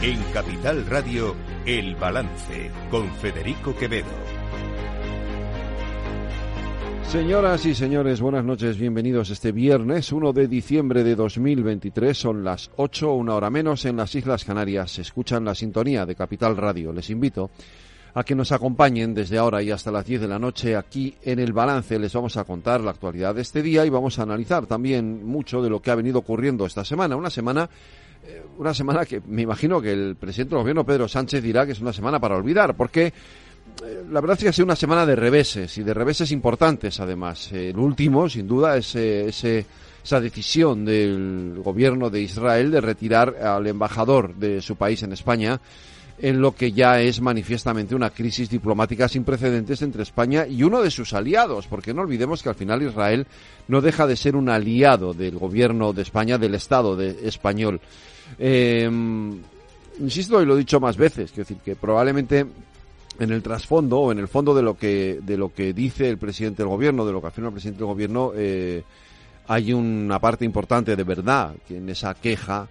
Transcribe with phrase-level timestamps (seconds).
[0.00, 1.34] En Capital Radio,
[1.66, 4.06] El Balance, con Federico Quevedo.
[7.02, 12.16] Señoras y señores, buenas noches, bienvenidos este viernes 1 de diciembre de 2023.
[12.16, 14.92] Son las 8, una hora menos en las Islas Canarias.
[14.92, 16.92] Se escuchan la sintonía de Capital Radio.
[16.92, 17.50] Les invito
[18.14, 21.40] a que nos acompañen desde ahora y hasta las 10 de la noche aquí en
[21.40, 21.98] el balance.
[21.98, 25.60] Les vamos a contar la actualidad de este día y vamos a analizar también mucho
[25.60, 27.16] de lo que ha venido ocurriendo esta semana.
[27.16, 27.68] Una semana
[28.58, 31.80] una semana que me imagino que el presidente del gobierno, Pedro Sánchez, dirá que es
[31.80, 35.16] una semana para olvidar, porque eh, la verdad es que ha sido una semana de
[35.16, 37.52] reveses y de reveses importantes, además.
[37.52, 39.64] el último, sin duda, es ese,
[40.02, 45.60] esa decisión del gobierno de Israel de retirar al embajador de su país en España
[46.20, 50.82] en lo que ya es manifiestamente una crisis diplomática sin precedentes entre España y uno
[50.82, 53.26] de sus aliados, porque no olvidemos que al final Israel
[53.68, 57.80] no deja de ser un aliado del gobierno de España, del Estado de español.
[58.38, 58.88] Eh,
[60.00, 62.46] insisto y lo he dicho más veces, quiero decir que probablemente
[63.18, 66.18] en el trasfondo o en el fondo de lo que de lo que dice el
[66.18, 68.82] presidente del gobierno, de lo que afirma el presidente del gobierno, eh,
[69.48, 72.68] hay una parte importante de verdad que en esa queja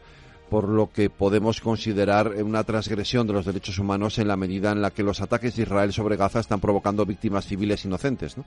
[0.49, 4.81] por lo que podemos considerar una transgresión de los derechos humanos en la medida en
[4.81, 8.45] la que los ataques de Israel sobre Gaza están provocando víctimas civiles inocentes, ¿no?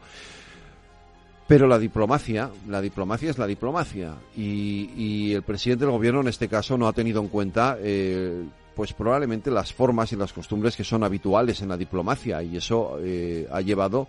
[1.50, 6.46] Pero la diplomacia, la diplomacia es la diplomacia y, el presidente del gobierno en este
[6.46, 8.44] caso no ha tenido en cuenta, eh,
[8.76, 13.00] pues probablemente las formas y las costumbres que son habituales en la diplomacia y eso
[13.00, 14.06] eh, ha llevado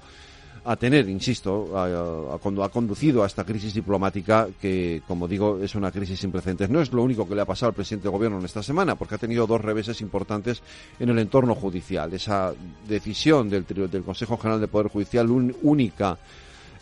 [0.66, 5.92] a tener, insisto, a, ha conducido a esta crisis diplomática que, como digo, es una
[5.92, 6.70] crisis sin precedentes.
[6.70, 8.94] No es lo único que le ha pasado al presidente del gobierno en esta semana,
[8.94, 10.62] porque ha tenido dos reveses importantes
[11.00, 12.14] en el entorno judicial.
[12.14, 12.54] Esa
[12.88, 15.28] decisión del, del Consejo General de Poder Judicial
[15.64, 16.20] única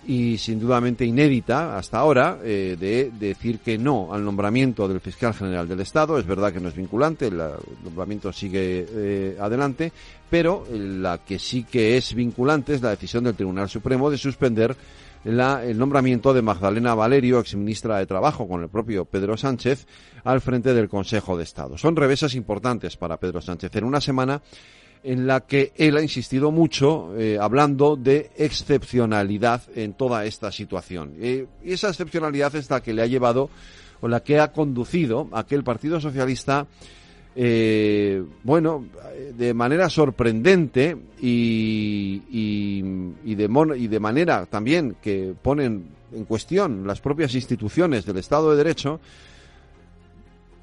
[0.08, 5.34] y sin dudamente inédita hasta ahora eh, de decir que no al nombramiento del fiscal
[5.34, 6.18] general del Estado.
[6.18, 7.42] Es verdad que no es vinculante, el,
[7.84, 9.92] nombramiento sigue eh, adelante,
[10.30, 14.76] pero la que sí que es vinculante es la decisión del Tribunal Supremo de suspender
[15.26, 19.86] la, el nombramiento de Magdalena Valerio, exministra de Trabajo, con el propio Pedro Sánchez,
[20.24, 21.78] al frente del Consejo de Estado.
[21.78, 24.42] Son revesas importantes para Pedro Sánchez en una semana
[25.04, 31.14] en la que él ha insistido mucho eh, hablando de excepcionalidad en toda esta situación.
[31.20, 33.50] Eh, y esa excepcionalidad es la que le ha llevado
[34.02, 36.68] o la que ha conducido a que el Partido Socialista,
[37.36, 38.86] eh, bueno,
[39.38, 47.02] de manera sorprendente y, y, de y de manera también que ponen en cuestión las
[47.02, 49.00] propias instituciones del Estado de Derecho,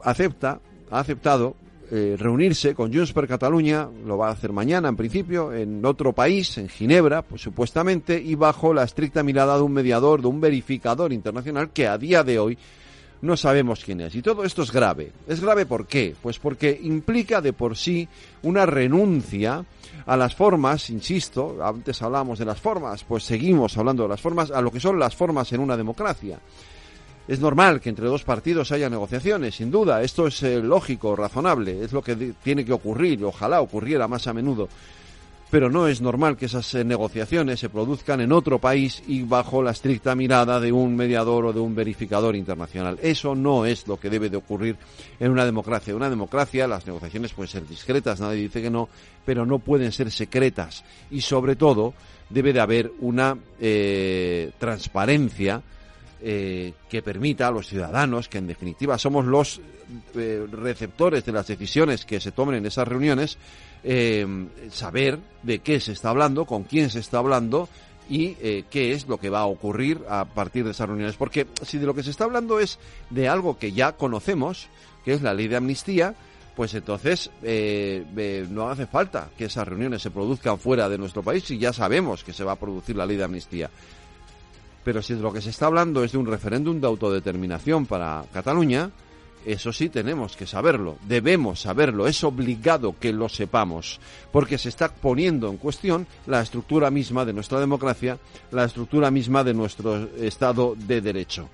[0.03, 0.61] acepta,
[0.91, 1.57] ha aceptado
[1.91, 6.13] eh, reunirse con Junts per Cataluña, lo va a hacer mañana en principio, en otro
[6.13, 10.41] país, en Ginebra, pues supuestamente, y bajo la estricta mirada de un mediador, de un
[10.41, 12.59] verificador internacional que a día de hoy
[13.23, 14.15] no sabemos quién es.
[14.15, 15.13] Y todo esto es grave.
[15.27, 16.15] ¿Es grave por qué?
[16.21, 18.09] Pues porque implica de por sí
[18.43, 19.65] una renuncia
[20.07, 24.51] a las formas, insisto, antes hablábamos de las formas, pues seguimos hablando de las formas,
[24.51, 26.39] a lo que son las formas en una democracia.
[27.29, 30.03] Es normal que entre dos partidos haya negociaciones, sin duda.
[30.03, 34.33] Esto es eh, lógico, razonable, es lo que tiene que ocurrir, ojalá ocurriera más a
[34.33, 34.69] menudo.
[35.51, 39.63] Pero no es normal que esas eh, negociaciones se produzcan en otro país y bajo
[39.63, 42.99] la estricta mirada de un mediador o de un verificador internacional.
[43.03, 44.77] Eso no es lo que debe de ocurrir
[45.19, 45.93] en una democracia.
[45.93, 48.89] En una democracia las negociaciones pueden ser discretas, nadie dice que no,
[49.25, 50.85] pero no pueden ser secretas.
[51.11, 51.95] Y sobre todo
[52.29, 55.63] debe de haber una eh, transparencia
[56.23, 59.61] eh, que permita a los ciudadanos, que en definitiva somos los
[60.15, 63.37] eh, receptores de las decisiones que se tomen en esas reuniones,
[63.85, 64.27] eh,
[64.71, 67.69] saber de qué se está hablando, con quién se está hablando
[68.09, 68.35] y
[68.71, 71.17] qué es lo que va a ocurrir a partir de esas reuniones.
[71.17, 72.79] Porque si de lo que se está hablando es
[73.11, 74.69] de algo que ya conocemos,
[75.05, 76.15] que es la ley de amnistía,
[76.55, 77.31] pues entonces
[78.49, 82.23] no hace falta que esas reuniones se produzcan fuera de nuestro país si ya sabemos
[82.23, 83.71] que se va a producir la ley de amnistía.
[84.87, 88.89] Pero si lo que se está hablando es de un referéndum de autodeterminación para Cataluña,
[89.45, 93.99] eso sí tenemos que saberlo, debemos saberlo, es obligado que lo sepamos,
[94.31, 98.17] porque se está poniendo en cuestión la estructura misma de nuestra democracia,
[98.53, 101.49] la estructura misma de nuestro Estado de Derecho.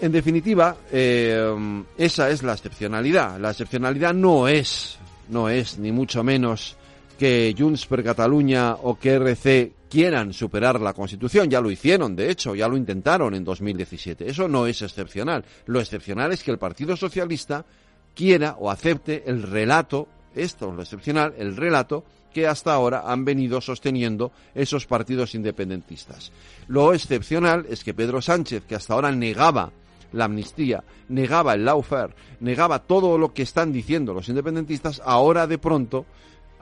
[0.00, 3.40] En definitiva, eh, esa es la excepcionalidad.
[3.40, 4.98] La excepcionalidad no es,
[5.30, 6.76] no es ni mucho menos
[7.18, 11.48] que Junts per Catalunya o que RC quieran superar la Constitución.
[11.48, 14.28] Ya lo hicieron, de hecho, ya lo intentaron en 2017.
[14.28, 15.44] Eso no es excepcional.
[15.66, 17.64] Lo excepcional es que el Partido Socialista
[18.12, 23.24] quiera o acepte el relato, esto es lo excepcional, el relato que hasta ahora han
[23.24, 26.32] venido sosteniendo esos partidos independentistas.
[26.66, 29.70] Lo excepcional es que Pedro Sánchez, que hasta ahora negaba
[30.10, 35.58] la amnistía, negaba el lawfare, negaba todo lo que están diciendo los independentistas, ahora de
[35.58, 36.04] pronto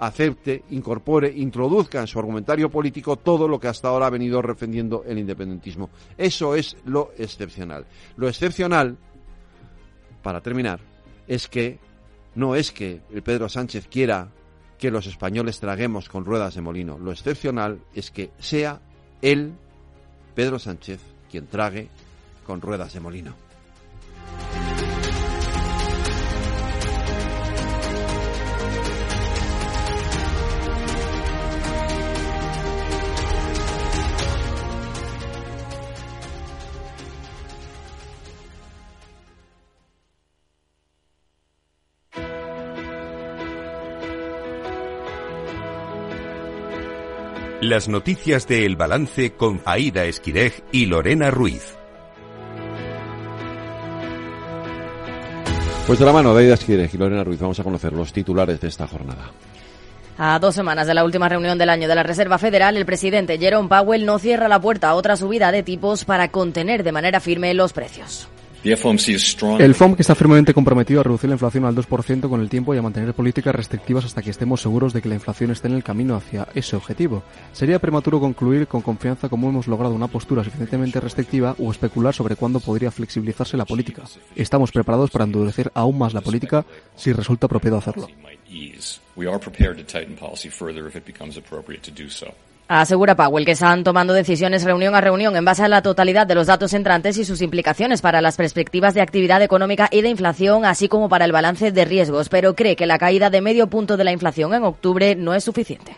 [0.02, 5.04] acepte, incorpore, introduzca en su argumentario político todo lo que hasta ahora ha venido defendiendo
[5.06, 5.90] el independentismo.
[6.19, 7.87] Eso es lo excepcional.
[8.16, 8.96] Lo excepcional,
[10.20, 10.81] para terminar,
[11.28, 11.78] es que
[12.34, 14.28] no es que el Pedro Sánchez quiera
[14.76, 16.99] que los españoles traguemos con ruedas de molino.
[16.99, 18.81] Lo excepcional es que sea
[19.20, 19.52] él,
[20.34, 21.00] Pedro Sánchez,
[21.31, 21.87] quien trague
[22.44, 23.42] con ruedas de molino.
[47.73, 51.75] Las noticias de El Balance con Aida Esquirej y Lorena Ruiz.
[55.87, 58.61] Pues de la mano de Aida Esquirej y Lorena Ruiz vamos a conocer los titulares
[58.61, 59.31] de esta jornada.
[60.19, 63.39] A dos semanas de la última reunión del año de la Reserva Federal, el presidente
[63.39, 67.21] Jerome Powell no cierra la puerta a otra subida de tipos para contener de manera
[67.21, 68.29] firme los precios.
[69.59, 72.79] El FOMC está firmemente comprometido a reducir la inflación al 2% con el tiempo y
[72.79, 75.82] a mantener políticas restrictivas hasta que estemos seguros de que la inflación esté en el
[75.82, 77.25] camino hacia ese objetivo.
[77.53, 82.37] Sería prematuro concluir con confianza cómo hemos logrado una postura suficientemente restrictiva o especular sobre
[82.37, 84.05] cuándo podría flexibilizarse la política.
[84.37, 86.64] Estamos preparados para endurecer aún más la política
[86.94, 88.06] si resulta apropiado hacerlo.
[92.81, 96.35] Asegura Powell que están tomando decisiones reunión a reunión en base a la totalidad de
[96.35, 100.65] los datos entrantes y sus implicaciones para las perspectivas de actividad económica y de inflación,
[100.65, 103.99] así como para el balance de riesgos, pero cree que la caída de medio punto
[103.99, 105.95] de la inflación en octubre no es suficiente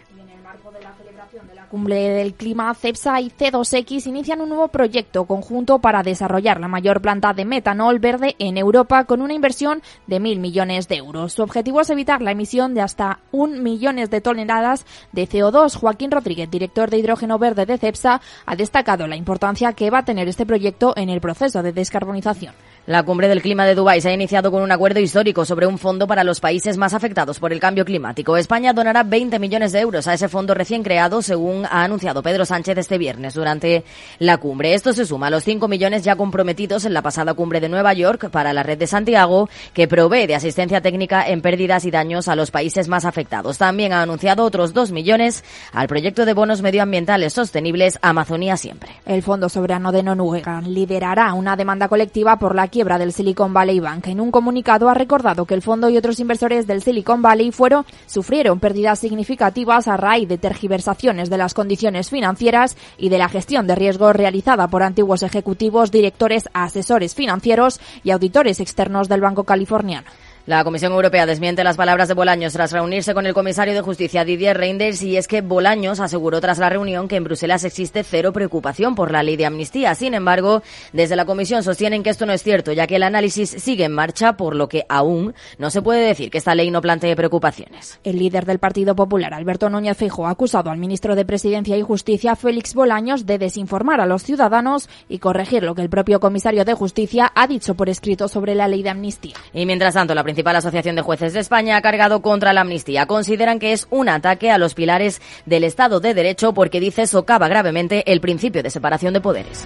[1.75, 7.03] cumbre del clima, CEPSA y C2X inician un nuevo proyecto conjunto para desarrollar la mayor
[7.03, 11.33] planta de metanol verde en Europa con una inversión de mil millones de euros.
[11.33, 15.75] Su objetivo es evitar la emisión de hasta un millón de toneladas de CO2.
[15.75, 20.05] Joaquín Rodríguez, director de hidrógeno verde de CEPSA, ha destacado la importancia que va a
[20.05, 22.55] tener este proyecto en el proceso de descarbonización.
[22.87, 25.79] La cumbre del clima de Dubái se ha iniciado con un acuerdo histórico sobre un
[25.79, 28.37] fondo para los países más afectados por el cambio climático.
[28.37, 32.45] España donará 20 millones de euros a ese fondo recién creado, según ha anunciado Pedro
[32.45, 33.85] Sánchez este viernes durante
[34.19, 34.75] la cumbre.
[34.75, 37.95] Esto se suma a los 5 millones ya comprometidos en la pasada cumbre de Nueva
[37.95, 42.29] York para la red de Santiago, que provee de asistencia técnica en pérdidas y daños
[42.29, 43.57] a los países más afectados.
[43.57, 45.43] También ha anunciado otros 2 millones
[45.73, 48.91] al proyecto de bonos medioambientales sostenibles Amazonía Siempre.
[49.07, 53.79] El Fondo Soberano de Noruega liderará una demanda colectiva por la quiebra del Silicon Valley
[53.79, 54.09] Bank.
[54.09, 57.87] En un comunicado ha recordado que el fondo y otros inversores del Silicon Valley fueron,
[58.07, 63.69] sufrieron pérdidas significativas a raíz de tergiversaciones de las condiciones financieras y de la gestión
[63.69, 70.09] de riesgos realizada por antiguos ejecutivos, directores, asesores financieros y auditores externos del Banco Californiano.
[70.47, 74.27] La Comisión Europea desmiente las palabras de Bolaños tras reunirse con el comisario de Justicia
[74.27, 78.31] Didier Reinders y es que Bolaños aseguró tras la reunión que en Bruselas existe cero
[78.35, 79.95] preocupación por la ley de amnistía.
[79.95, 80.63] Sin embargo,
[80.93, 83.93] desde la Comisión sostienen que esto no es cierto, ya que el análisis sigue en
[83.93, 87.99] marcha, por lo que aún no se puede decir que esta ley no plantee preocupaciones.
[88.05, 91.81] El líder del Partido Popular, Alberto Núñez Fijo, ha acusado al ministro de Presidencia y
[91.81, 96.67] Justicia, Félix Bolaños, de desinformar a los ciudadanos y corregir lo que el propio comisario
[96.67, 99.37] de Justicia ha dicho por escrito sobre la ley de amnistía.
[99.55, 103.07] Y mientras tanto, la principal asociación de jueces de España ha cargado contra la amnistía.
[103.07, 107.47] Consideran que es un ataque a los pilares del Estado de Derecho porque dice socava
[107.47, 109.65] gravemente el principio de separación de poderes.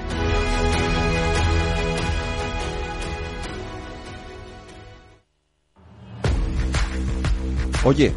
[7.85, 8.13] Oye,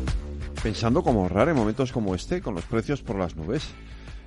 [0.62, 3.63] pensando cómo ahorrar en momentos como este con los precios por las nubes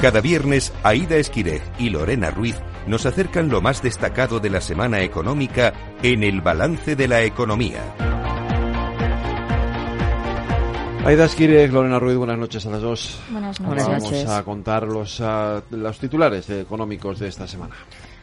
[0.00, 2.54] Cada viernes, Aida Esquirej y Lorena Ruiz
[2.86, 5.72] nos acercan lo más destacado de la semana económica
[6.04, 7.82] en el balance de la economía.
[11.04, 13.18] Aida Esquire, Lorena Ruiz, buenas noches a las dos.
[13.28, 14.24] Buenas noches.
[14.24, 17.74] Vamos a contar los, uh, los titulares económicos de esta semana.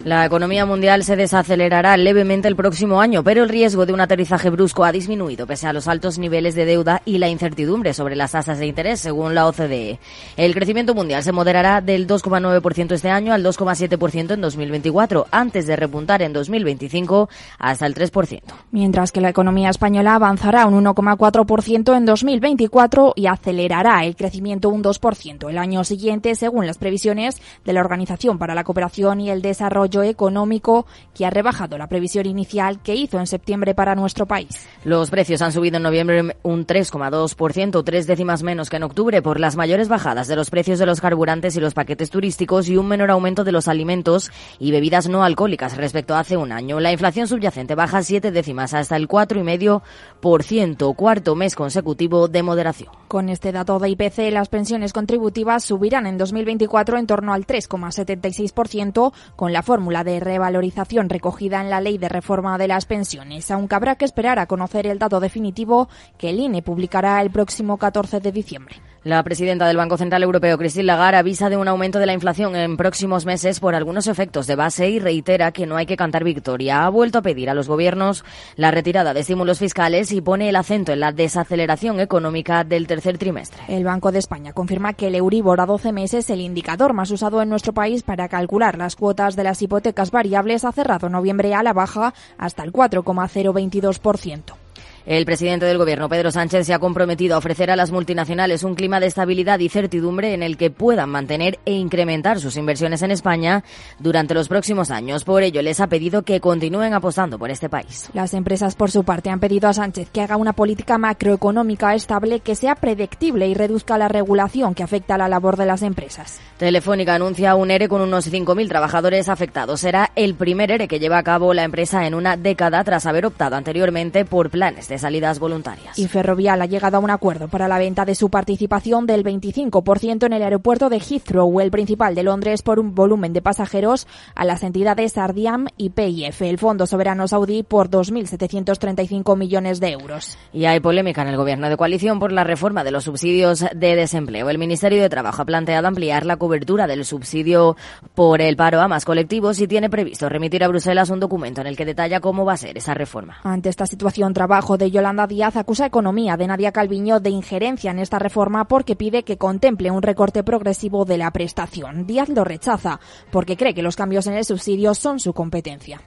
[0.04, 4.50] La economía mundial se desacelerará levemente el próximo año, pero el riesgo de un aterrizaje
[4.50, 8.34] brusco ha disminuido pese a los altos niveles de deuda y la incertidumbre sobre las
[8.34, 10.00] tasas de interés, según la OCDE.
[10.36, 15.78] El crecimiento mundial se moderará del 2,9% este año al 2,7% en 2024, antes de
[15.78, 18.42] repuntar en 2025 hasta el 3%.
[18.72, 24.84] Mientras que la economía española avanzará un 1,4% en 2024 y acelerará el crecimiento un
[24.84, 29.42] 2% el año siguiente, según las previsiones de la Organización para la Cooperación y el
[29.42, 34.68] Desarrollo económico que ha rebajado la previsión inicial que hizo en septiembre para nuestro país.
[34.84, 39.39] Los precios han subido en noviembre un 3,2%, tres décimas menos que en octubre, por
[39.39, 42.88] las mayores bajadas de los precios de los carburantes y los paquetes turísticos y un
[42.88, 46.80] menor aumento de los alimentos y bebidas no alcohólicas respecto a hace un año.
[46.80, 52.89] La inflación subyacente baja siete décimas hasta el 4,5%, cuarto mes consecutivo de moderación.
[53.08, 59.13] Con este dato de IPC, las pensiones contributivas subirán en 2024 en torno al 3,76%,
[59.36, 63.75] con la fórmula de revalorización recogida en la Ley de Reforma de las Pensiones, aunque
[63.75, 68.22] habrá que esperar a conocer el dato definitivo que el INE publicará el próximo 14
[68.22, 68.77] de diciembre.
[69.06, 72.56] La presidenta del Banco Central Europeo, Christine Lagarde, avisa de un aumento de la inflación
[72.56, 76.24] en próximos meses por algunos efectos de base y reitera que no hay que cantar
[76.24, 76.84] victoria.
[76.84, 80.56] Ha vuelto a pedir a los gobiernos la retirada de estímulos fiscales y pone el
[80.56, 83.62] acento en la desaceleración económica del tercer trimestre.
[83.68, 87.44] El Banco de España confirma que el Euribor a 12 meses, el indicador más usado
[87.44, 91.62] en nuestro país para calcular las cuotas de las hipotecas variables, ha cerrado noviembre a
[91.62, 94.64] la baja hasta el 4,022%.
[95.06, 98.74] El presidente del Gobierno, Pedro Sánchez, se ha comprometido a ofrecer a las multinacionales un
[98.74, 103.12] clima de estabilidad y certidumbre en el que puedan mantener e incrementar sus inversiones en
[103.12, 103.64] España
[104.00, 105.24] durante los próximos años.
[105.24, 108.10] Por ello, les ha pedido que continúen apostando por este país.
[108.14, 112.40] Las empresas, por su parte, han pedido a Sánchez que haga una política macroeconómica estable
[112.40, 116.40] que sea predictible y reduzca la regulación que afecta a la labor de las empresas.
[116.58, 119.82] Telefónica anuncia un ERE con unos 5.000 trabajadores afectados.
[119.82, 123.28] Será el primer ERE que lleva a cabo la empresa en una década tras haber
[123.28, 125.98] optado anteriormente por planes de salidas voluntarias.
[125.98, 130.25] Y Ferrovial ha llegado a un acuerdo para la venta de su participación del 25%
[130.25, 134.46] en el aeropuerto de Heathrow, el principal de Londres, por un volumen de pasajeros a
[134.46, 140.38] las entidades Ardiam y PIF, el Fondo Soberano Saudí, por 2.735 millones de euros.
[140.54, 143.96] Y hay polémica en el gobierno de coalición por la reforma de los subsidios de
[143.96, 144.50] desempleo.
[144.50, 147.75] El Ministerio de Trabajo ha planteado ampliar la cobertura del subsidio
[148.14, 151.68] por el paro a más colectivos y tiene previsto remitir a Bruselas un documento en
[151.68, 153.38] el que detalla cómo va a ser esa reforma.
[153.44, 157.92] Ante esta situación, Trabajo de Yolanda Díaz acusa a Economía de Nadia Calviño de injerencia
[157.92, 162.08] en esta reforma porque pide que contemple un recorte progresivo de la prestación.
[162.08, 163.00] Díaz lo rechaza
[163.32, 166.01] porque cree que los cambios en el subsidio son su competencia.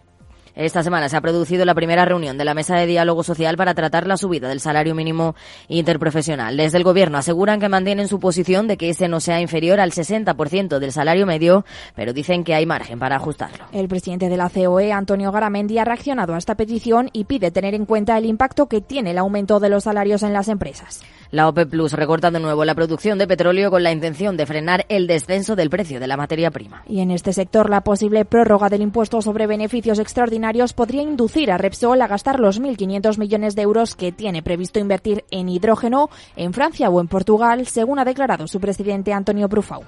[0.59, 3.75] Esta semana se ha producido la primera reunión de la Mesa de Diálogo Social para
[3.75, 5.37] tratar la subida del salario mínimo
[5.69, 6.57] interprofesional.
[6.57, 9.93] Desde el Gobierno aseguran que mantienen su posición de que ese no sea inferior al
[9.93, 13.67] 60% del salario medio, pero dicen que hay margen para ajustarlo.
[13.71, 17.77] El presidente de la COE, Antonio Garamendi, ha reaccionado a esta petición y pide tener
[17.77, 21.05] en cuenta el impacto que tiene el aumento de los salarios en las empresas.
[21.31, 24.87] La OPEP Plus recorta de nuevo la producción de petróleo con la intención de frenar
[24.89, 26.83] el descenso del precio de la materia prima.
[26.89, 31.59] Y en este sector, la posible prórroga del impuesto sobre beneficios extraordinarios podría inducir a
[31.59, 36.55] Repsol a gastar los 1.500 millones de euros que tiene previsto invertir en hidrógeno en
[36.55, 39.83] Francia o en Portugal, según ha declarado su presidente Antonio Brufau.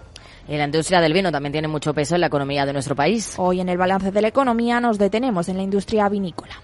[0.46, 3.36] Y la industria del vino también tiene mucho peso en la economía de nuestro país.
[3.38, 6.54] Hoy en el balance de la economía nos detenemos en la industria vinícola.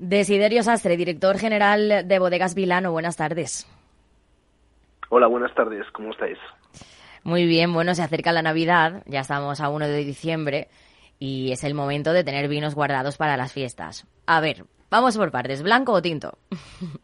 [0.00, 2.90] Desiderio Sastre, director general de Bodegas Vilano.
[2.90, 3.70] Buenas tardes.
[5.10, 5.84] Hola, buenas tardes.
[5.92, 6.38] ¿Cómo estáis?
[7.22, 7.74] Muy bien.
[7.74, 9.02] Bueno, se acerca la Navidad.
[9.04, 10.68] Ya estamos a 1 de diciembre
[11.18, 14.06] y es el momento de tener vinos guardados para las fiestas.
[14.24, 15.62] A ver, vamos por partes.
[15.62, 16.38] ¿Blanco o tinto?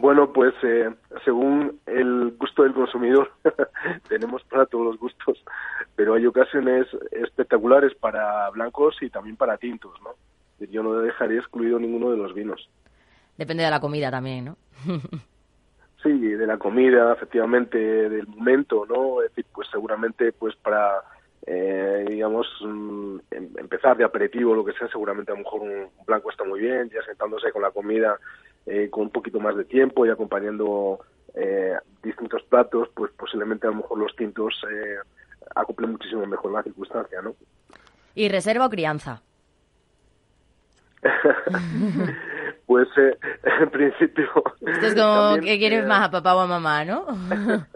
[0.00, 0.88] Bueno, pues eh,
[1.24, 3.32] según el gusto del consumidor,
[4.08, 5.42] tenemos para todos los gustos,
[5.96, 10.10] pero hay ocasiones espectaculares para blancos y también para tintos, ¿no?
[10.58, 12.68] Yo no dejaría excluido ninguno de los vinos.
[13.36, 14.56] Depende de la comida también, ¿no?
[16.02, 19.22] sí, de la comida, efectivamente, del momento, ¿no?
[19.22, 21.02] Es decir, pues seguramente, pues para,
[21.46, 25.88] eh, digamos, mm, em, empezar de aperitivo, lo que sea, seguramente a lo mejor un,
[26.06, 28.18] blanco está muy bien, ya sentándose con la comida
[28.66, 30.98] eh, con un poquito más de tiempo y acompañando
[31.34, 34.96] eh, distintos platos, pues posiblemente a lo mejor los tintos eh,
[35.54, 37.34] acoplen muchísimo mejor la circunstancia, ¿no?
[38.14, 39.22] ¿Y reserva o crianza?
[42.68, 43.16] Pues eh,
[43.62, 44.28] en principio...
[44.60, 47.06] Esto es como que quieres más a papá o a mamá, ¿no?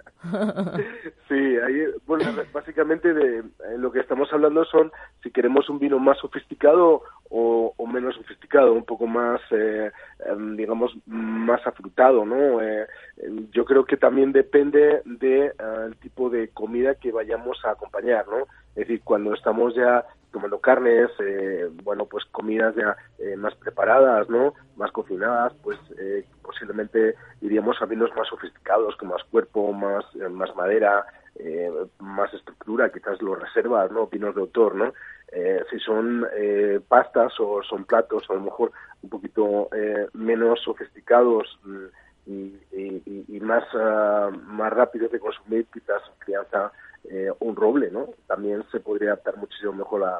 [1.28, 3.44] sí, ahí, bueno, básicamente de eh,
[3.78, 8.84] lo que estamos hablando son si queremos un vino más sofisticado o, menos sofisticado, un
[8.84, 9.90] poco más, eh,
[10.26, 12.60] em, digamos, más afrutado, ¿no?
[12.62, 12.86] Eh,
[13.50, 15.52] yo creo que también depende del de,
[15.86, 18.46] el tipo de comida que vayamos a acompañar, ¿no?
[18.70, 24.28] Es decir, cuando estamos ya tomando carnes, eh, bueno, pues comidas ya eh, más preparadas,
[24.28, 24.54] ¿no?
[24.76, 30.54] Más cocinadas, pues eh, posiblemente iríamos a vinos más sofisticados, con más cuerpo, más, más
[30.56, 31.06] madera,
[31.98, 34.06] más estructura, quizás los reservas, ¿no?
[34.06, 34.92] Vinos de autor, ¿no?
[35.70, 36.26] si son
[36.88, 38.70] pastas o son platos, a lo mejor
[39.00, 39.70] un poquito
[40.12, 41.86] menos sofisticados mm,
[42.26, 46.70] y, más, ah, más rápidos de consumir, quizás crianza
[47.10, 48.08] eh, un roble, ¿no?
[48.26, 50.18] También se podría adaptar muchísimo mejor a,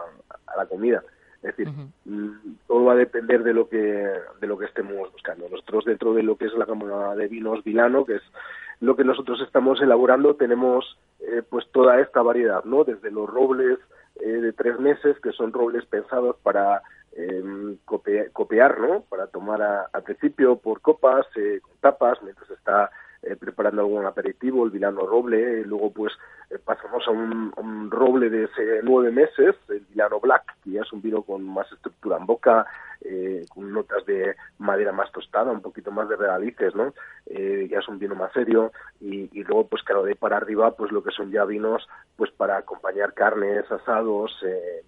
[0.57, 1.03] la comida.
[1.37, 1.69] Es decir,
[2.05, 5.49] mm, todo va a depender de lo que de lo que estemos buscando.
[5.49, 8.23] Nosotros dentro de lo que es la gama de vinos Vilano, que es
[8.81, 12.85] lo que nosotros estamos elaborando, tenemos eh, pues toda esta variedad, ¿no?
[12.85, 13.79] Desde los robles
[14.21, 19.03] eh, de tres meses, que son robles pensados para em, copiar, ¿no?
[19.09, 22.91] Para tomar al principio por copas, con tapas, mientras está
[23.25, 26.13] eh, preparando algún aperitivo, el Vilano Roble, y luego pues
[26.51, 28.49] eh, pasamos a un, roble de
[28.83, 32.67] nueve meses, el Vilano Black, que ya es un vino con más estructura en boca,
[33.01, 36.93] eh, con notas de madera más tostada, un poquito más de regalices, ¿no?
[37.27, 41.03] ya es un vino más serio, y, luego pues claro, de para arriba pues lo
[41.05, 44.37] que son ya vinos pues para acompañar carnes, asados,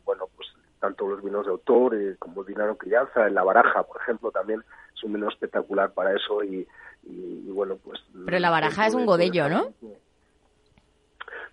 [0.05, 0.49] bueno pues
[0.81, 4.63] tanto los vinos de autor como el Vilano Crianza, en la baraja, por ejemplo, también
[5.05, 6.67] un vino espectacular para eso y,
[7.05, 8.01] y, bueno, pues...
[8.25, 9.73] Pero la baraja es un godello, ¿no?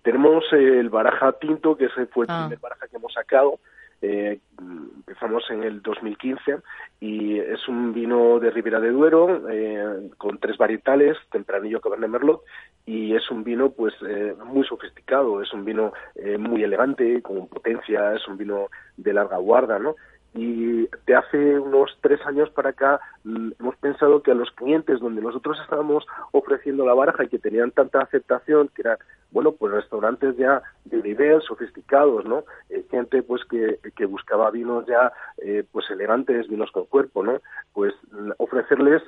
[0.02, 2.44] Tenemos el baraja tinto, que ese fue el ah.
[2.46, 3.60] primer baraja que hemos sacado,
[4.02, 6.56] eh, empezamos en el 2015
[6.98, 12.42] y es un vino de Ribera de Duero eh, con tres varietales, Tempranillo, Cabernet Merlot
[12.84, 17.46] y es un vino pues eh, muy sofisticado, es un vino eh, muy elegante, con
[17.46, 19.94] potencia, es un vino de larga guarda, ¿no?
[20.34, 25.00] Y de hace unos tres años para acá mm, hemos pensado que a los clientes
[25.00, 28.98] donde nosotros estábamos ofreciendo la baraja y que tenían tanta aceptación que eran
[29.30, 34.86] bueno pues restaurantes ya de nivel sofisticados no eh, gente pues que, que, buscaba vinos
[34.86, 37.40] ya eh, pues elegantes vinos con cuerpo no
[37.74, 39.02] pues mm, ofrecerles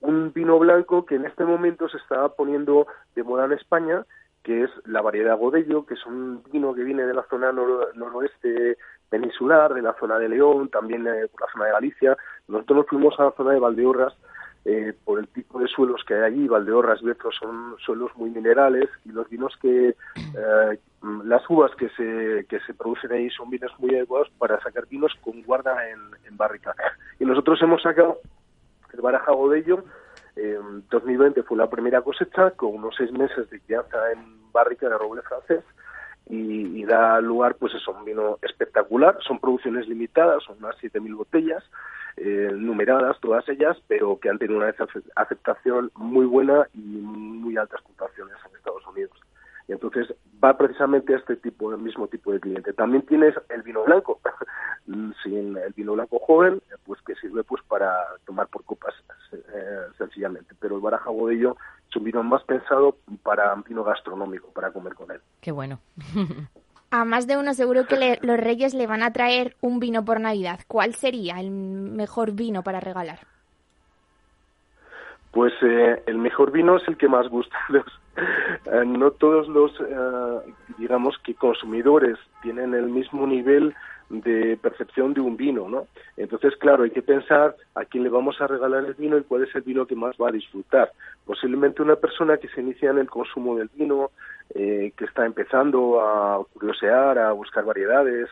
[0.00, 4.04] un vino blanco que en este momento se está poniendo de moda en España
[4.44, 8.76] que es la variedad Godello, que es un vino que viene de la zona noroeste
[9.14, 12.16] peninsular, de la zona de León, también eh, por la zona de Galicia.
[12.48, 14.12] Nosotros nos fuimos a la zona de Valdeorras
[14.64, 16.48] eh, por el tipo de suelos que hay allí.
[16.48, 20.78] Valdeorras Betros son suelos muy minerales y los vinos que, eh,
[21.24, 25.12] las uvas que se, que se producen ahí son vinos muy adecuados para sacar vinos
[25.22, 26.74] con guarda en, en barrica.
[27.20, 28.18] Y nosotros hemos sacado
[28.92, 29.84] el Baraja Godello,
[30.34, 34.98] en 2020 fue la primera cosecha con unos seis meses de crianza en barrica de
[34.98, 35.62] roble francés
[36.28, 39.16] y, da lugar pues es un vino espectacular.
[39.26, 41.64] Son producciones limitadas son unas 7.000 botellas
[42.16, 44.72] eh, numeradas todas ellas pero que han tenido una
[45.16, 49.23] aceptación muy buena y muy altas puntuaciones en Estados Unidos
[49.66, 53.62] y entonces va precisamente a este tipo el mismo tipo de cliente también tienes el
[53.62, 54.20] vino blanco
[55.22, 57.94] sin el vino blanco joven pues que sirve pues para
[58.26, 58.94] tomar por copas
[59.32, 61.56] eh, sencillamente pero el baraja bodello
[61.94, 65.20] es un vino más pensado para vino gastronómico, para comer con él.
[65.40, 65.78] Qué bueno.
[66.90, 70.20] A más de uno seguro que los reyes le van a traer un vino por
[70.20, 70.60] Navidad.
[70.66, 73.20] ¿Cuál sería el mejor vino para regalar?
[75.30, 77.56] Pues eh, el mejor vino es el que más gusta.
[77.68, 77.80] Eh,
[78.86, 83.74] no todos los, eh, digamos que consumidores tienen el mismo nivel
[84.10, 85.86] de percepción de un vino, ¿no?
[86.16, 89.44] Entonces, claro, hay que pensar a quién le vamos a regalar el vino y cuál
[89.44, 90.92] es el vino que más va a disfrutar.
[91.24, 94.10] Posiblemente una persona que se inicia en el consumo del vino,
[94.54, 98.28] eh, que está empezando a curiosear, a buscar variedades,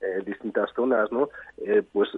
[0.00, 1.30] eh, distintas zonas, ¿no?
[1.58, 2.10] Eh, pues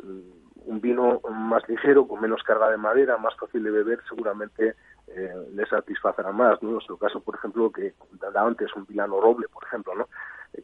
[0.67, 4.75] un vino más ligero, con menos carga de madera, más fácil de beber, seguramente
[5.07, 6.69] le satisfacerá más, ¿no?
[6.69, 7.95] En nuestro caso, por ejemplo, que
[8.35, 10.09] antes un vilano roble, por ejemplo, ¿no?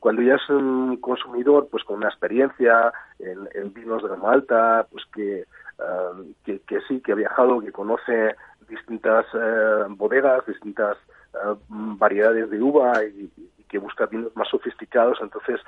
[0.00, 5.04] cuando ya es un consumidor pues con una experiencia en, vinos de gama alta pues
[5.16, 8.34] um, que, que, sí que ha viajado que conoce
[8.68, 10.96] distintas uh, bodegas distintas
[11.34, 13.30] uh, variedades de uva y,
[13.68, 15.58] que busca vinos más sofisticados entonces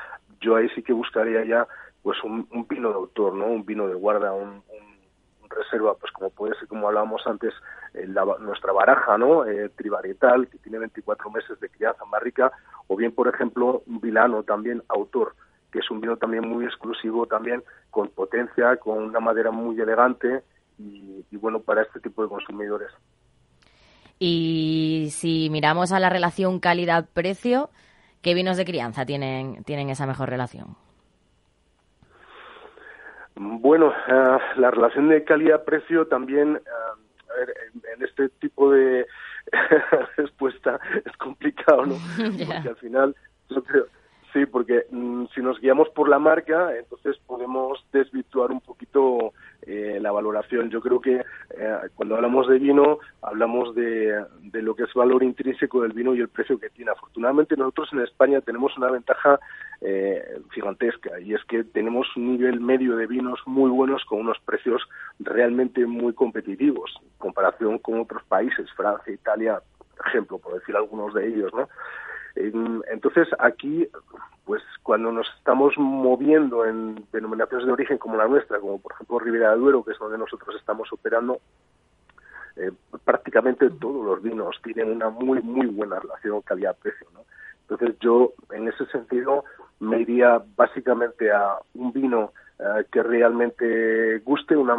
[0.41, 1.67] yo ahí sí que buscaría ya
[2.03, 4.63] pues un, vino de autor no un vino de guarda un
[5.55, 7.53] reserva, pues como puede ser, como hablábamos antes,
[7.95, 8.07] eh,
[8.41, 9.47] nuestra baraja, ¿no?
[9.47, 12.53] Eh, que tiene 24 meses de crianza más rica,
[12.89, 15.35] o bien, por ejemplo, un vilano también autor,
[15.71, 20.43] que es un vino también muy exclusivo, también con potencia, con una madera muy elegante
[20.79, 22.91] y, bueno, para este tipo de consumidores.
[24.19, 27.71] Y si miramos a la relación calidad-precio,
[28.23, 30.77] ¿qué vinos de crianza tienen, tienen esa mejor relación?
[33.37, 37.55] Bueno, eh, la relación de calidad-precio también, a ver,
[37.95, 39.07] en, este tipo de
[40.17, 41.97] respuesta es complicado, ¿no?
[42.17, 43.17] Porque al final,
[43.51, 43.87] yo creo,
[44.35, 49.99] sí, porque mm, si nos guiamos por la marca, entonces podemos desvirtuar un poquito eh,
[50.01, 50.69] la valoración.
[50.71, 55.23] Yo creo que eh, cuando hablamos de vino, hablamos de, de, lo que es valor
[55.23, 56.91] intrínseco del vino y el precio que tiene.
[56.91, 59.39] Afortunadamente nosotros en España tenemos una ventaja
[59.81, 64.39] eh, gigantesca y es que tenemos un nivel medio de vinos muy buenos con unos
[64.41, 64.83] precios
[65.19, 69.61] realmente muy competitivos en comparación con otros países, Francia, Italia,
[69.97, 71.69] por ejemplo, por decir algunos de ellos, ¿no?
[72.37, 73.89] Entonces, aquí,
[74.45, 79.19] pues cuando nos estamos moviendo en denominaciones de origen como la nuestra, como por ejemplo
[79.21, 81.41] Ribera de Duero, que es donde nosotros estamos operando,
[82.57, 82.73] eh,
[83.05, 87.07] prácticamente todos los vinos tienen una muy, muy buena relación calidad-precio.
[87.13, 87.21] ¿no?
[87.69, 89.45] Entonces, yo, en ese sentido,
[89.81, 94.77] me iría básicamente a un vino eh, que realmente guste, una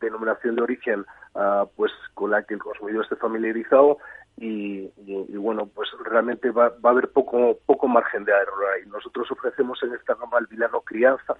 [0.00, 3.98] denominación de origen uh, pues con la que el consumidor esté familiarizado
[4.40, 4.88] y,
[5.36, 8.88] bueno, pues realmente va, va, a haber poco, poco margen de error ahí.
[8.88, 11.34] Nosotros ofrecemos en esta gama el Vilano Crianza,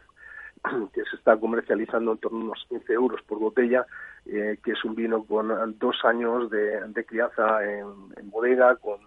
[0.92, 3.87] que se está comercializando en torno a unos 15 euros por botella,
[4.26, 8.98] eh, que es un vino con dos años de, de crianza en, en, bodega, con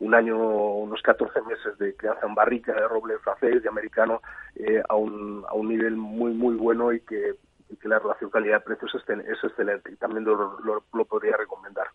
[0.00, 4.20] un año, unos 14 meses de crianza en barrica de roble francés y americano
[4.56, 7.34] eh, a, un, a un nivel muy, muy bueno y que,
[7.80, 10.58] que la relación calidad-precio es, es, excelente y también lo,
[10.92, 11.86] lo, podría recomendar.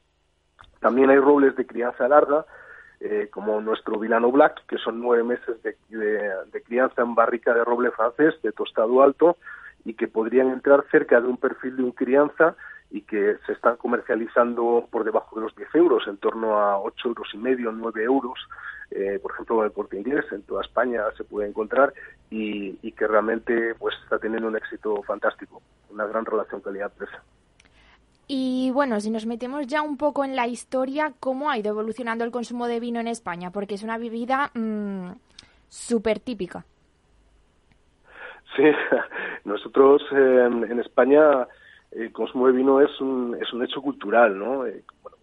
[0.79, 2.45] También hay robles de crianza larga,
[2.99, 7.63] eh, como nuestro Vilano Black, que son nueve meses de, de, crianza en barrica de
[7.63, 9.37] roble francés, de tostado alto,
[9.85, 12.55] y que podrían entrar cerca de un perfil de un crianza
[12.89, 17.09] y que se están comercializando por debajo de los 10 euros, en torno a 8
[17.09, 18.39] euros y medio, 9 euros,
[18.91, 21.93] eh, por ejemplo, el corte inglés, en toda España se puede encontrar
[22.29, 27.19] y, y que realmente pues está teniendo un éxito fantástico, una gran relación calidad-precio.
[28.29, 32.25] Y bueno, si nos metemos ya un poco en la historia, ¿cómo ha ido evolucionando
[32.25, 33.51] el consumo de vino en España?
[33.51, 35.11] Porque es una bebida mmm,
[35.69, 36.65] súper típica.
[38.55, 38.63] Sí,
[39.45, 41.47] nosotros eh, en España
[41.91, 44.65] el consumo de vino es un, es un hecho cultural, ¿no?
[44.65, 45.17] Eh, bueno,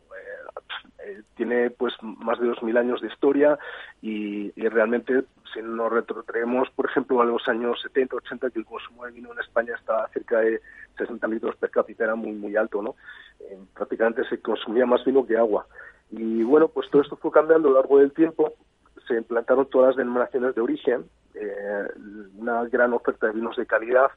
[1.04, 3.58] eh, tiene pues más de dos mil años de historia
[4.00, 8.64] y, y, realmente si nos retrotraemos, por ejemplo, a los años 70, 80, que el
[8.64, 10.60] consumo de vino en España estaba cerca de
[10.98, 12.96] 60 litros per cápita, era muy, muy alto, ¿no?
[13.40, 15.66] Eh, prácticamente se consumía más vino que agua.
[16.10, 18.52] Y bueno, pues todo esto fue cambiando a lo largo del tiempo.
[19.06, 21.88] Se implantaron todas las denominaciones de origen, eh,
[22.38, 24.10] una gran oferta de vinos de calidad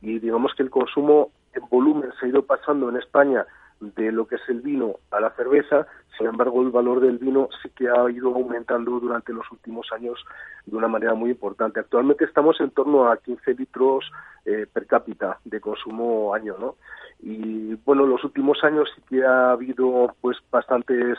[0.00, 3.46] y digamos que el consumo en volumen se ha ido pasando en España
[3.80, 5.86] de lo que es el vino a la cerveza,
[6.16, 10.24] sin embargo el valor del vino sí que ha ido aumentando durante los últimos años
[10.66, 11.80] de una manera muy importante.
[11.80, 14.10] Actualmente estamos en torno a 15 litros
[14.44, 16.76] eh, per cápita de consumo año, ¿no?
[17.20, 21.18] Y bueno, los últimos años sí que ha habido pues bastantes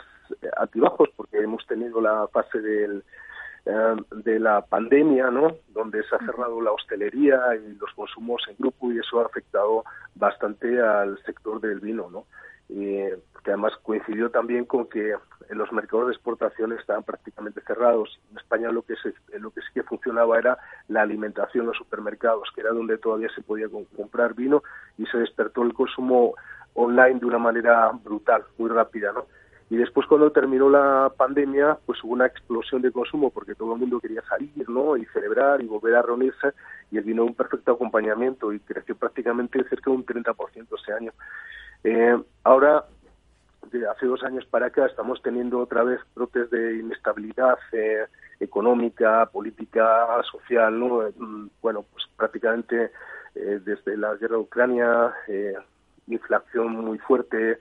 [0.56, 3.02] altibajos porque hemos tenido la fase del eh,
[3.64, 5.56] de la pandemia, ¿no?
[5.68, 9.84] Donde se ha cerrado la hostelería y los consumos en grupo y eso ha afectado
[10.14, 12.26] bastante al sector del vino, ¿no?
[12.70, 15.14] eh, que además coincidió también con que
[15.50, 18.18] en los mercados de exportación estaban prácticamente cerrados.
[18.30, 22.48] En España lo que, se, lo que sí que funcionaba era la alimentación, los supermercados,
[22.54, 24.62] que era donde todavía se podía comprar vino
[24.96, 26.34] y se despertó el consumo
[26.72, 29.26] online de una manera brutal, muy rápida, ¿no?
[29.74, 33.80] Y después cuando terminó la pandemia, pues hubo una explosión de consumo porque todo el
[33.80, 34.96] mundo quería salir, ¿no?
[34.96, 36.52] Y celebrar y volver a reunirse
[36.92, 41.10] y el vino un perfecto acompañamiento y creció prácticamente cerca de un 30% ese año.
[41.82, 42.84] Eh, ahora,
[43.72, 48.06] de hace dos años para acá, estamos teniendo otra vez brotes de inestabilidad eh,
[48.38, 51.00] económica, política, social, ¿no?
[51.16, 52.92] Mm, bueno, pues prácticamente
[53.34, 55.54] eh, desde la guerra de Ucrania, eh,
[56.06, 57.58] inflación muy fuerte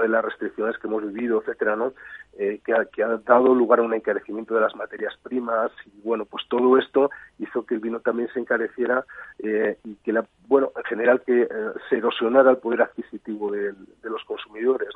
[0.00, 1.92] de las restricciones que hemos vivido, etcétera, ¿no?
[2.38, 6.42] Eh, que, ha, dado lugar a un encarecimiento de las materias primas y bueno pues
[6.48, 9.04] todo esto hizo que el vino también se encareciera
[9.38, 11.48] eh, y que la, bueno en general que eh,
[11.90, 13.74] se erosionara el poder adquisitivo de,
[14.04, 14.88] los consumidores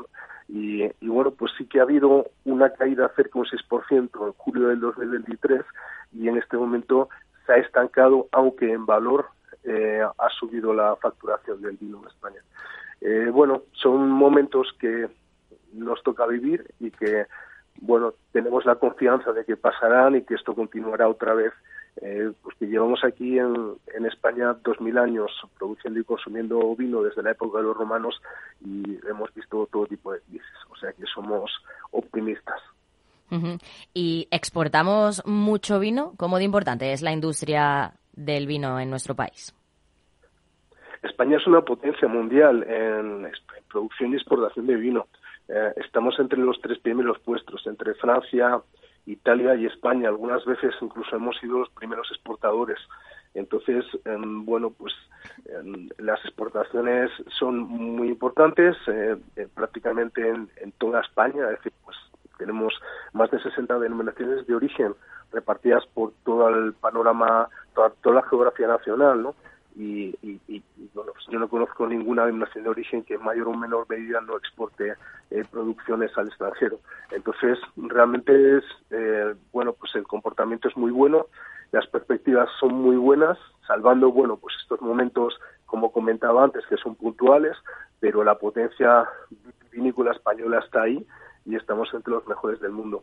[0.49, 4.33] y, y, bueno pues sí que ha habido una caída cerca de un 6% en
[4.33, 5.61] julio del 2023
[6.15, 7.11] y en este momento
[7.45, 9.27] se ha estancado aunque en valor
[9.63, 12.41] eh, ha subido la facturación del vino en España
[13.01, 15.09] eh, bueno son momentos que
[15.73, 17.27] nos toca vivir y que,
[17.81, 21.53] bueno, tenemos la confianza de que pasarán y que esto continuará otra vez
[22.03, 27.23] eh, pues que llevamos aquí en, España dos mil años produciendo y consumiendo vino desde
[27.23, 28.21] la época de los romanos
[28.65, 30.47] y hemos visto todo tipo de crisis.
[30.71, 31.51] O sea que somos
[31.91, 32.61] optimistas.
[33.93, 36.13] ¿Y exportamos mucho vino?
[36.17, 39.53] ¿Cómo de importante es la industria del vino en nuestro país?
[41.07, 43.29] España es una potencia mundial en,
[43.71, 45.07] producción y exportación de vino.
[45.49, 48.61] Eh, estamos entre los tres primeros puestos, entre Francia,
[49.07, 50.09] Italia y España.
[50.09, 52.79] Algunas veces incluso hemos sido los primeros exportadores.
[53.35, 54.95] Entonces, em, bueno, pues
[55.47, 61.45] em, las exportaciones son muy importantes eh, eh, prácticamente en, toda España.
[61.45, 61.97] Es decir, pues
[62.39, 62.75] tenemos
[63.13, 64.95] más de 60 denominaciones de origen
[65.33, 69.35] repartidas por todo el panorama, toda la geografía nacional, ¿no?
[69.79, 70.63] Y,
[70.95, 74.21] bueno, pues yo no conozco ninguna denominación de origen que en mayor o menor medida
[74.23, 74.95] no exporte
[75.31, 76.79] eh, producciones al extranjero.
[77.11, 81.27] Entonces, realmente es, eh, bueno, pues el comportamiento es muy bueno,
[81.73, 86.95] las perspectivas son muy buenas, salvando, bueno, pues estos momentos, como comentaba antes, que son
[86.95, 87.57] puntuales,
[88.01, 89.07] pero la potencia
[89.71, 91.07] vinícola española está ahí
[91.45, 93.03] y estamos entre los mejores del mundo.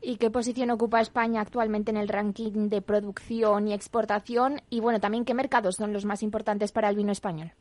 [0.00, 4.60] ¿Y qué posición ocupa España actualmente en el ranking de producción y exportación?
[4.70, 7.52] Y bueno, también qué mercados son los más importantes para el vino español.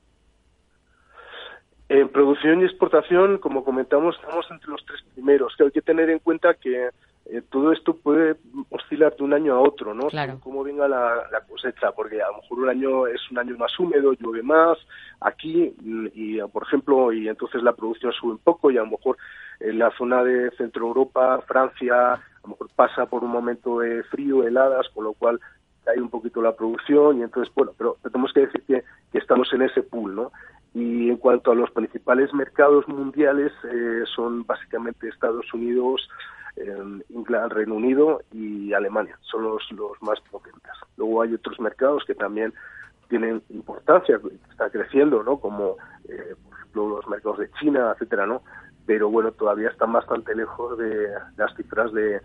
[1.88, 5.56] En producción y exportación, como comentamos, estamos entre los tres primeros.
[5.56, 6.90] Que hay que tener en cuenta que
[7.28, 8.36] eh, todo esto puede
[8.70, 10.08] oscilar de un año a otro, ¿no?
[10.08, 10.40] Claro.
[10.44, 14.14] Cómo venga la, cosecha, porque a lo mejor un año es un año más húmedo,
[14.14, 14.78] llueve más
[15.22, 15.74] aquí,
[16.14, 19.18] y por ejemplo, y entonces la producción sube un poco, y a lo mejor
[19.60, 24.04] en la zona de Centro Europa, Francia, a lo mejor pasa por un momento de
[24.04, 25.40] frío, heladas, con lo cual
[25.84, 29.52] cae un poquito la producción, y entonces, bueno, pero tenemos que decir que, que estamos
[29.54, 30.32] en ese pool, ¿no?
[30.74, 36.10] Y en cuanto a los principales mercados mundiales, eh, son básicamente Estados Unidos,
[37.10, 39.18] Inglaterra, Reino Unido y Alemania.
[39.22, 40.72] Son los, los más potentes.
[40.98, 42.54] Luego hay otros mercados que también
[43.10, 45.38] tienen importancia, está creciendo, ¿no?
[45.38, 48.42] Como, eh, por ejemplo, los mercados de China, etcétera, ¿no?
[48.86, 52.22] Pero bueno, todavía están bastante lejos de las cifras de,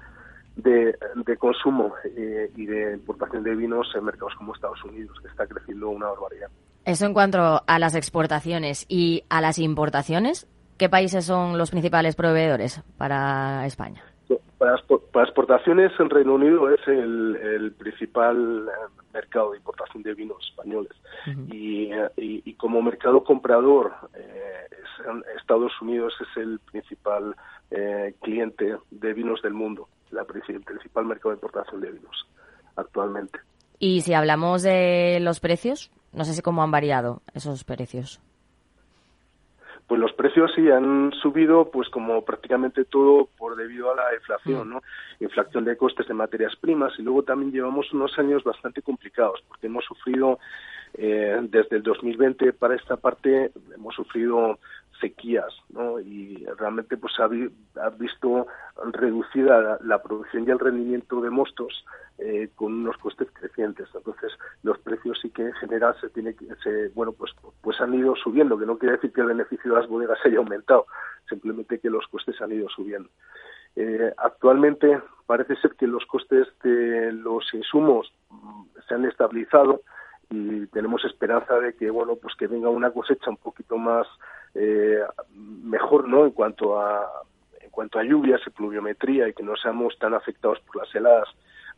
[0.56, 5.46] de, consumo eh, y de importación de vinos en mercados como Estados Unidos, que está
[5.46, 6.48] creciendo una barbaridad.
[6.84, 12.16] Eso en cuanto a las exportaciones y a las importaciones, ¿qué países son los principales
[12.16, 14.02] proveedores para España?
[14.60, 14.74] Para,
[15.24, 20.92] exportaciones, el Reino Unido es el, principal eh, mercado de importación de vinos españoles.
[21.26, 24.66] Eh, y, como mercado comprador, eh,
[25.38, 27.34] Estados Unidos es el principal
[28.20, 32.28] cliente de vinos del mundo, la, el principal mercado de importación de vinos
[32.76, 33.38] actualmente.
[33.78, 38.20] Y si hablamos de los precios, no sé si cómo han variado esos precios
[39.90, 44.68] pues los precios sí han subido, pues como prácticamente todo por debido a la inflación,
[44.68, 44.70] mm.
[44.70, 44.82] ¿no?
[45.18, 49.66] Inflación de costes de materias primas y luego también llevamos unos años bastante complicados porque
[49.66, 50.38] hemos sufrido
[50.94, 54.60] eh, desde el 2020 para esta parte hemos sufrido
[55.00, 55.98] sequías, ¿no?
[56.00, 58.46] Y realmente pues ha, visto
[58.92, 61.84] reducida la, producción y el rendimiento de mostos
[62.18, 63.88] eh, con unos costes crecientes.
[63.94, 64.32] Entonces
[64.62, 67.32] los precios sí que en general se tiene que, se, bueno pues
[67.62, 70.38] pues han ido subiendo, que no quiere decir que el beneficio de las bodegas haya
[70.38, 70.86] aumentado,
[71.28, 73.08] simplemente que los costes han ido subiendo.
[73.76, 79.82] Eh, actualmente parece ser que los costes de los insumos mm, se han estabilizado
[80.28, 84.06] y tenemos esperanza de que bueno pues que venga una cosecha un poquito más
[84.54, 85.00] eh,
[85.34, 87.08] mejor no en cuanto a
[87.60, 91.28] en cuanto a lluvias y pluviometría y que no seamos tan afectados por las heladas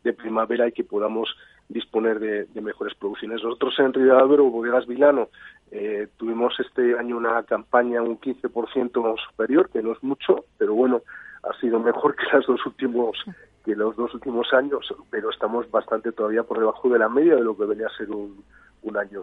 [0.05, 1.29] de primavera y que podamos
[1.69, 3.43] disponer de, mejores producciones.
[3.43, 5.29] Nosotros en Río de o Bodegas Vilano,
[5.71, 11.03] eh, tuvimos este año una campaña un 15% superior, que no es mucho, pero bueno,
[11.43, 13.17] ha sido mejor que las dos últimos
[13.65, 17.45] que los dos últimos años, pero estamos bastante todavía por debajo de la media de
[17.45, 18.43] lo que venía a ser un,
[18.83, 19.23] un año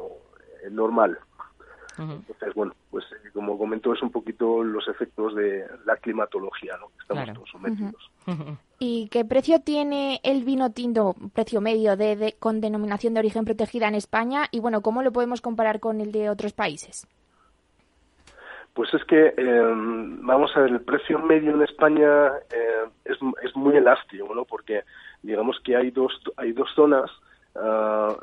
[2.00, 2.14] eh.
[2.28, 6.88] Entonces, bueno, pues eh, como comento, es un poquito los efectos de la climatología, ¿no?
[6.88, 8.12] Que estamos todos sometidos.
[8.80, 13.88] ¿Y qué precio tiene el vino tinto, precio medio, de, con denominación de origen protegida
[13.88, 14.48] en España?
[14.52, 17.08] Y bueno, ¿cómo lo podemos comparar con el de otros países?
[18.74, 23.56] Pues es que, em, vamos a ver, el precio medio en España eh, es, es
[23.56, 24.46] muy elástico, ¿no?
[24.46, 24.84] Porque
[25.22, 27.12] digamos que hay dos, hay dos zonas
[27.56, 28.16] uh,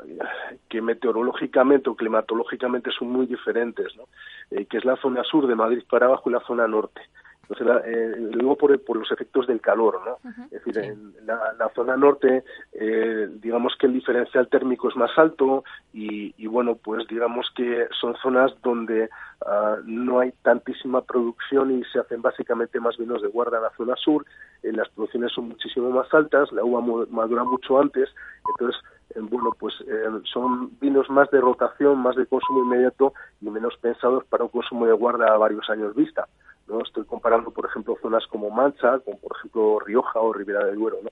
[0.69, 4.03] que meteorológicamente o climatológicamente son muy diferentes, ¿no?
[4.51, 7.01] Eh, que es la zona sur de Madrid para abajo y la zona norte.
[7.49, 10.31] Entonces, eh, luego por, por, los efectos del calor, ¿no?
[10.51, 15.63] Es decir, en la, zona norte, eh, digamos que el diferencial térmico es más alto
[15.93, 19.09] y, y bueno, pues digamos que son zonas donde
[19.45, 23.71] uh, no hay tantísima producción y se hacen básicamente más vinos de guarda en la
[23.77, 24.25] zona sur.
[24.63, 28.09] Eh, las producciones son muchísimo más altas, la uva madura mucho antes,
[28.49, 28.81] entonces
[29.15, 33.75] eh, bueno, pues eh, son vinos más de rotación, más de consumo inmediato y menos
[33.77, 36.27] pensados para un consumo de guarda a varios años vista.
[36.67, 36.81] ¿No?
[36.81, 40.97] Estoy comparando, por ejemplo, zonas como Mancha, como por ejemplo Rioja o Ribera del Duero.
[41.03, 41.09] ¿no?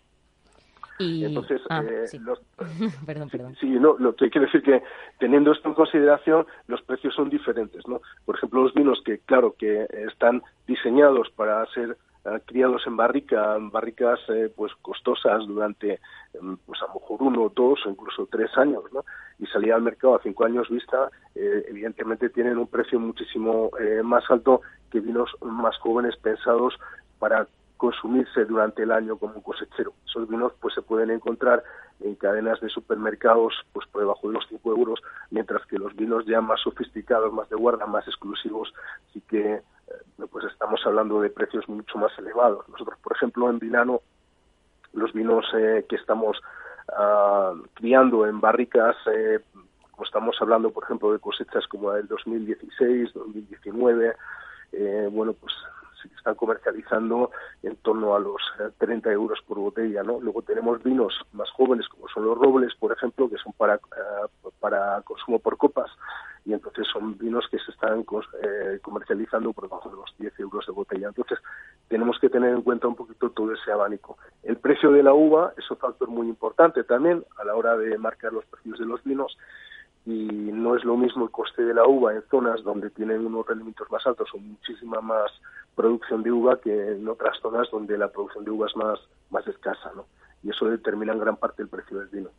[1.00, 1.26] Y...
[1.26, 2.20] Entonces, ah, eh, sí.
[2.20, 2.40] los...
[3.06, 3.56] perdón, perdón.
[3.60, 4.82] Sí, no, lo que quiere decir que
[5.20, 8.02] teniendo esto en consideración, los precios son diferentes, ¿no?
[8.26, 11.98] Por ejemplo, los vinos que, claro, que están diseñados para ser
[12.46, 16.00] criados en barrica, en barricas eh, pues costosas durante
[16.34, 19.06] em, pues a lo mejor uno, dos o incluso tres años, ¿no?
[19.38, 24.02] Y salir al mercado a cinco años vista, eh, evidentemente tienen un precio muchísimo eh,
[24.04, 26.74] más alto que vinos más jóvenes pensados
[27.20, 29.94] para consumirse durante el año como un cosechero.
[30.06, 31.64] Esos vinos pues se pueden encontrar
[32.00, 36.26] en cadenas de supermercados pues por debajo de los 5 euros, mientras que los vinos
[36.26, 38.74] ya más sofisticados, más de guarda, más exclusivos,
[39.14, 39.62] sí que
[40.32, 42.68] pues estamos hablando de precios mucho más elevados.
[42.70, 44.02] Nosotros, por ejemplo, en Vinano,
[44.94, 46.42] los vinos eh, que estamos
[46.90, 49.40] ah, criando en barricas, eh,
[49.92, 54.16] como estamos hablando, por ejemplo, de cosechas como la del 2016, 2019,
[54.72, 55.54] eh, bueno, pues
[56.02, 57.32] se están comercializando
[57.64, 58.42] en torno a los
[58.78, 60.20] 30 euros por botella, ¿no?
[60.20, 63.80] Luego tenemos vinos más jóvenes, como son los robles, por ejemplo, que son para,
[64.60, 65.90] para consumo por copas,
[66.46, 68.06] y entonces son vinos que se están
[68.44, 71.08] eh, comercializando por debajo de los 10 euros de botella.
[71.08, 71.40] Entonces,
[71.88, 74.18] tenemos que tener en cuenta un poquito todo ese abanico.
[74.44, 77.98] El precio de la uva es un factor muy importante también a la hora de
[77.98, 79.36] marcar los precios de los vinos
[80.06, 83.48] y no es lo mismo el coste de la uva en zonas donde tienen unos
[83.48, 85.32] rendimientos más altos o muchísima más
[85.74, 89.00] producción de uva que en otras zonas donde la producción de uva es más,
[89.32, 90.06] más escasa, ¿no?
[90.44, 92.30] Y eso determina en gran parte el precio del vino.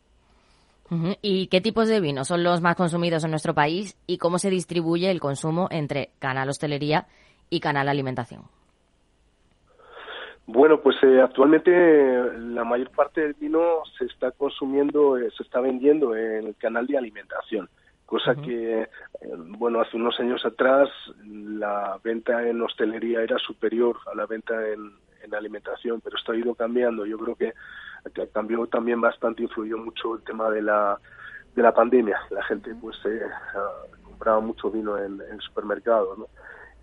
[1.21, 4.49] ¿Y qué tipos de vinos son los más consumidos en nuestro país y cómo se
[4.49, 7.07] distribuye el consumo entre canal hostelería
[7.49, 8.43] y canal alimentación?
[10.45, 11.71] Bueno, pues eh, actualmente
[12.39, 16.87] la mayor parte del vino se está consumiendo, eh, se está vendiendo en el canal
[16.87, 17.67] de alimentación,
[18.05, 18.87] cosa que, eh,
[19.35, 20.87] bueno, hace unos años atrás
[21.25, 26.37] la venta en hostelería era superior a la venta en, en alimentación, pero esto ha
[26.37, 27.05] ido cambiando.
[27.05, 27.53] Yo creo que,
[28.13, 30.99] que cambió también bastante, influyó mucho el tema de la,
[31.55, 32.19] de la pandemia.
[32.29, 33.21] La gente pues eh,
[34.03, 36.19] compraba mucho vino en, en supermercados.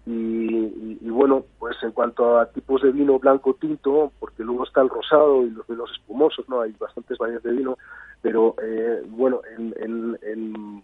[0.07, 4.83] Y, y, bueno, pues en cuanto a tipos de vino blanco tinto, porque luego está
[4.83, 6.61] el rosado y los vinos espumosos, ¿no?
[6.61, 7.79] Hay bastantes variedades de vino,
[8.21, 10.83] pero eh, bueno, el, el, el,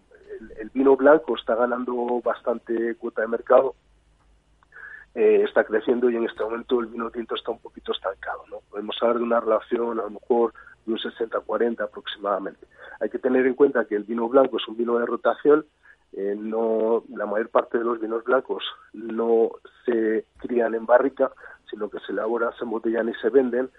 [0.58, 3.74] el, vino blanco está ganando bastante cuota de mercado,
[5.14, 8.60] eh, está creciendo y en este momento el vino tinto está un poquito estancado, ¿no?
[8.70, 10.52] Podemos hablar de una relación a lo mejor
[10.86, 12.66] de un 60-40 aproximadamente.
[13.00, 15.64] Hay que tener en cuenta que el vino blanco es un vino de rotación,
[16.12, 19.50] eh, no la mayor parte de los vinos blancos no
[19.84, 21.30] se crían en barrica,
[21.70, 23.70] sino que se elaboran, se embotellan y se venden,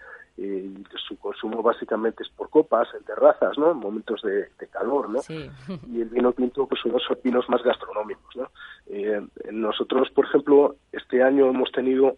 [0.44, 3.72] eh, su consumo básicamente es por copas, en terrazas, ¿no?
[3.72, 5.20] En momentos de, de calor, ¿no?
[5.20, 5.50] Sí.
[5.92, 8.50] Y el vino tinto, pues son los vinos más gastronómicos, ¿no?
[8.88, 12.18] Eh, nosotros, por ejemplo, este año hemos tenido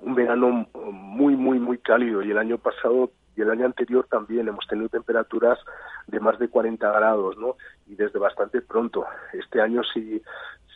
[0.00, 4.46] un verano muy, muy, muy cálido y el año pasado y el año anterior también
[4.46, 5.58] hemos tenido temperaturas
[6.06, 7.56] de más de 40 grados, ¿no?
[7.86, 9.04] Y desde bastante pronto.
[9.32, 10.22] Este año, si,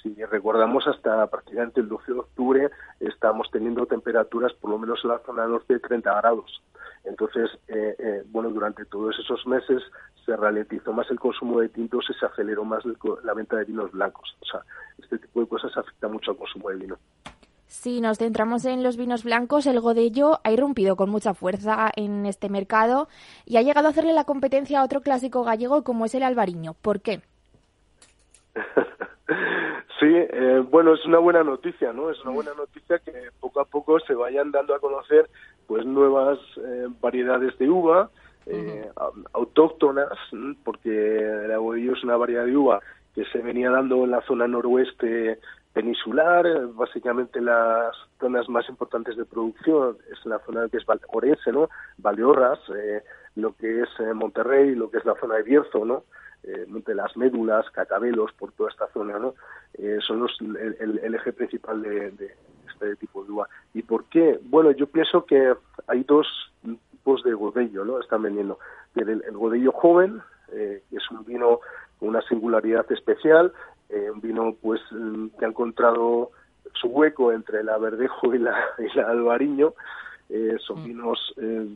[0.03, 5.11] si recordamos, hasta prácticamente el 12 de octubre estamos teniendo temperaturas, por lo menos en
[5.11, 6.63] la zona norte, de 30 grados.
[7.05, 9.83] Entonces, eh, eh, bueno, durante todos esos meses
[10.25, 12.85] se ralentizó más el consumo de tintos y se aceleró más
[13.25, 14.37] la venta de vinos blancos.
[14.41, 14.61] O sea,
[14.99, 16.99] este tipo de cosas afecta mucho al consumo de vino.
[17.67, 22.27] Si nos centramos en los vinos blancos, el Godello ha irrumpido con mucha fuerza en
[22.27, 23.09] este mercado
[23.45, 26.75] y ha llegado a hacerle la competencia a otro clásico gallego como es el albariño.
[26.81, 27.21] ¿Por qué?
[30.01, 32.11] Sí, eh, bueno, es una buena noticia, ¿no?
[32.11, 35.29] Es una buena noticia que poco a poco se vayan dando a conocer
[35.67, 38.11] pues nuevas eh, variedades de uva
[38.47, 38.91] eh,
[39.35, 40.09] autóctonas,
[40.65, 42.81] porque el aguadillo es una variedad de uva
[43.15, 45.39] que se venía dando en la zona noroeste
[45.73, 51.69] peninsular, básicamente las zonas más importantes de producción es la zona que es orense, ¿no?
[51.99, 53.03] Valdeorras, eh,
[53.37, 56.05] lo que es eh, Monterrey, lo que es la zona de Bierzo, ¿no?
[56.45, 59.35] Eh, Monte las Médulas, Cacabelos, por toda esta zona, ¿no?
[59.75, 62.35] Eh, son los, el, el, eje principal de, de,
[62.73, 63.49] este tipo de uva.
[63.75, 64.39] ¿Y por qué?
[64.45, 65.55] Bueno, yo pienso que
[65.87, 66.27] hay dos
[66.63, 68.01] tipos de godello, ¿no?
[68.01, 68.59] Están vendiendo.
[68.95, 70.21] El, el godello joven,
[70.53, 71.61] eh, que es un vino
[71.99, 73.53] con una singularidad especial,
[73.89, 74.81] eh, un vino pues
[75.39, 76.31] que ha encontrado
[76.75, 79.75] su hueco entre la Verdejo y la, y la Albariño.
[80.29, 80.85] Eh, son mm.
[80.85, 81.67] vinos eh,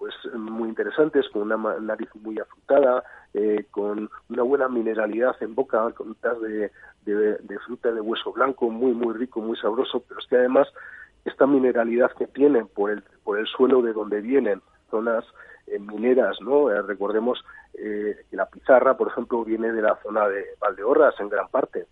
[0.00, 5.92] pues muy interesantes, con una nariz muy afrutada, eh, con una buena mineralidad en boca,
[5.92, 6.72] con de,
[7.04, 10.68] de, de, fruta de hueso blanco, muy, muy rico, muy sabroso, pero es que además
[11.26, 15.22] esta mineralidad que tienen por el, por el suelo de donde vienen, zonas
[15.66, 16.70] eh, mineras, ¿no?
[16.70, 17.44] Eh, recordemos
[17.74, 21.86] que la pizarra, por ejemplo, viene de la zona de Valdeorras en gran parte,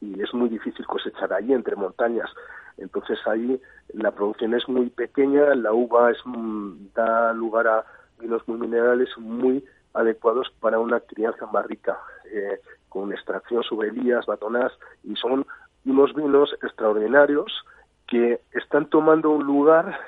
[0.00, 2.30] y es muy difícil cosechar allí entre montañas.
[2.78, 3.60] Entonces ahí
[3.92, 7.84] la producción es muy pequeña, la uva es, mm, da lugar a
[8.18, 9.64] vinos muy minerales muy
[9.94, 11.98] adecuados para una crianza más rica,
[12.32, 14.72] eh, con extracción sobre elías, batonás,
[15.04, 15.46] y son
[15.84, 17.64] unos vinos extraordinarios
[18.06, 19.98] que están tomando un lugar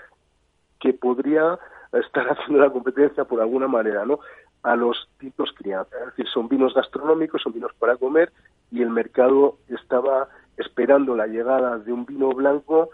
[0.81, 1.59] que podría
[1.93, 4.21] estar haciendo la competencia por alguna manera, ¿no?
[4.63, 5.97] a los tipos crianza.
[6.01, 8.33] Es decir, son vinos gastronómicos, son vinos para comer
[8.71, 10.29] y el mercado estaba
[10.61, 12.91] esperando la llegada de un vino blanco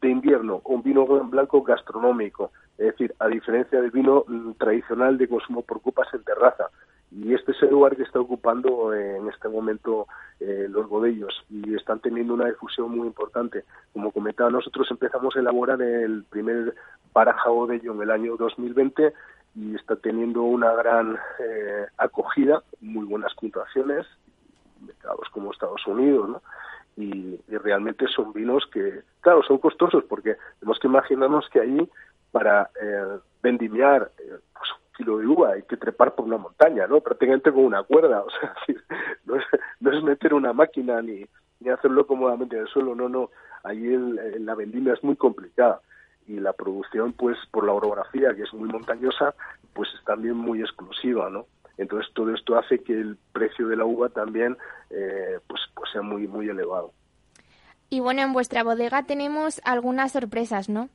[0.00, 5.28] de invierno, un vino blanco gastronómico, es decir, a diferencia del vino mm, tradicional de
[5.28, 6.70] consumo por copas en terraza.
[7.12, 10.06] Y este es el lugar que está ocupando eh, en este momento
[10.38, 13.64] eh, los bodellos y están teniendo una difusión muy importante.
[13.92, 16.74] Como comentaba, nosotros empezamos a elaborar el primer
[17.12, 19.12] Baraja Bodello en el año 2020
[19.56, 24.06] y está teniendo una gran eh, acogida, muy buenas puntuaciones,
[24.80, 26.42] mercados como Estados Unidos, ¿no?
[27.00, 31.88] Y, realmente son vinos que, claro, son costosos porque tenemos que imaginarnos que allí
[32.30, 36.86] para eh, vendimiar eh, pues un kilo de uva hay que trepar por una montaña,
[36.86, 37.00] ¿no?
[37.00, 38.54] Prácticamente con una cuerda, o sea,
[39.24, 39.44] no es,
[39.80, 41.26] no es meter una máquina ni,
[41.60, 43.30] ni hacerlo cómodamente en el suelo, no, no,
[43.64, 43.96] allí
[44.38, 45.80] la vendimia es muy complicada
[46.26, 49.34] y la producción, pues por la orografía, que es muy montañosa,
[49.74, 51.46] pues es también muy exclusiva, ¿no?
[51.80, 54.58] Entonces todo esto hace que el precio de la uva también
[54.90, 56.92] eh, pues, pues sea muy, muy elevado.
[57.88, 60.90] Y bueno, en vuestra bodega tenemos algunas sorpresas, ¿no?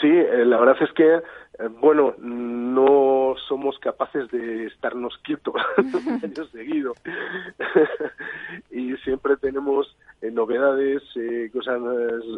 [0.00, 1.20] Sí, eh, la verdad es que,
[1.80, 5.54] bueno, no somos capaces de estarnos quietos
[6.22, 6.94] años seguido.
[8.70, 11.02] y siempre tenemos eh, novedades,
[11.52, 11.80] cosas,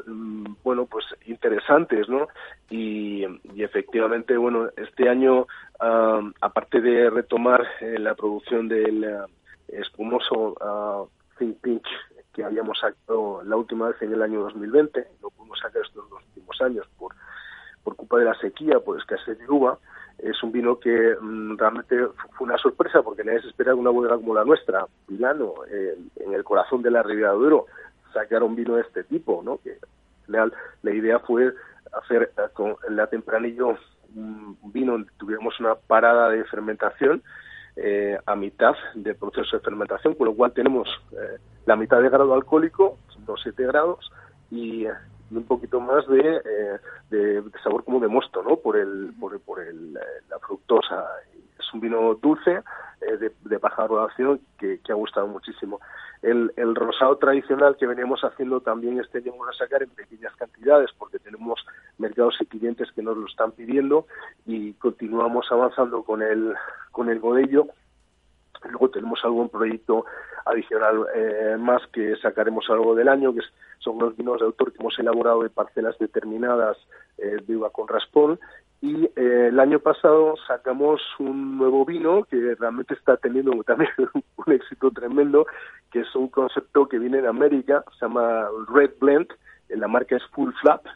[0.07, 2.29] mm, bueno, pues interesantes, ¿no?
[2.71, 3.25] Y,
[3.57, 5.47] efectivamente, bueno, este año,
[6.41, 9.05] aparte de retomar la producción del
[9.69, 11.09] espumoso uh,
[11.39, 11.83] Think Pink
[12.39, 16.23] que habíamos sacado la última vez en el año 2020, no pudimos sacar estos dos
[16.23, 17.12] últimos años por
[17.89, 19.78] por culpa de la sequía, por escasez de uva,
[20.18, 21.97] es un vino que mm, realmente
[22.36, 26.45] fue una sorpresa porque nadie se espera una bodega como la nuestra, Milano, en el
[26.45, 27.66] corazón de la Ribera de Duero,
[28.12, 29.59] sacar un vino de este tipo, ¿no?
[29.59, 29.78] Que
[30.26, 30.51] la,
[30.82, 31.55] la idea fue
[31.93, 33.78] hacer eh, con la tempranillo
[34.14, 37.22] un vino tuviéramos una parada de fermentación
[37.76, 42.11] eh, a mitad del proceso de fermentación, con lo cual tenemos eh, la mitad de
[42.11, 44.11] grado alcohólico, los 7 grados,
[44.51, 44.86] y
[45.31, 46.79] un poquito más de, eh,
[47.11, 48.57] de, sabor como de mosto, ¿no?
[48.57, 51.07] Por el, por, por el, eh, la fructosa.
[51.59, 52.62] Es un vino dulce,
[53.01, 55.81] eh, de, de, baja graduación, que, que, ha gustado muchísimo.
[56.22, 60.35] El, el rosado tradicional que veníamos haciendo también este año vamos a sacar en pequeñas
[60.37, 61.64] cantidades, porque tenemos
[61.99, 64.07] mercados y clientes que nos lo están pidiendo
[64.47, 66.55] y continuamos avanzando con el,
[66.91, 67.66] con el bodello
[68.65, 70.05] Luego tenemos algún proyecto
[70.45, 73.41] adicional eh, más que sacaremos algo del año, que
[73.79, 76.77] son los vinos de autor que hemos elaborado de parcelas determinadas
[77.19, 78.39] eh, de uva con raspón.
[78.81, 83.91] Y eh, el año pasado sacamos un nuevo vino que realmente está teniendo también
[84.37, 85.47] un éxito tremendo,
[85.91, 89.29] que es un concepto que viene de América, se llama Red Blend,
[89.69, 90.87] la marca es Full Flap,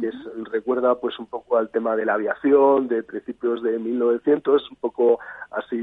[0.00, 0.14] que es,
[0.50, 5.18] recuerda pues un poco al tema de la aviación de principios de 1900, un poco
[5.50, 5.76] así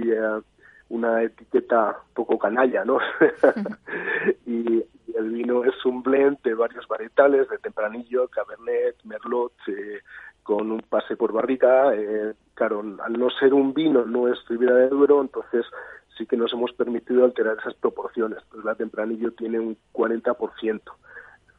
[0.92, 3.00] una etiqueta poco canalla, ¿no?
[4.46, 4.84] y,
[5.14, 10.00] el vino es un blend de varios varietales, de tempranillo, cabernet, merlot, eh,
[10.42, 11.94] con un pase por barrica.
[11.94, 15.66] Eh, claro, al no ser un vino, no es Ribera de Duero, entonces
[16.18, 18.39] sí que nos hemos permitido alterar esas proporciones.
[18.50, 20.82] Pues la tempranillo tiene un 40%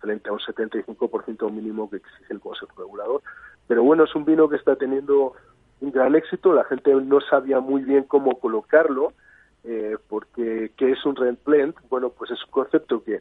[0.01, 3.23] frente a un 75% mínimo que exige el Consejo Regulador.
[3.69, 5.35] Pero bueno, es un vino que está teniendo
[5.83, 9.13] un gran éxito, la gente no sabía muy bien cómo colocarlo,
[9.65, 11.75] eh, porque ¿qué es un rent blend?
[11.89, 13.21] Bueno, pues es un concepto que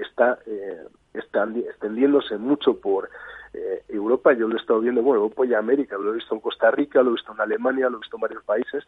[0.00, 3.08] está, eh, está extendiéndose mucho por
[3.52, 6.40] eh, Europa, yo lo he estado viendo, bueno, Europa y América, lo he visto en
[6.40, 8.84] Costa Rica, lo he visto en Alemania, lo he visto en varios países,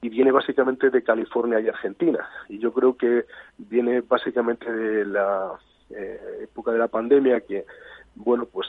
[0.00, 2.28] y viene básicamente de California y Argentina.
[2.48, 3.26] Y yo creo que
[3.58, 5.52] viene básicamente de la
[5.90, 7.66] eh, época de la pandemia, que,
[8.16, 8.66] bueno, pues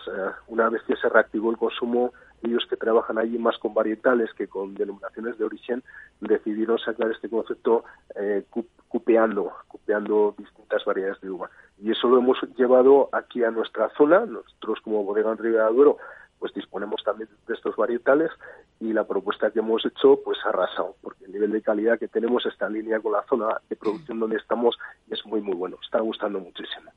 [0.47, 2.13] una vez que se reactivó el consumo
[2.43, 5.83] ellos que trabajan allí más con varietales que con denominaciones de origen,
[6.19, 7.83] decidieron sacar este concepto
[8.15, 8.43] eh,
[8.87, 11.49] cupeando, cupeando distintas variedades de uva.
[11.81, 14.25] Y eso lo hemos llevado aquí a nuestra zona.
[14.25, 15.97] Nosotros como Bodega en Ribera Duero
[16.41, 18.31] pues disponemos también de estos varietales
[18.79, 22.07] y la propuesta que hemos hecho pues ha arrasado porque el nivel de calidad que
[22.07, 24.75] tenemos está en línea con la zona de producción donde estamos
[25.07, 26.91] y es muy muy bueno, está gustando muchísimo.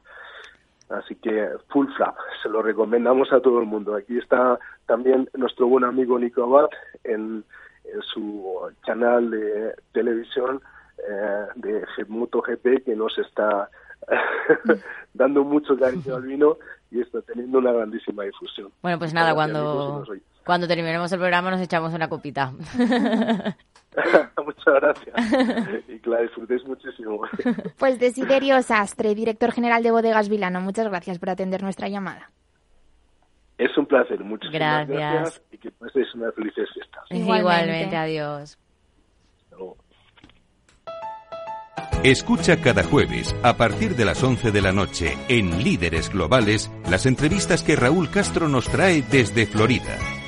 [0.89, 3.95] Así que full flap, se lo recomendamos a todo el mundo.
[3.95, 6.69] Aquí está también nuestro buen amigo Nico Abad
[7.05, 7.45] en,
[8.13, 10.61] su canal de televisión
[10.99, 13.69] eh, de GP que nos está
[15.15, 16.57] dando mucho cariño al vino
[16.91, 18.73] y está teniendo una grandísima difusión.
[18.83, 20.05] Bueno, pues nada, cuando,
[20.45, 22.53] cuando terminemos el programa nos echamos una copita.
[24.45, 25.15] Muchas gracias.
[25.89, 27.21] Y que la disfrutéis muchísimo.
[27.79, 32.31] Pues Desiderio Sastre, director general de Bodegas Vilano, muchas gracias por atender nuestra llamada.
[33.57, 34.99] Es un placer, muchas gracias.
[34.99, 37.03] gracias y que paséis una feliz fiesta.
[37.11, 38.59] Igualmente, adiós.
[42.03, 47.07] Escucha cada jueves, a partir de las 11 de la noche, en Líderes Globales, las
[47.07, 49.97] entrevistas que Raúl Castro nos trae desde Florida.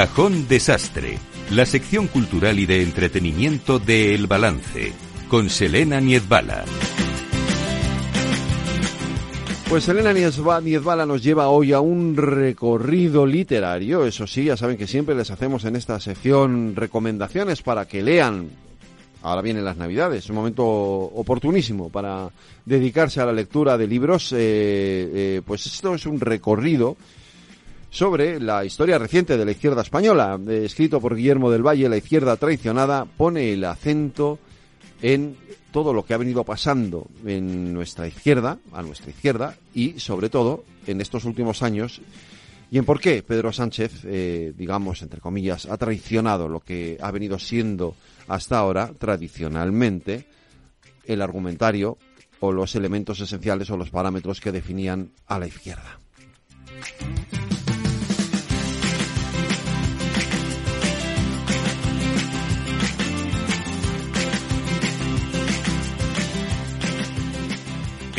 [0.00, 1.18] Cajón Desastre,
[1.50, 4.94] la sección cultural y de entretenimiento de El Balance,
[5.28, 6.64] con Selena Niezbala.
[9.68, 14.86] Pues Selena Niezbala nos lleva hoy a un recorrido literario, eso sí, ya saben que
[14.86, 18.48] siempre les hacemos en esta sección recomendaciones para que lean.
[19.20, 22.30] Ahora vienen las Navidades, un momento oportunísimo para
[22.64, 24.32] dedicarse a la lectura de libros.
[24.32, 26.96] Eh, eh, pues esto es un recorrido
[27.90, 30.38] sobre la historia reciente de la izquierda española.
[30.48, 34.38] Eh, escrito por Guillermo del Valle, La izquierda traicionada pone el acento
[35.02, 35.36] en
[35.72, 40.64] todo lo que ha venido pasando en nuestra izquierda, a nuestra izquierda, y sobre todo
[40.86, 42.00] en estos últimos años,
[42.70, 47.10] y en por qué Pedro Sánchez, eh, digamos, entre comillas, ha traicionado lo que ha
[47.10, 47.96] venido siendo
[48.28, 50.26] hasta ahora, tradicionalmente,
[51.04, 51.98] el argumentario
[52.38, 55.98] o los elementos esenciales o los parámetros que definían a la izquierda.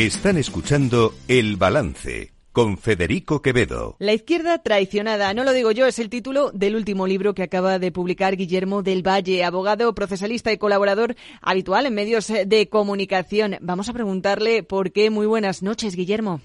[0.02, 3.98] Están escuchando El Balance con Federico Quevedo.
[4.00, 7.78] La izquierda traicionada, no lo digo yo, es el título del último libro que acaba
[7.78, 13.58] de publicar Guillermo del Valle, abogado, procesalista y colaborador habitual en medios de comunicación.
[13.62, 15.12] Vamos a preguntarle por qué.
[15.12, 16.42] Muy buenas noches, Guillermo.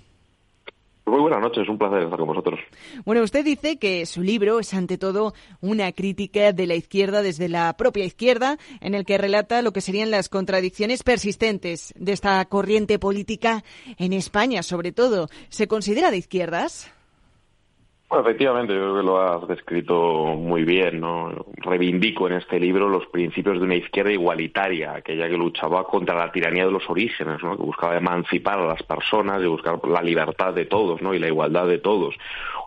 [1.09, 2.59] Muy buenas noches, un placer estar con vosotros.
[3.05, 7.49] Bueno, usted dice que su libro es ante todo una crítica de la izquierda desde
[7.49, 12.45] la propia izquierda, en el que relata lo que serían las contradicciones persistentes de esta
[12.47, 13.63] corriente política
[13.99, 15.29] en España, sobre todo.
[15.49, 16.91] ¿Se considera de izquierdas?
[18.09, 21.47] Bueno, efectivamente, yo creo que lo has descrito muy bien, ¿no?
[21.57, 26.31] Reivindico en este libro los principios de una izquierda igualitaria, aquella que luchaba contra la
[26.31, 27.57] tiranía de los orígenes, ¿no?
[27.57, 31.15] Que buscaba emancipar a las personas y buscar la libertad de todos, ¿no?
[31.15, 32.15] Y la igualdad de todos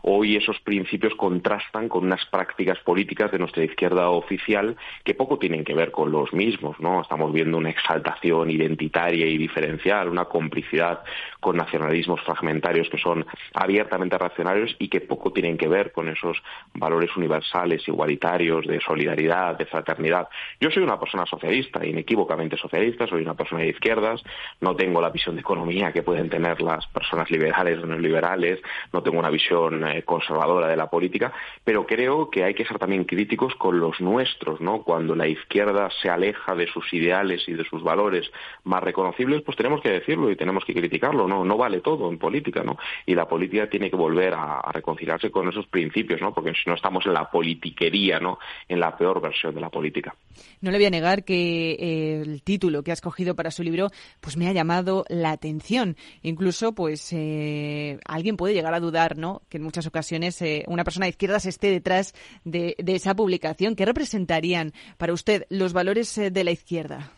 [0.04, 5.64] hoy esos principios contrastan con unas prácticas políticas de nuestra izquierda oficial que poco tienen
[5.64, 7.02] que ver con los mismos, ¿no?
[7.02, 11.04] Estamos viendo una exaltación identitaria y diferencial, una complicidad
[11.40, 16.42] con nacionalismos fragmentarios que son abiertamente racionarios y que poco tienen que ver con esos
[16.74, 20.28] valores universales, igualitarios, de solidaridad, de fraternidad.
[20.60, 24.22] Yo soy una persona socialista, inequívocamente socialista, soy una persona de izquierdas,
[24.62, 28.60] no tengo la visión de economía que pueden tener las personas liberales o neoliberales,
[28.94, 31.34] no tengo una visión conservadora de la política,
[31.64, 34.84] pero creo que hay que ser también críticos con los nuestros, ¿no?
[34.84, 38.30] Cuando la izquierda se aleja de sus ideales y de sus valores
[38.64, 41.44] más reconocibles, pues tenemos que decirlo y tenemos que criticarlo, ¿no?
[41.44, 42.78] No vale todo en política, ¿no?
[43.06, 46.34] Y la política tiene que volver a, reconciliarse con esos principios, ¿no?
[46.34, 48.40] Porque si no estamos en la politiquería, ¿no?
[48.68, 50.16] En la peor versión de la política.
[50.62, 53.90] No le voy a negar que eh, el título que ha escogido para su libro,
[54.22, 55.96] pues me ha llamado la atención.
[56.22, 59.42] Incluso, pues eh, alguien puede llegar a dudar, ¿no?
[59.50, 62.14] Que en muchas ocasiones eh, una persona de izquierdas esté detrás
[62.44, 63.76] de, esa publicación.
[63.76, 67.12] ¿Qué representarían para usted los valores eh, de la izquierda?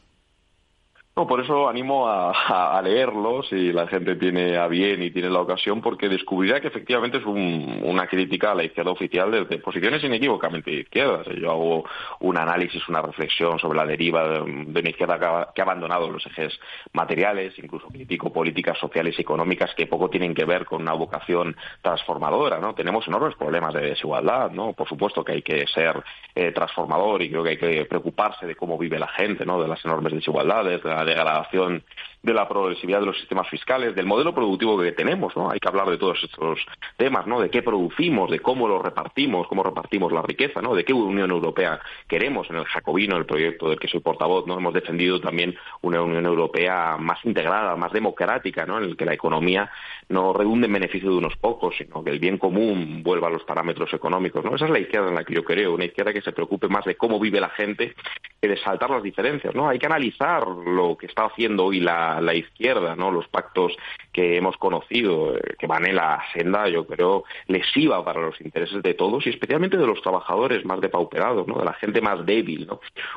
[1.28, 5.42] Por eso animo a, a, leerlo si la gente tiene a bien y tiene la
[5.42, 10.72] ocasión, porque descubrirá que efectivamente es una crítica a la izquierda oficial desde posiciones inequívocamente
[10.72, 11.28] izquierdas.
[11.40, 11.86] Yo hago
[12.20, 15.20] un análisis, una reflexión sobre la deriva de, una izquierda
[15.54, 16.60] que ha, abandonado los ejes
[16.94, 21.56] materiales, incluso crítico políticas sociales y económicas que poco tienen que ver con una vocación
[21.82, 22.60] transformadora.
[22.60, 22.74] ¿no?
[22.74, 24.52] Tenemos enormes problemas de desigualdad.
[24.52, 24.74] ¿no?
[24.74, 26.04] Por supuesto que hay que ser
[26.36, 29.62] eh, transformador y creo que hay que preocuparse de cómo vive la gente, ¿no?
[29.62, 31.84] de las enormes desigualdades, de la degradación
[32.24, 35.50] de la progresividad de los sistemas fiscales, del modelo productivo que tenemos, ¿no?
[35.50, 36.60] Hay que hablar de todos estos
[36.96, 37.42] temas, ¿no?
[37.42, 40.76] De qué producimos, de cómo lo repartimos, cómo repartimos la riqueza, ¿no?
[40.76, 44.58] De qué Unión Europea queremos en el Jacobino, el proyecto del que soy portavoz, ¿no?
[44.58, 48.78] Hemos defendido también una Unión Europea más integrada, más democrática, ¿no?
[48.78, 49.72] En el que la economía
[50.10, 53.44] no redunde en beneficio de unos pocos, sino que el bien común vuelva a los
[53.44, 54.56] parámetros económicos, ¿no?
[54.56, 56.86] Esa es la izquierda en la que yo creo, una izquierda que se preocupe más
[56.86, 57.96] de cómo vive la gente
[58.40, 59.70] que de saltar las diferencias, ¿no?
[59.70, 63.12] Hay que analizar lo que está haciendo hoy la la, izquierda, ¿no?
[63.12, 63.74] Los pactos
[64.12, 68.82] que hemos conocido, eh, que van en la senda, yo creo, lesiva para los intereses
[68.82, 71.60] de todos y especialmente de los trabajadores más depauperados, ¿no?
[71.60, 72.68] De la gente más débil.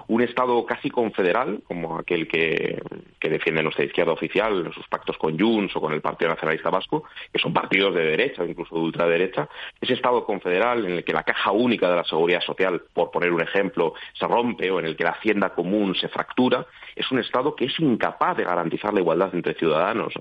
[0.08, 2.80] Un Estado casi confederal, como aquel que,
[3.18, 7.04] que defiende nuestra izquierda oficial, sus pactos con Junts o con el Partido Nacionalista Vasco,
[7.32, 9.48] que son partidos de derecha o incluso de ultraderecha,
[9.80, 13.32] ese Estado confederal en el que la caja única de la seguridad social, por poner
[13.32, 17.18] un ejemplo, se rompe o en el que la hacienda común se fractura, es un
[17.18, 20.12] Estado que es incapaz de garantizar la igualdad entre ciudadanos.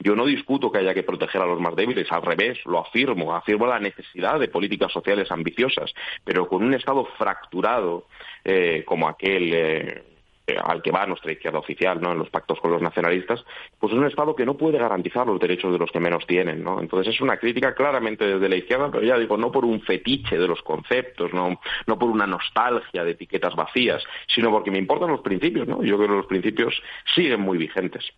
[0.00, 3.34] Yo no discuto que haya que proteger a los más débiles, al revés, lo afirmo,
[3.34, 5.94] afirmo la necesidad de políticas sociales ambiciosas,
[6.24, 8.06] pero con un Estado fracturado
[8.44, 10.02] eh, como aquel eh,
[10.48, 12.12] eh, al que va nuestra izquierda oficial, ¿no?
[12.12, 13.44] En los pactos con los nacionalistas,
[13.78, 16.64] pues es un Estado que no puede garantizar los derechos de los que menos tienen,
[16.64, 16.80] ¿no?
[16.80, 20.38] Entonces es una crítica claramente desde la izquierda, pero ya digo, no por un fetiche
[20.38, 25.10] de los conceptos, no, no por una nostalgia de etiquetas vacías, sino porque me importan
[25.10, 25.82] los principios, ¿no?
[25.84, 26.82] Yo creo que los principios
[27.14, 28.10] siguen muy vigentes.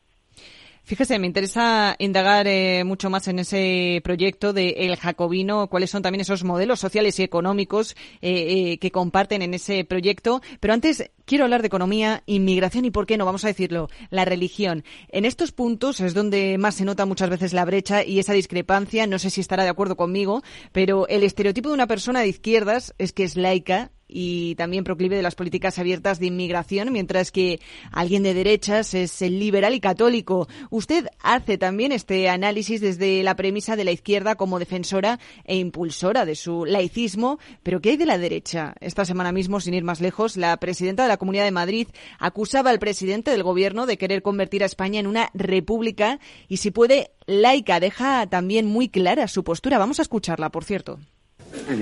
[0.82, 6.02] Fíjese, me interesa indagar eh, mucho más en ese proyecto de El Jacobino, cuáles son
[6.02, 10.42] también esos modelos sociales y económicos eh, eh, que comparten en ese proyecto.
[10.58, 13.24] Pero antes quiero hablar de economía, inmigración y, ¿por qué no?
[13.24, 14.84] Vamos a decirlo, la religión.
[15.10, 19.06] En estos puntos es donde más se nota muchas veces la brecha y esa discrepancia.
[19.06, 22.94] No sé si estará de acuerdo conmigo, pero el estereotipo de una persona de izquierdas
[22.98, 27.60] es que es laica y también proclive de las políticas abiertas de inmigración, mientras que
[27.92, 30.48] alguien de derechas es el liberal y católico.
[30.70, 36.24] Usted hace también este análisis desde la premisa de la izquierda como defensora e impulsora
[36.24, 38.74] de su laicismo, pero ¿qué hay de la derecha?
[38.80, 41.88] Esta semana mismo, sin ir más lejos, la presidenta de la Comunidad de Madrid
[42.18, 46.70] acusaba al presidente del gobierno de querer convertir a España en una república y si
[46.70, 47.80] puede laica.
[47.80, 49.78] Deja también muy clara su postura.
[49.78, 50.98] Vamos a escucharla, por cierto.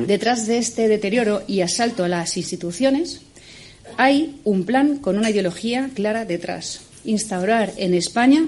[0.07, 3.23] Detrás de este deterioro y asalto a las instituciones
[3.97, 6.83] hay un plan con una ideología clara detrás.
[7.05, 8.45] Instaurar en España,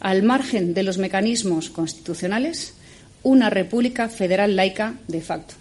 [0.00, 2.74] al margen de los mecanismos constitucionales,
[3.22, 5.54] una república federal laica de facto.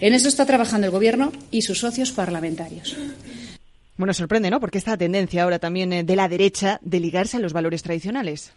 [0.00, 2.96] En eso está trabajando el Gobierno y sus socios parlamentarios.
[3.96, 4.60] Bueno, sorprende, ¿no?
[4.60, 8.52] Porque esta tendencia ahora también eh, de la derecha de ligarse a los valores tradicionales.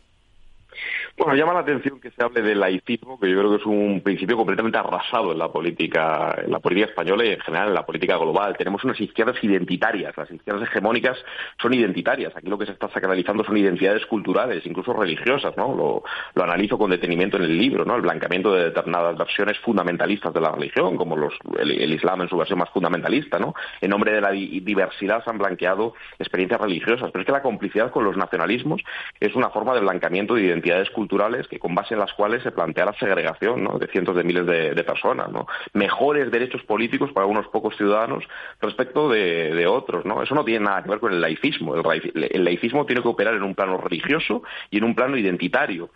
[1.16, 4.02] Bueno, llama la atención que se hable del laicismo, que yo creo que es un
[4.02, 7.86] principio completamente arrasado en la política, en la política española y en general en la
[7.86, 8.58] política global.
[8.58, 11.16] Tenemos unas izquierdas identitarias, las izquierdas hegemónicas
[11.62, 12.36] son identitarias.
[12.36, 15.76] Aquí lo que se está sacralizando son identidades culturales, incluso religiosas, ¿no?
[15.76, 16.04] Lo,
[16.34, 17.96] lo analizo con detenimiento en el libro, ¿no?
[17.96, 22.38] El blanqueamiento de determinadas versiones fundamentalistas de la religión, como los, el, Islam en su
[22.38, 23.54] versión más fundamentalista, ¿no?
[23.82, 27.92] En nombre de la diversidad se han blanqueado experiencias religiosas, pero es que la complicidad
[27.92, 28.82] con los nacionalismos
[29.20, 32.44] es una forma de blanqueamiento de identidades culturales culturales que con base en las cuales
[32.44, 35.48] se plantea la segregación de cientos de miles de, personas, ¿no?
[35.74, 38.24] mejores derechos políticos para unos pocos ciudadanos
[38.62, 40.06] respecto de, otros.
[40.06, 40.24] ¿no?
[40.24, 41.76] Eso no tiene nada que ver con el laicismo.
[41.76, 45.90] el laicismo tiene que operar en un plano religioso y en un plano identitario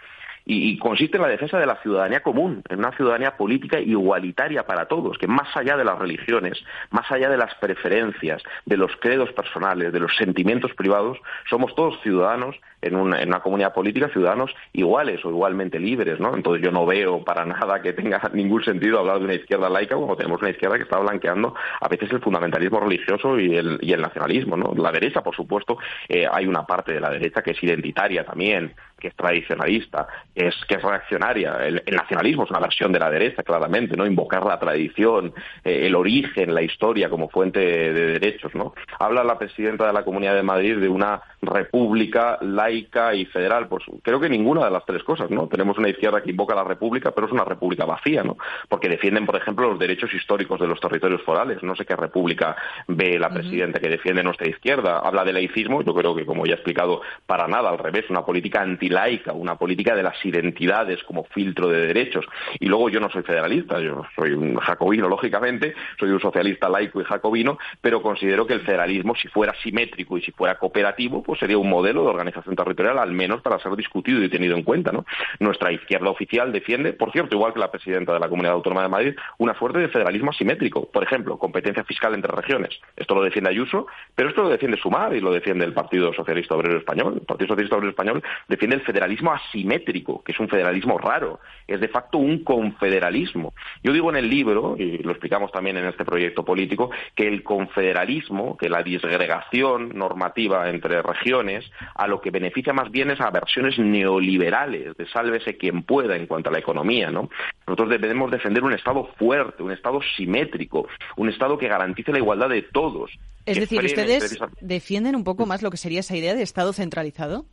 [0.50, 4.88] y, consiste en la defensa de la ciudadanía común, en una ciudadanía política igualitaria para
[4.88, 9.32] todos, que más allá de las religiones, más allá de las preferencias, de los credos
[9.34, 11.18] personales, de los sentimientos privados,
[11.50, 16.36] somos todos ciudadanos en una, en una comunidad política, ciudadanos iguales o igualmente libres, ¿no?
[16.36, 19.96] Entonces yo no veo para nada que tenga ningún sentido hablar de una izquierda laica
[19.96, 23.92] cuando tenemos una izquierda que está blanqueando a veces el fundamentalismo religioso y el, y
[23.92, 24.74] el nacionalismo, ¿no?
[24.78, 25.78] La derecha, por supuesto,
[26.08, 30.56] eh, hay una parte de la derecha que es identitaria también, que es tradicionalista, es
[30.68, 31.58] que es reaccionaria.
[31.66, 34.06] El, nacionalismo es una versión de la derecha, claramente, ¿no?
[34.06, 35.34] Invocar la tradición,
[35.64, 38.74] eh, el origen, la historia como fuente de, derechos, ¿no?
[39.00, 43.68] Habla la presidenta de la Comunidad de Madrid de una república laica y federal.
[43.68, 45.48] Pues creo que ninguna de las tres cosas, ¿no?
[45.48, 48.38] Tenemos una izquierda que invoca la república, pero es una república vacía, ¿no?
[48.68, 51.62] Porque defienden, por ejemplo, los derechos históricos de los territorios forales.
[51.62, 52.56] No sé qué república
[52.88, 55.00] ve la presidenta que defiende nuestra izquierda.
[55.00, 58.26] Habla de laicismo, yo creo que, como ya he explicado, para nada, al revés, una
[58.26, 62.26] política antilaica, una política de las identidades como filtro de derechos.
[62.60, 67.02] Y luego yo no soy federalista, yo soy un jacobino, lógicamente, soy un socialista laico
[67.02, 71.40] y jacobino, pero considero que el federalismo, si fuera simétrico y si fuera cooperativo, pues
[71.40, 74.92] sería un modelo de organización territorial, al menos para ser discutido y tenido en cuenta.
[74.92, 75.06] ¿no?
[75.40, 78.90] Nuestra izquierda oficial defiende, por cierto, igual que la presidenta de la Comunidad Autónoma de
[78.90, 80.90] Madrid, una suerte de federalismo asimétrico.
[80.90, 82.80] Por ejemplo, competencia fiscal entre regiones.
[82.96, 86.56] Esto lo defiende Ayuso, pero esto lo defiende Sumar y lo defiende el Partido Socialista
[86.56, 87.14] Obrero Español.
[87.16, 91.40] El Partido Socialista Obrero Español defiende el federalismo asimétrico, que es un federalismo raro.
[91.68, 93.54] Es de facto un confederalismo.
[93.84, 97.44] Yo digo en el libro, y lo explicamos también en este proyecto político, que el
[97.44, 103.30] confederalismo, que la disgregación normativa entre regiones, a lo que beneficia más bien es a
[103.30, 107.10] versiones neoliberales, de sálvese quien pueda en cuanto a la economía.
[107.12, 107.30] ¿no?
[107.66, 112.50] Nosotros debemos defender un Estado fuerte, un Estado simétrico, un Estado que garantice la igualdad
[112.50, 113.12] de todos.
[113.46, 117.46] Es decir, ¿ustedes defienden un poco más lo que sería esa idea de Estado centralizado?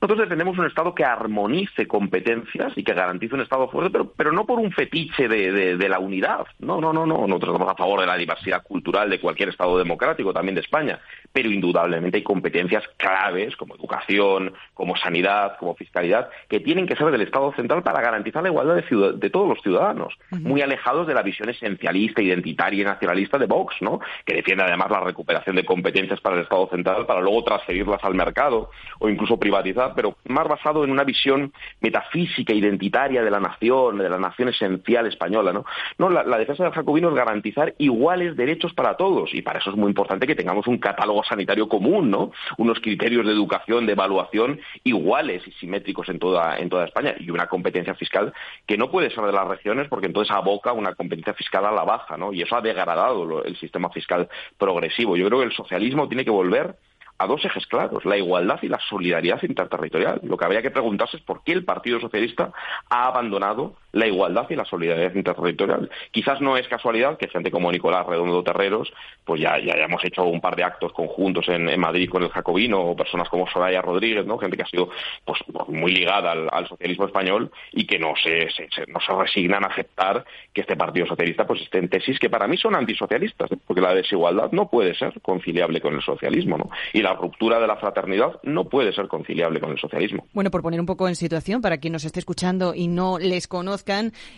[0.00, 4.32] Nosotros defendemos un Estado que armonice competencias y que garantice un Estado fuerte, pero, pero
[4.32, 6.46] no por un fetiche de, de, la unidad.
[6.58, 7.26] No, no, no, no.
[7.26, 10.98] Nosotros estamos a favor de la diversidad cultural de cualquier Estado democrático, también de España.
[11.32, 17.10] Pero indudablemente hay competencias claves como educación, como sanidad, como fiscalidad, que tienen que ser
[17.10, 20.14] del Estado central para garantizar la igualdad de, de todos los ciudadanos.
[20.30, 24.00] Muy alejados de la visión esencialista, identitaria y nacionalista de Vox, ¿no?
[24.24, 28.14] Que defiende además la recuperación de competencias para el Estado central para luego transferirlas al
[28.14, 29.60] mercado o incluso privatizar
[29.94, 35.06] pero más basado en una visión metafísica, identitaria de la nación, de la nación esencial
[35.06, 35.52] española.
[35.52, 35.64] No,
[35.98, 39.76] no la, defensa del jacobino es garantizar iguales derechos para todos, y para eso es
[39.76, 42.32] muy importante que tengamos un catálogo sanitario común, ¿no?
[42.58, 47.30] unos criterios de educación, de evaluación iguales y simétricos en toda, en toda España, y
[47.30, 48.32] una competencia fiscal
[48.66, 51.84] que no puede ser de las regiones, porque entonces aboca una competencia fiscal a la
[51.84, 52.32] baja, ¿no?
[52.32, 55.16] y eso ha degradado el sistema fiscal progresivo.
[55.16, 56.76] Yo creo que el socialismo tiene que volver
[57.20, 60.20] a dos ejes claros, la igualdad y la solidaridad interterritorial.
[60.22, 62.50] Lo que habría que preguntarse es por qué el Partido Socialista
[62.88, 65.90] ha abandonado la igualdad y la solidaridad interterritorial.
[66.10, 68.92] Quizás no es casualidad que gente como Nicolás Redondo Terreros,
[69.24, 72.80] pues ya, ya hayamos hecho un par de actos conjuntos en, Madrid con el Jacobino,
[72.80, 74.38] o personas como Soraya Rodríguez, ¿no?
[74.38, 74.90] gente que ha sido
[75.24, 78.48] pues, muy ligada al, socialismo español y que no se,
[78.88, 82.46] no se resignan a aceptar que este Partido Socialista pues esté en tesis que para
[82.46, 83.56] mí son antisocialistas, ¿eh?
[83.66, 86.70] porque la desigualdad no puede ser conciliable con el socialismo, ¿no?
[86.92, 90.26] Y la ruptura de la fraternidad no puede ser conciliable con el socialismo.
[90.32, 93.48] Bueno, por poner un poco en situación, para quien nos esté escuchando y no les
[93.48, 93.79] conoce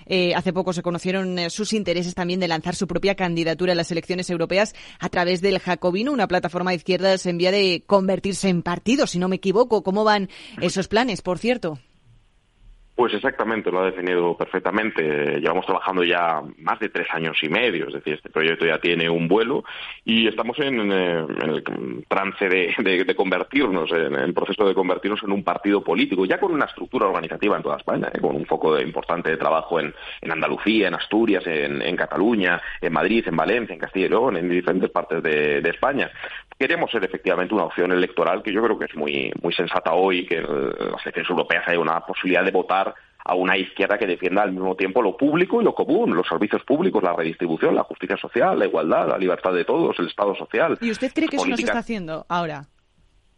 [0.06, 3.76] eh, hace poco se conocieron eh, sus intereses también de lanzar su propia candidatura a
[3.76, 8.48] las elecciones europeas a través del Jacobino, una plataforma de izquierdas en vía de convertirse
[8.48, 9.82] en partido, si no me equivoco.
[9.82, 10.28] ¿Cómo van
[10.60, 11.78] esos planes, por cierto?
[13.02, 15.40] Pues exactamente, lo ha definido perfectamente.
[15.40, 19.10] Llevamos trabajando ya más de tres años y medio, es decir, este proyecto ya tiene
[19.10, 19.64] un vuelo
[20.04, 25.82] y estamos en, el trance de, convertirnos, en el proceso de convertirnos en un partido
[25.82, 28.20] político, ya con una estructura organizativa en toda España, ¿eh?
[28.20, 29.92] con un foco importante de trabajo en,
[30.30, 34.90] Andalucía, en Asturias, en, Cataluña, en Madrid, en Valencia, en Castilla y León, en diferentes
[34.90, 36.08] partes de, España.
[36.62, 40.24] Queremos ser efectivamente una opción electoral que yo creo que es muy, muy sensata hoy,
[40.24, 40.46] que en
[40.92, 42.94] las elecciones europeas hay una posibilidad de votar
[43.24, 46.62] a una izquierda que defienda al mismo tiempo lo público y lo común, los servicios
[46.62, 50.78] públicos, la redistribución, la justicia social, la igualdad, la libertad de todos, el Estado social.
[50.80, 52.66] ¿Y usted cree que eso no se está haciendo ahora?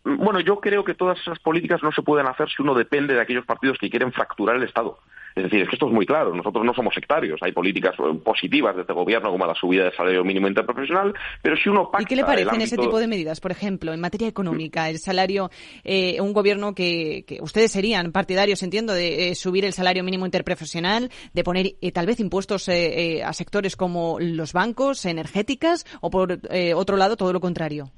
[0.05, 3.23] Bueno, yo creo que todas esas políticas no se pueden hacer si uno depende de
[3.23, 4.99] aquellos partidos que quieren fracturar el Estado.
[5.35, 6.35] Es decir, es que esto es muy claro.
[6.35, 7.41] Nosotros no somos sectarios.
[7.43, 11.13] Hay políticas eh, positivas de este gobierno, como la subida del salario mínimo interprofesional,
[11.43, 13.41] pero si uno pacta ¿Y qué le parecen ese tipo de medidas?
[13.41, 15.51] Por ejemplo, en materia económica, el salario,
[15.83, 21.11] eh, un gobierno que, ustedes serían partidarios, entiendo, de eh, subir el salario mínimo interprofesional,
[21.33, 26.39] de poner tal vez impuestos a sectores como los bancos, energéticas, o por
[26.75, 27.91] otro lado, todo lo contrario.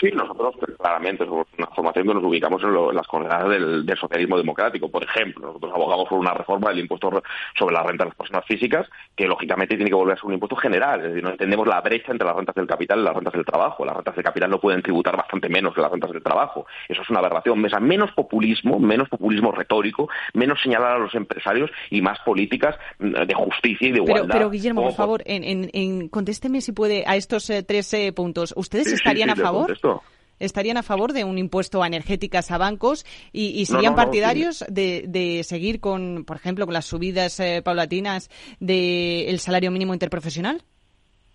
[0.00, 4.90] Sí, nosotros claramente somos una formación que nos ubicamos en, las coordenadas del, socialismo democrático.
[4.90, 7.22] Por ejemplo, nosotros abogamos por una reforma del impuesto
[7.56, 10.34] sobre la renta de las personas físicas, que lógicamente tiene que volver a ser un
[10.34, 11.00] impuesto general.
[11.00, 13.44] Es decir, no entendemos la brecha entre las rentas del capital y las rentas del
[13.44, 13.84] trabajo.
[13.84, 16.66] Las rentas del capital no pueden tributar bastante menos que las rentas del trabajo.
[16.88, 17.60] Eso es una aberración.
[17.60, 23.88] Menos populismo, menos populismo retórico, menos señalar a los empresarios y más políticas de justicia
[23.88, 24.28] y de igualdad.
[24.32, 28.52] Pero, Guillermo, por favor, en, en, contésteme si puede a estos eh, tres eh, puntos.
[28.56, 29.70] ¿Ustedes estarían a favor?
[30.38, 35.80] Estarían a favor de un impuesto a energéticas a bancos y, serían partidarios de, seguir
[35.80, 38.30] con, por ejemplo, con las subidas eh, paulatinas
[38.60, 40.62] del salario mínimo interprofesional?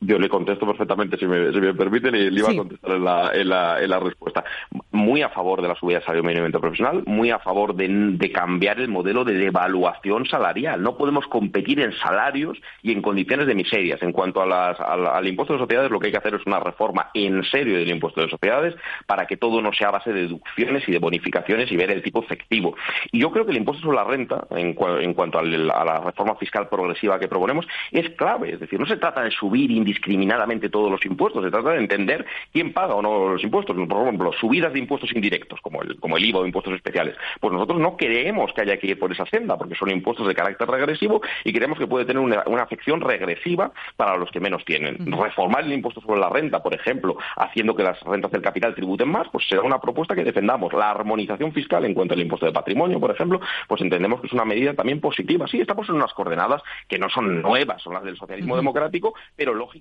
[0.01, 3.31] Yo le contesto perfectamente, si me, si me permite, le, iba a contestar en la,
[3.33, 4.45] en, la, en la, respuesta.
[4.91, 8.31] Muy a favor de la subida del salario mínimo interprofesional, muy a favor de, de,
[8.31, 10.81] cambiar el modelo de devaluación salarial.
[10.81, 14.01] No podemos competir en salarios y en condiciones de miserias.
[14.01, 16.61] En cuanto a las, al impuesto de sociedades, lo que hay que hacer es una
[16.61, 18.75] reforma en serio del impuesto de sociedades
[19.05, 22.01] para que todo no sea a base de deducciones y de bonificaciones y ver el
[22.01, 22.75] tipo efectivo.
[23.11, 26.35] Y yo creo que el impuesto sobre la renta, en, en cuanto a la reforma
[26.35, 28.53] fiscal progresiva que proponemos, es clave.
[28.53, 31.43] Es decir, no se trata de subir indiscriminadamente todos los impuestos.
[31.43, 33.75] Se trata de entender quién paga o no los impuestos.
[33.75, 37.15] Por ejemplo, subidas de impuestos indirectos, como el, como el IVA o impuestos especiales.
[37.39, 40.35] Pues nosotros no creemos que haya que ir por esa senda, porque son impuestos de
[40.35, 44.97] carácter regresivo y creemos que puede tener una, afección regresiva para los que menos tienen.
[45.11, 49.09] Reformar el impuesto sobre la renta, por ejemplo, haciendo que las rentas del capital tributen
[49.09, 50.73] más, pues será una propuesta que defendamos.
[50.73, 54.33] La armonización fiscal en cuanto al impuesto de patrimonio, por ejemplo, pues entendemos que es
[54.33, 55.47] una medida también positiva.
[55.47, 59.53] Sí, estamos en unas coordenadas que no son nuevas, son las del socialismo democrático, pero
[59.53, 59.78] lógicamente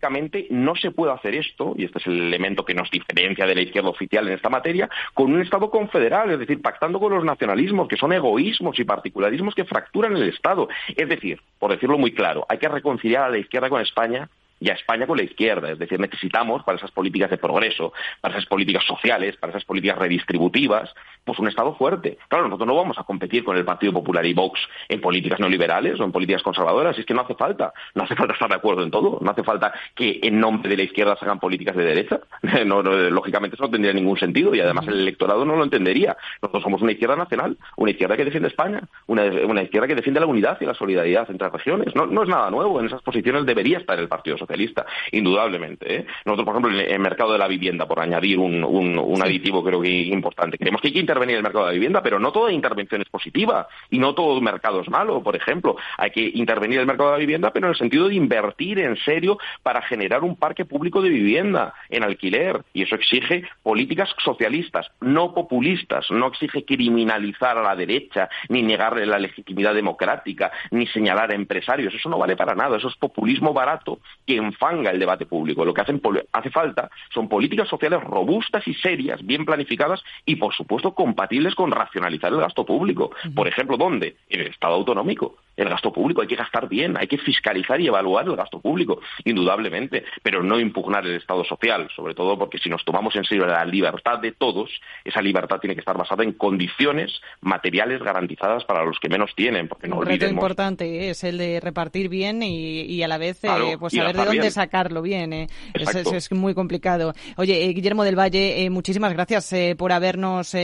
[0.51, 3.63] no se puede hacer esto, y este es el elemento que nos diferencia de la
[3.63, 7.89] izquierda oficial en esta materia, con un Estado confederal, es decir, pactando con los nacionalismos,
[7.89, 10.69] que son egoísmos y particularismos que fracturan el Estado.
[10.97, 14.29] Es decir, por decirlo muy claro, hay que reconciliar a la izquierda con España
[14.61, 15.71] y a España con la izquierda.
[15.71, 19.99] Es decir, necesitamos para esas políticas de progreso, para esas políticas sociales, para esas políticas
[19.99, 20.93] redistributivas,
[21.29, 22.19] pues un Estado fuerte.
[22.29, 26.01] Claro, nosotros no vamos a competir con el Partido Popular y Vox en políticas neoliberales
[26.01, 27.73] o en políticas conservadoras, y es que no hace falta.
[27.95, 29.19] No hace falta estar de acuerdo en todo.
[29.21, 32.21] No hace falta que en nombre de la izquierda se hagan políticas de derecha.
[32.65, 36.17] lógicamente eso no tendría ningún sentido y además el electorado no lo entendería.
[36.43, 40.21] Nosotros somos una izquierda nacional, una izquierda que defiende España, una, una izquierda que defiende
[40.21, 41.95] la unidad y la solidaridad entre regiones.
[41.95, 42.81] No, no es nada nuevo.
[42.81, 45.95] En esas posiciones debería estar el Partido Socialista socialista, indudablemente.
[45.95, 46.07] ¿eh?
[46.25, 49.81] Nosotros, por ejemplo, en el mercado de la vivienda, por añadir un, un, aditivo creo
[49.81, 52.33] que importante, creemos que hay que intervenir en el mercado de la vivienda, pero no
[52.33, 55.77] toda intervención es positiva y no todo mercado es malo, por ejemplo.
[55.97, 58.79] Hay que intervenir en el mercado de la vivienda, pero en el sentido de invertir
[58.79, 62.63] en serio para generar un parque público de vivienda en alquiler.
[62.73, 66.11] Y eso exige políticas socialistas, no populistas.
[66.11, 71.95] No exige criminalizar a la derecha, ni negarle la legitimidad democrática, ni señalar a empresarios.
[71.95, 72.77] Eso no vale para nada.
[72.77, 75.65] Eso es populismo barato que enfanga el debate público.
[75.65, 76.01] Lo que hacen,
[76.33, 81.71] hace falta son políticas sociales robustas y serias, bien planificadas y, por supuesto, compatibles con
[81.71, 83.13] racionalizar el gasto público.
[83.35, 84.17] Por ejemplo, ¿dónde?
[84.29, 87.89] En el Estado autonómico el gasto público, hay que gastar bien, hay que fiscalizar y
[87.89, 92.71] evaluar el gasto público, indudablemente, pero no impugnar el Estado social, sobre todo porque si
[92.71, 94.71] nos tomamos en serio la libertad de todos,
[95.05, 99.67] esa libertad tiene que estar basada en condiciones materiales garantizadas para los que menos tienen,
[99.67, 103.77] porque no Un reto importante es el de repartir bien y, a la vez eh,
[103.79, 105.33] pues saber de dónde sacarlo bien.
[105.33, 105.47] Eh.
[105.75, 107.15] Es, muy complicado.
[107.37, 110.55] Oye, eh, Guillermo del Valle, muchísimas gracias por habernos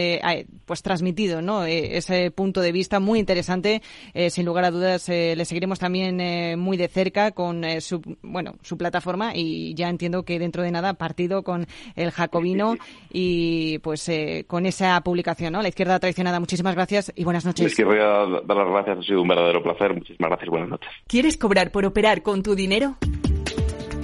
[0.64, 1.64] pues transmitido ¿no?
[1.64, 3.82] ese punto de vista muy interesante,
[4.28, 8.02] sin lugar a dudas eh, le seguiremos también eh, muy de cerca con eh, su,
[8.22, 11.66] bueno, su plataforma y ya entiendo que dentro de nada partido con
[11.96, 12.76] el Jacobino
[13.12, 14.10] y pues
[14.46, 15.62] con esa publicación, ¿no?
[15.62, 16.40] La izquierda traicionada.
[16.40, 17.64] Muchísimas gracias y buenas noches.
[17.64, 19.94] Les querría dar las gracias, ha sido un verdadero placer.
[19.94, 20.90] Muchísimas gracias y buenas noches.
[21.06, 22.96] ¿Quieres cobrar por operar con tu dinero?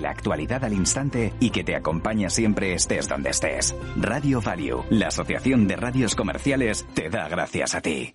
[0.00, 3.74] la actualidad al instante y que te acompaña siempre estés donde estés.
[3.96, 8.14] Radio Value, la Asociación de Radios Comerciales, te da gracias a ti.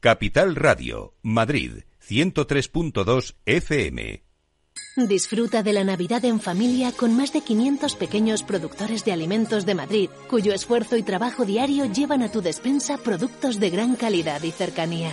[0.00, 4.22] Capital Radio, Madrid, 103.2 FM.
[4.96, 9.74] Disfruta de la Navidad en familia con más de 500 pequeños productores de alimentos de
[9.74, 14.50] Madrid, cuyo esfuerzo y trabajo diario llevan a tu despensa productos de gran calidad y
[14.50, 15.12] cercanía.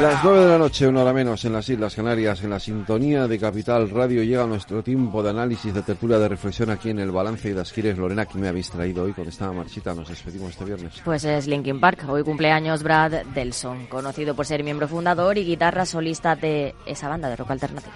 [0.00, 3.28] Las nueve de la noche, una hora menos, en las Islas Canarias, en la sintonía
[3.28, 7.12] de Capital Radio, llega nuestro tiempo de análisis, de tertulia, de reflexión aquí en el
[7.12, 7.96] Balance y de Asquires.
[7.96, 9.94] Lorena, ¿qué me habéis traído hoy con esta marchita?
[9.94, 10.94] Nos despedimos este viernes.
[11.04, 12.04] Pues es Linkin Park.
[12.08, 17.28] Hoy cumpleaños Brad Delson, conocido por ser miembro fundador y guitarra solista de esa banda
[17.28, 17.94] de rock alternativo.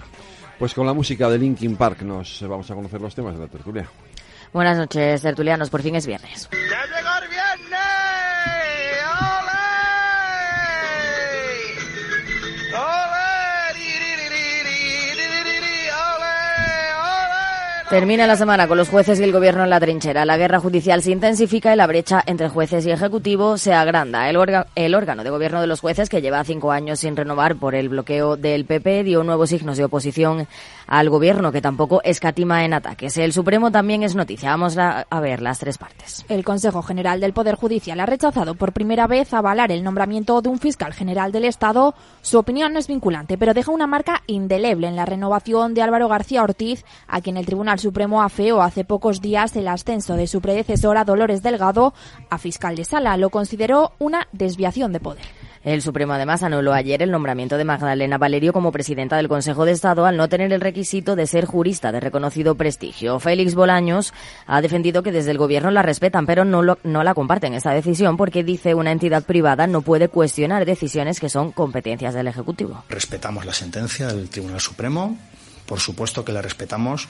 [0.57, 3.47] Pues con la música de Linkin Park nos vamos a conocer los temas de la
[3.47, 3.89] tertulia.
[4.53, 5.69] Buenas noches, tertulianos.
[5.69, 6.47] Por fin es viernes.
[17.89, 20.25] Termina la semana con los jueces y el gobierno en la trinchera.
[20.25, 24.27] La guerra judicial se intensifica y la brecha entre jueces y ejecutivo se agranda.
[24.27, 24.39] El,
[24.73, 27.89] el, órgano de gobierno de los jueces, que lleva cinco años sin renovar por el
[27.89, 30.47] bloqueo del PP, dio nuevos signos de oposición
[30.87, 33.17] al gobierno, que tampoco escatima en ataques.
[33.17, 34.49] El Supremo también es noticia.
[34.49, 36.25] Vamos a ver las tres partes.
[36.27, 40.49] El Consejo General del Poder Judicial ha rechazado por primera vez avalar el nombramiento de
[40.49, 41.93] un fiscal general del Estado.
[42.23, 46.07] Su opinión no es vinculante, pero deja una marca indeleble en la renovación de Álvaro
[46.07, 50.41] García Ortiz, a quien el Tribunal Supremo afeó hace pocos días el ascenso de su
[50.41, 51.93] predecesora Dolores Delgado
[52.29, 53.17] a fiscal de sala.
[53.17, 55.25] Lo consideró una desviación de poder.
[55.65, 59.71] El Supremo además anuló ayer el nombramiento de Magdalena Valerio como presidenta del Consejo de
[59.71, 63.19] Estado al no tener el requisito de ser jurista de reconocido prestigio.
[63.19, 64.13] Félix Bolaños
[64.45, 67.71] ha defendido que desde el Gobierno la respetan, pero no, lo, no la comparten esta
[67.71, 72.83] decisión porque dice una entidad privada no puede cuestionar decisiones que son competencias del Ejecutivo.
[72.87, 75.17] Respetamos la sentencia del Tribunal Supremo,
[75.65, 77.09] por supuesto que la respetamos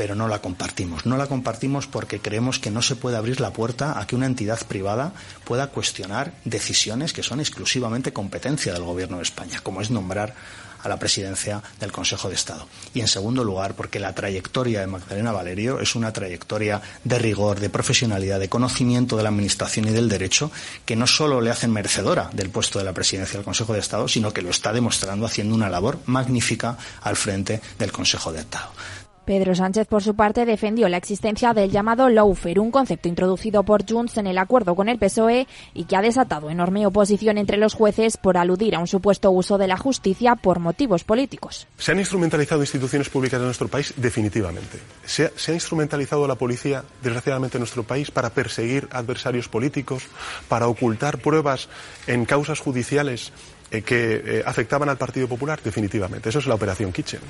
[0.00, 1.04] pero no la compartimos.
[1.04, 4.24] No la compartimos porque creemos que no se puede abrir la puerta a que una
[4.24, 5.12] entidad privada
[5.44, 10.34] pueda cuestionar decisiones que son exclusivamente competencia del Gobierno de España, como es nombrar
[10.82, 12.66] a la presidencia del Consejo de Estado.
[12.94, 17.60] Y en segundo lugar, porque la trayectoria de Magdalena Valerio es una trayectoria de rigor,
[17.60, 20.50] de profesionalidad, de conocimiento de la Administración y del Derecho,
[20.86, 24.08] que no solo le hacen merecedora del puesto de la presidencia del Consejo de Estado,
[24.08, 28.70] sino que lo está demostrando haciendo una labor magnífica al frente del Consejo de Estado.
[29.30, 33.88] Pedro Sánchez, por su parte, defendió la existencia del llamado lawfare, un concepto introducido por
[33.88, 37.74] Junts en el acuerdo con el PSOE y que ha desatado enorme oposición entre los
[37.74, 41.68] jueces por aludir a un supuesto uso de la justicia por motivos políticos.
[41.78, 44.80] Se han instrumentalizado instituciones públicas de nuestro país definitivamente.
[45.04, 50.08] Se ha, instrumentalizado la policía, desgraciadamente, en nuestro país para perseguir adversarios políticos,
[50.48, 51.68] para ocultar pruebas
[52.08, 53.32] en causas judiciales
[53.70, 56.30] eh, que eh, afectaban al Partido Popular, definitivamente.
[56.30, 57.20] Eso es la operación Kitchen.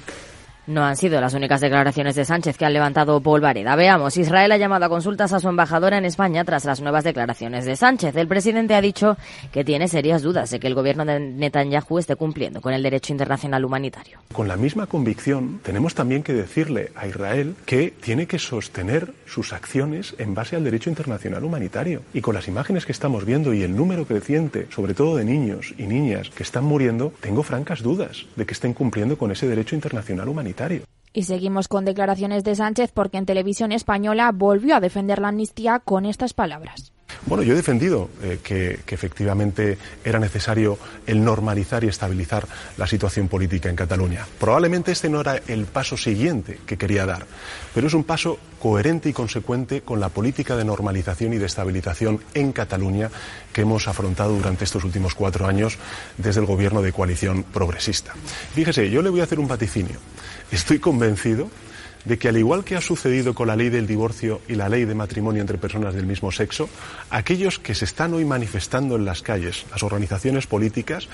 [0.67, 3.77] No han sido las únicas declaraciones de Sánchez que han levantado Paul Vareda.
[3.77, 7.65] Veamos, Israel ha llamado a consultas a su embajadora en España tras las nuevas declaraciones
[7.65, 8.15] de Sánchez.
[8.15, 9.17] El presidente ha dicho
[9.53, 13.13] que tiene serias dudas de que el gobierno de Netanyahu esté cumpliendo con el derecho
[13.13, 14.19] internacional humanitario.
[14.33, 19.53] Con la misma convicción, tenemos también que decirle a Israel que tiene que sostener sus
[19.53, 22.03] acciones en base al derecho internacional humanitario.
[22.13, 25.75] Y con las imágenes que estamos viendo y el número creciente, sobre todo de niños
[25.79, 29.75] y niñas que están muriendo, tengo francas dudas de que estén cumpliendo con ese derecho
[29.75, 30.50] internacional humanitario.
[31.13, 35.81] Y seguimos con declaraciones de Sánchez porque en televisión española volvió a defender la amnistía
[35.81, 36.93] con estas palabras.
[37.27, 42.47] Bueno, yo he defendido eh, que, efectivamente era necesario el normalizar y estabilizar
[42.77, 44.27] la situación política en Cataluña.
[44.39, 47.27] Probablemente este no era el paso siguiente que quería dar,
[47.75, 52.21] pero es un paso coherente y consecuente con la política de normalización y de estabilización
[52.35, 53.11] en Cataluña
[53.53, 55.79] que hemos afrontado durante estos últimos cuatro años
[56.17, 58.15] desde el gobierno de coalición progresista.
[58.55, 59.97] Fíjese, yo le voy a hacer un vaticinio.
[60.51, 61.49] Estoy convencido
[62.05, 64.85] de que al igual que ha sucedido con la ley del divorcio y la ley
[64.85, 66.69] de matrimonio entre personas del mismo sexo,
[67.11, 71.09] aquellos que se están hoy manifestando en las calles, las organizaciones políticas,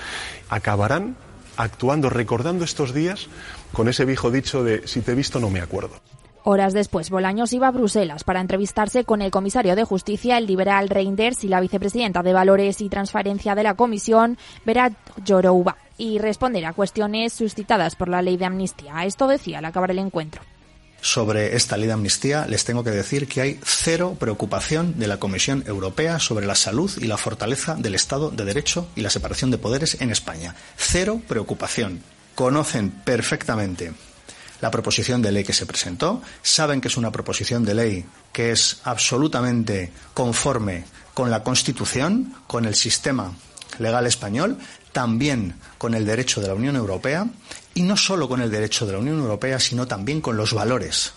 [0.49, 1.15] acabarán
[1.57, 3.27] actuando, recordando estos días
[3.73, 5.91] con ese viejo dicho de si te he visto no me acuerdo.
[6.43, 10.87] Horas después, Bolaños iba a Bruselas para entrevistarse con el comisario de Justicia, el liberal
[10.87, 14.93] Reinders, y la vicepresidenta de Valores y Transparencia de la Comisión, Berat
[15.27, 19.05] Jorouba, y responder a cuestiones suscitadas por la ley de amnistía.
[19.05, 20.41] Esto decía al acabar el encuentro
[21.01, 25.19] sobre esta ley de amnistía, les tengo que decir que hay cero preocupación de la
[25.19, 29.51] Comisión Europea sobre la salud y la fortaleza del Estado de Derecho y la separación
[29.51, 30.55] de poderes en España.
[30.75, 32.01] Cero preocupación.
[32.35, 33.93] Conocen perfectamente
[34.61, 38.51] la proposición de ley que se presentó, saben que es una proposición de ley que
[38.51, 43.33] es absolutamente conforme con la Constitución, con el sistema
[43.79, 44.57] legal español,
[44.97, 47.27] también con el derecho de la Unión Europea
[47.75, 51.13] y no solo con el derecho de la Unión Europea, sino también con los valores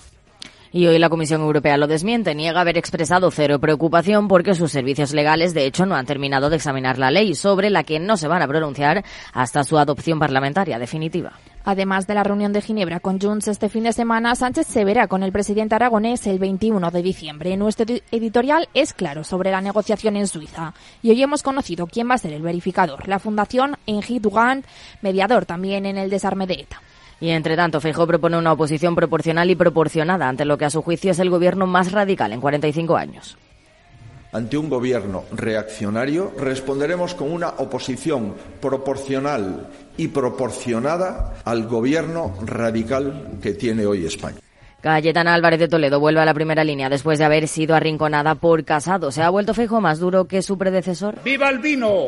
[0.73, 5.13] y hoy la Comisión Europea lo desmiente, niega haber expresado cero preocupación porque sus servicios
[5.13, 8.29] legales, de hecho, no han terminado de examinar la ley sobre la que no se
[8.29, 11.33] van a pronunciar hasta su adopción parlamentaria definitiva.
[11.65, 15.09] Además de la reunión de Ginebra con Junts este fin de semana, Sánchez se verá
[15.09, 17.57] con el presidente aragonés el 21 de diciembre.
[17.57, 20.73] Nuestro editorial es claro sobre la negociación en Suiza.
[21.03, 24.65] Y hoy hemos conocido quién va a ser el verificador, la Fundación Engie Dugand,
[25.03, 26.81] mediador también en el desarme de ETA.
[27.21, 30.83] Y entre tanto, Feijóo propone una oposición proporcional y proporcionada ante lo que a su
[30.83, 33.37] juicio es el gobierno más radical en 45 años.
[34.33, 43.55] Ante un gobierno reaccionario responderemos con una oposición proporcional y proporcionada al gobierno radical que
[43.55, 44.39] tiene hoy España.
[44.81, 48.65] Cayetana Álvarez de Toledo vuelve a la primera línea después de haber sido arrinconada por
[48.65, 49.11] Casado.
[49.11, 51.17] ¿Se ha vuelto Feijóo más duro que su predecesor?
[51.23, 52.07] ¡Viva el vino!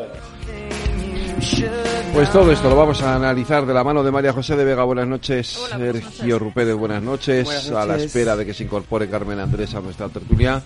[2.13, 4.85] Pues todo esto lo vamos a analizar de la mano de María José de Vega.
[4.85, 5.47] Buenas noches.
[5.47, 7.69] Sergio Rupérez, buenas noches.
[7.71, 10.61] A la espera de que se incorpore Carmen Andrés a nuestra tertulia.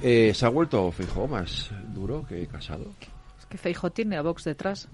[0.00, 2.86] Eh, ¿Se ha vuelto Feijo más duro que Casado?
[3.38, 4.88] Es que Feijo tiene a Vox detrás.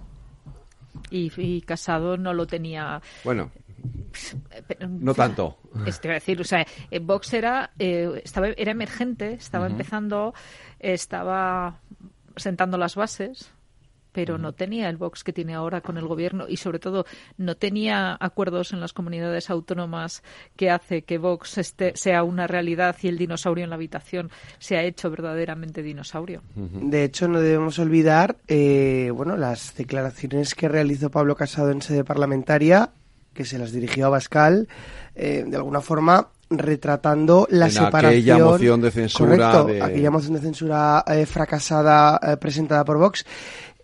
[1.10, 3.00] Y, Casado no lo tenía.
[3.22, 3.52] Bueno,
[4.88, 5.58] no tanto.
[5.86, 10.34] Este, decir, o sea, eh, Vox era, eh, estaba, era emergente, estaba empezando,
[10.80, 11.78] estaba
[12.34, 13.52] sentando las bases
[14.12, 17.06] pero no tenía el Vox que tiene ahora con el gobierno y sobre todo
[17.36, 20.22] no tenía acuerdos en las comunidades autónomas
[20.56, 24.76] que hace que Vox este, sea una realidad y el dinosaurio en la habitación se
[24.76, 26.42] ha hecho verdaderamente dinosaurio.
[26.54, 32.04] De hecho, no debemos olvidar eh, bueno, las declaraciones que realizó Pablo Casado en sede
[32.04, 32.90] parlamentaria,
[33.34, 34.68] que se las dirigió a Bascal,
[35.14, 38.36] eh, de alguna forma retratando la separación.
[38.36, 39.60] Aquella moción de censura.
[39.60, 43.26] aquella moción de censura eh, fracasada presentada por Vox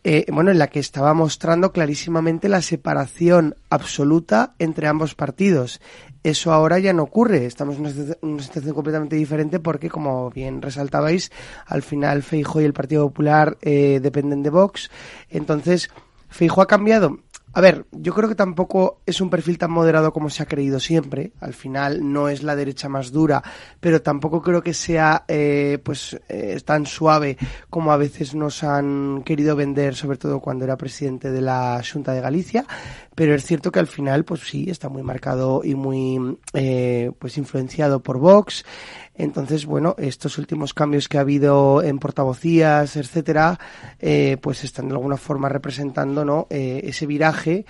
[0.05, 5.81] eh, bueno, en la que estaba mostrando clarísimamente la separación absoluta entre ambos partidos.
[6.23, 7.47] Eso ahora ya no ocurre.
[7.47, 11.33] Estamos en una situación completamente diferente porque, como bien resaltabais,
[11.67, 14.91] al final Feijo y el Partido Popular eh, dependen de Vox.
[15.31, 15.91] Entonces,
[16.29, 17.19] Feijo ha cambiado
[17.57, 20.81] a ver, yo creo que tampoco es un perfil tan moderado como se ha creído
[20.81, 21.33] siempre.
[21.41, 23.45] Al final no es la derecha más dura,
[23.79, 27.39] pero tampoco creo que sea eh, pues eh, tan suave
[27.71, 32.13] como a veces nos han querido vender, sobre todo cuando era presidente de la Junta
[32.13, 32.67] de Galicia.
[33.15, 37.39] Pero es cierto que al final, pues sí, está muy marcado y muy eh, pues
[37.39, 38.65] influenciado por Vox.
[39.15, 43.59] Entonces, bueno, estos últimos cambios que ha habido en portavocías, etcétera,
[44.01, 46.49] eh, pues están de alguna forma representando, ¿no?
[46.51, 47.65] Eh, ese viraje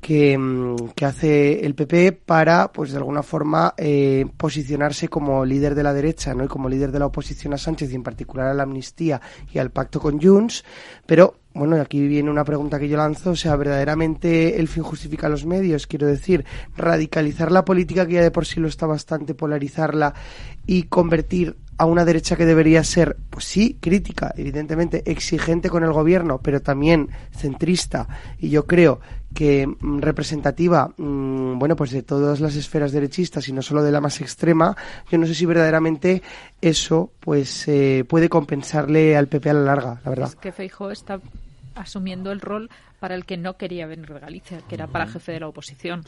[0.00, 5.74] que, mm, que, hace el PP para, pues de alguna forma, eh, posicionarse como líder
[5.74, 6.44] de la derecha, ¿no?
[6.44, 9.20] Y como líder de la oposición a Sánchez y en particular a la amnistía
[9.52, 10.64] y al pacto con Junts,
[11.06, 15.28] pero bueno, aquí viene una pregunta que yo lanzo, o sea, ¿verdaderamente el fin justifica
[15.28, 15.86] los medios?
[15.86, 20.14] Quiero decir, radicalizar la política que ya de por sí lo está bastante, polarizarla
[20.66, 25.92] y convertir a una derecha que debería ser, pues sí, crítica, evidentemente, exigente con el
[25.92, 28.08] gobierno, pero también centrista
[28.38, 29.00] y yo creo
[29.34, 33.92] que mm, representativa, mm, bueno, pues de todas las esferas derechistas y no solo de
[33.92, 34.74] la más extrema,
[35.10, 36.22] yo no sé si verdaderamente
[36.62, 40.32] eso pues eh, puede compensarle al PP a la larga, la verdad.
[40.34, 40.48] Que
[40.92, 41.20] está
[41.80, 45.32] asumiendo el rol para el que no quería venir de Galicia, que era para jefe
[45.32, 46.04] de la oposición.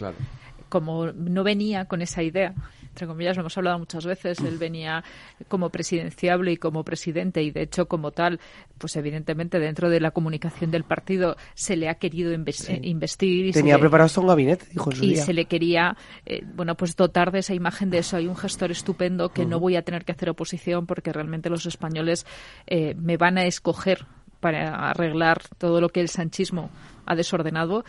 [0.69, 2.55] como no venía con esa idea
[2.93, 5.03] entre comillas, lo hemos hablado muchas veces, él venía
[5.49, 8.39] como presidenciable y como presidente y de hecho como tal,
[8.77, 13.47] pues evidentemente dentro de la comunicación del partido se le ha querido investir.
[13.47, 15.97] Y Tenía preparado hasta un gabinete, dijo en su Y se le quería,
[16.27, 18.19] eh, bueno, pues dotar de esa imagen de eso.
[18.19, 21.65] Hay un gestor estupendo que no voy a tener que hacer oposición porque realmente los
[21.65, 22.27] españoles
[22.67, 24.07] eh, me van a escoger
[24.43, 26.69] para arreglar todo lo que el sanchismo
[27.07, 27.85] ha desordenado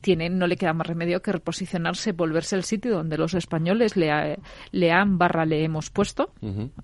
[0.00, 4.38] tienen, no le queda más remedio que reposicionarse, volverse al sitio donde los españoles le,
[4.72, 6.32] le han barra le hemos puesto.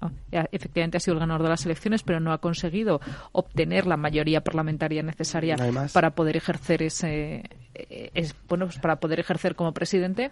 [0.01, 0.11] Ah,
[0.53, 3.01] efectivamente ha sido el ganador de las elecciones, pero no ha conseguido
[3.33, 5.57] obtener la mayoría parlamentaria necesaria
[5.93, 7.43] para poder ejercer ese,
[7.75, 10.31] eh, es, bueno, pues para poder ejercer como presidente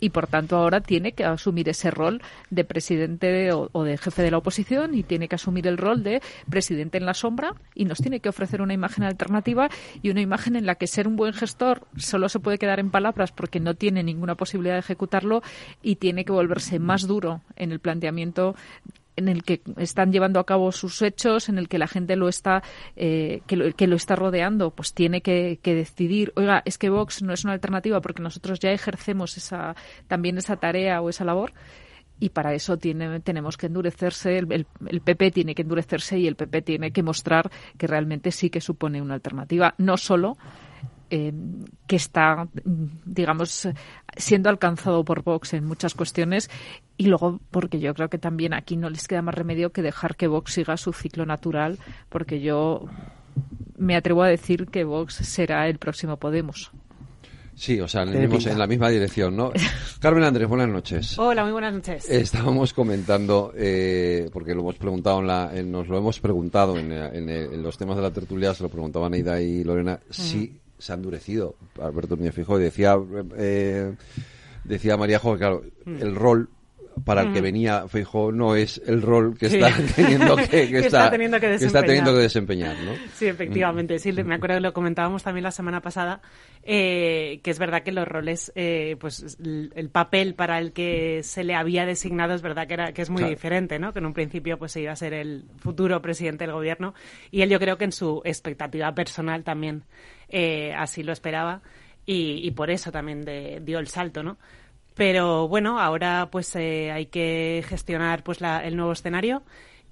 [0.00, 4.30] y por tanto ahora tiene que asumir ese rol de presidente o, de jefe de
[4.30, 7.98] la oposición y tiene que asumir el rol de presidente en la sombra y nos
[7.98, 9.68] tiene que ofrecer una imagen alternativa
[10.02, 12.90] y una imagen en la que ser un buen gestor solo se puede quedar en
[12.90, 15.42] palabras porque no tiene ninguna posibilidad de ejecutarlo
[15.82, 18.54] y tiene que volverse más duro en el planteamiento
[19.16, 22.28] en el que están llevando a cabo sus hechos, en el que la gente lo
[22.28, 22.62] está,
[22.96, 27.22] eh, que, lo, que, lo, está rodeando, pues tiene que, decidir, oiga, es que Vox
[27.22, 29.76] no es una alternativa porque nosotros ya ejercemos esa,
[30.08, 31.52] también esa tarea o esa labor
[32.20, 36.36] y para eso tiene, tenemos que endurecerse, el, el, PP tiene que endurecerse y el
[36.36, 40.36] PP tiene que mostrar que realmente sí que supone una alternativa, no solo
[41.16, 41.32] eh,
[41.86, 42.48] que está,
[43.04, 43.68] digamos,
[44.16, 46.50] siendo alcanzado por Vox en muchas cuestiones
[46.96, 50.16] y luego porque yo creo que también aquí no les queda más remedio que dejar
[50.16, 51.78] que Vox siga su ciclo natural
[52.08, 52.86] porque yo
[53.76, 56.72] me atrevo a decir que Vox será el próximo Podemos.
[57.54, 59.52] Sí, o sea, en la misma dirección, ¿no?
[60.00, 61.16] Carmen Andrés, buenas noches.
[61.16, 62.10] Hola, muy buenas noches.
[62.10, 67.78] Estábamos comentando, eh, porque lo hemos preguntado, en la, nos lo hemos preguntado en, los
[67.78, 72.14] temas de la tertulia, se lo preguntaban Aida y Lorena, si se ha endurecido Alberto
[72.14, 72.58] Núñez Fijo.
[72.58, 72.98] Decía,
[73.38, 73.94] eh,
[74.64, 76.02] decía María Jo claro, mm.
[76.02, 76.50] el rol
[77.04, 81.40] para el que venía Feijóo no es el rol que está teniendo que, está, teniendo
[81.40, 82.76] que, desempeñar.
[82.78, 82.92] ¿no?
[83.14, 83.98] Sí, efectivamente.
[83.98, 86.20] Sí, me acuerdo que lo comentábamos también la semana pasada,
[86.62, 91.44] eh, que es verdad que los roles, eh, pues el, papel para el que se
[91.44, 93.92] le había designado es verdad que era que es muy diferente, ¿no?
[93.92, 96.94] Que en un principio pues se iba a ser el futuro presidente del gobierno
[97.30, 99.84] y él yo creo que en su expectativa personal también
[100.28, 101.62] eh, así lo esperaba
[102.06, 103.24] y, por eso también
[103.64, 104.36] dio el salto, ¿no?
[104.94, 109.42] Pero bueno, ahora pues eh, hay que gestionar pues el nuevo escenario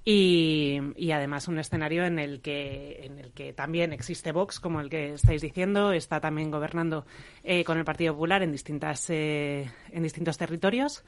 [0.05, 0.79] y,
[1.13, 5.13] además un escenario en el que en el que también existe Vox, como el que
[5.13, 7.05] estáis diciendo, está también gobernando
[7.43, 11.03] eh, con el Partido Popular en distintas en distintos territorios.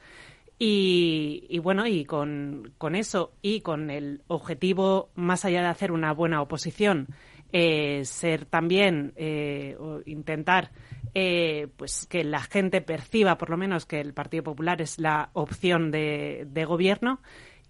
[0.58, 6.12] Y, bueno, y con, con, eso y con el objetivo, más allá de hacer una
[6.12, 7.08] buena oposición,
[7.52, 10.72] eh, ser también eh, intentar
[11.18, 15.30] eh, pues que la gente perciba por lo menos que el Partido Popular es la
[15.32, 17.20] opción de, gobierno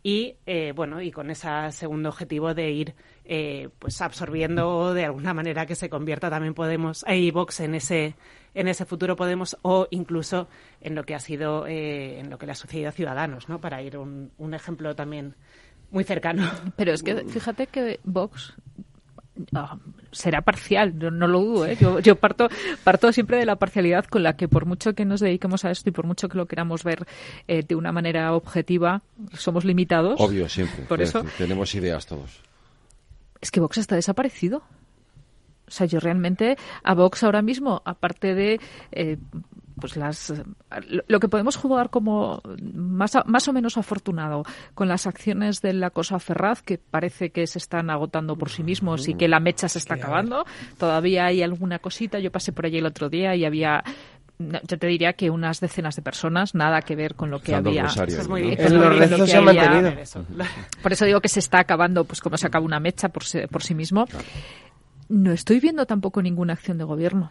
[0.03, 0.37] y
[0.75, 2.95] bueno y con ese segundo objetivo de ir
[3.79, 8.15] pues absorbiendo de alguna manera que se convierta también Podemos y Vox en ese
[8.55, 10.49] en ese futuro Podemos o incluso
[10.81, 13.83] en lo que ha sido en lo que le ha sucedido a Ciudadanos no para
[13.83, 15.35] ir un, un ejemplo también
[15.91, 16.51] muy cercano.
[16.77, 18.55] Pero es que fíjate que Vox
[19.55, 19.77] Ah,
[20.13, 21.67] será parcial, no, lo dudo.
[21.67, 21.77] ¿eh?
[21.81, 22.49] Yo, yo, parto,
[22.85, 25.89] parto siempre de la parcialidad con la que, por mucho que nos dediquemos a esto
[25.91, 27.07] y por mucho que lo queramos ver
[27.49, 29.03] eh, de una manera objetiva,
[29.35, 30.21] somos limitados.
[30.21, 30.85] Obvio, siempre.
[30.85, 32.41] Por eso tenemos ideas todos.
[33.41, 34.63] Es que Vox está desaparecido.
[35.69, 38.61] O sea, yo realmente a Vox ahora mismo, aparte de
[38.93, 39.19] eh,
[39.79, 40.33] pues las
[41.09, 42.41] lo que podemos jugar como
[42.73, 44.45] más, más o menos afortunado
[44.75, 48.63] con las acciones de la cosa Ferraz que parece que se están agotando por sí
[48.63, 50.45] mismos y que la mecha se está acabando
[50.79, 53.85] todavía hay alguna cosita yo pasé por allí el otro día y había
[54.39, 57.87] yo te diría que unas decenas de personas, nada que ver con lo que había.
[60.83, 63.63] Por eso digo que se está acabando, pues como se acaba una mecha por, por
[63.63, 64.07] sí mismo.
[65.09, 67.31] No estoy viendo tampoco ninguna acción de gobierno.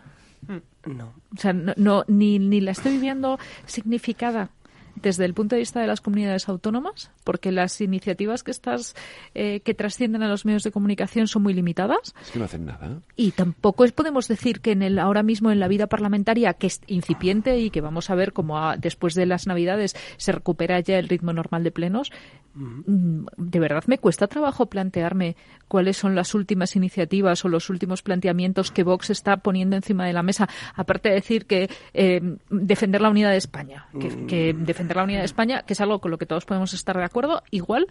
[0.86, 1.14] No.
[1.34, 4.50] O sea, no, ni, ni la estoy viendo significada
[4.96, 8.96] desde el punto de vista de las comunidades autónomas, porque las iniciativas que estás
[9.34, 12.14] eh, que trascienden a los medios de comunicación son muy limitadas.
[12.22, 13.00] Es que no hacen nada.
[13.16, 16.68] Y tampoco es, podemos decir que en el ahora mismo en la vida parlamentaria que
[16.68, 20.98] es incipiente y que vamos a ver cómo después de las Navidades se recupera ya
[20.98, 22.12] el ritmo normal de plenos.
[22.56, 25.36] Mm, de verdad me cuesta trabajo plantearme
[25.68, 30.14] cuáles son las últimas iniciativas o los últimos planteamientos que Vox está poniendo encima de
[30.14, 34.64] la mesa, aparte de decir que eh, defender la unidad de España, que, mm.
[34.64, 37.04] defender la unidad de España, que es algo con lo que todos podemos estar de
[37.04, 37.88] acuerdo, igual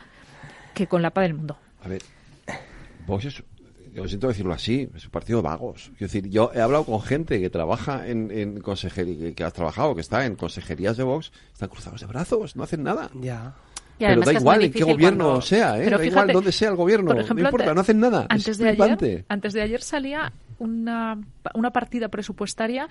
[0.74, 1.56] que con la paz del mundo.
[1.82, 2.02] A ver,
[3.06, 3.42] Vox es
[3.94, 5.92] yo siento decirlo así, es un partido de vagos.
[5.94, 9.94] Es decir, yo he hablado con gente que trabaja en, en consejería, que ha trabajado,
[9.94, 13.08] que está en consejerías de Vox, están cruzados de brazos, no hacen nada.
[13.20, 13.54] Ya.
[13.96, 15.88] pero da igual en qué gobierno sea, ¿eh?
[15.88, 18.26] da igual dónde sea el gobierno, no importa, no hacen nada.
[18.28, 21.20] Antes, de ayer, antes de ayer salía una,
[21.54, 22.88] una partida presupuestaria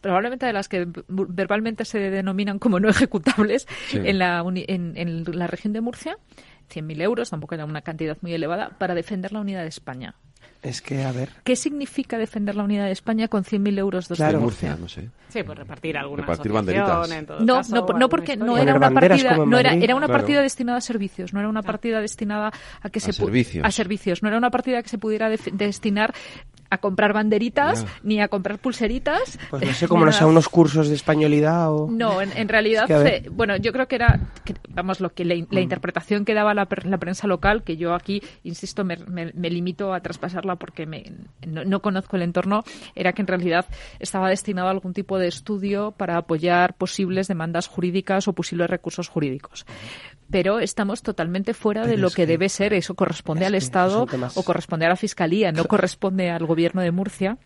[0.00, 5.46] probablemente de las que verbalmente se denominan como no ejecutables en, la, en, en la
[5.46, 6.16] región de Murcia,
[6.72, 10.14] 100.000 euros, tampoco era una cantidad muy elevada, para defender la unidad de España.
[10.62, 11.30] Es que, a ver.
[11.42, 14.40] ¿Qué significa defender la unidad de España con 100.000 euros de claro.
[14.40, 14.76] Murcia?
[14.80, 15.10] No sé.
[15.28, 17.08] Sí, pues repartir alguna repartir banderitas.
[17.40, 20.80] no, no, no, porque no era una partida, no era, era una partida destinada a
[20.80, 23.64] servicios, no era una partida destinada a que a se servicios.
[23.64, 26.14] a servicios, no era una partida que se pudiera destinar
[26.72, 29.38] a comprar banderitas ni a comprar pulseritas.
[29.50, 31.86] Pues no sé, como no sea unos cursos de españolidad o...
[31.90, 34.20] No, en, realidad, eh, bueno, yo creo que era,
[34.70, 35.62] vamos, lo que la, la mm.
[35.62, 39.92] interpretación que daba la, la, prensa local, que yo aquí, insisto, me, me, me limito
[39.92, 41.12] a traspasarla porque me,
[41.46, 43.66] no, no, conozco el entorno, era que en realidad
[44.00, 49.08] estaba destinado a algún tipo de estudio para apoyar posibles demandas jurídicas o posibles recursos
[49.08, 49.66] jurídicos
[50.32, 52.72] pero estamos totalmente fuera de lo que, debe ser.
[52.72, 57.38] Eso corresponde al Estado o corresponde a la Fiscalía, no corresponde al Gobierno de Murcia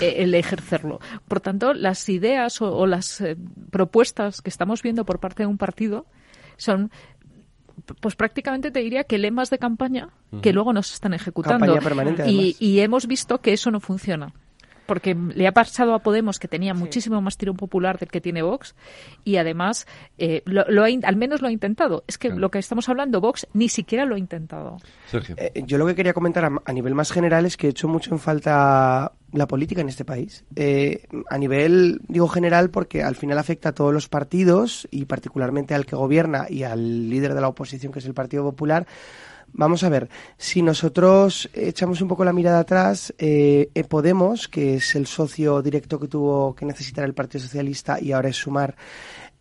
[0.00, 1.00] eh, el ejercerlo.
[1.26, 3.36] Por tanto, las ideas o, las eh,
[3.70, 6.06] propuestas que estamos viendo por parte de un partido
[6.56, 6.90] son
[8.00, 10.10] pues prácticamente te diría que lemas de campaña
[10.42, 11.78] que luego no se están ejecutando.
[12.26, 14.32] y, y, hemos visto que eso no funciona
[14.86, 18.42] porque le ha pasado a Podemos que tenía muchísimo más tirón popular del que tiene
[18.42, 18.74] Vox
[19.24, 19.86] y además
[20.18, 22.04] eh, lo, lo ha, al menos lo ha intentado.
[22.06, 24.78] Es que lo que estamos hablando, Vox ni siquiera lo ha intentado.
[25.36, 28.12] Eh, yo lo que quería comentar a, nivel más general es que he hecho mucho
[28.12, 30.44] en falta la política en este país.
[30.56, 35.74] Eh, a nivel, digo general, porque al final afecta a todos los partidos y particularmente
[35.74, 38.86] al que gobierna y al líder de la oposición, que es el Partido Popular
[39.54, 40.08] Vamos a ver,
[40.38, 45.60] si nosotros echamos un poco la mirada atrás, eh, eh, Podemos, que es el socio
[45.60, 48.74] directo que tuvo que necesitar el Partido Socialista y ahora es Sumar,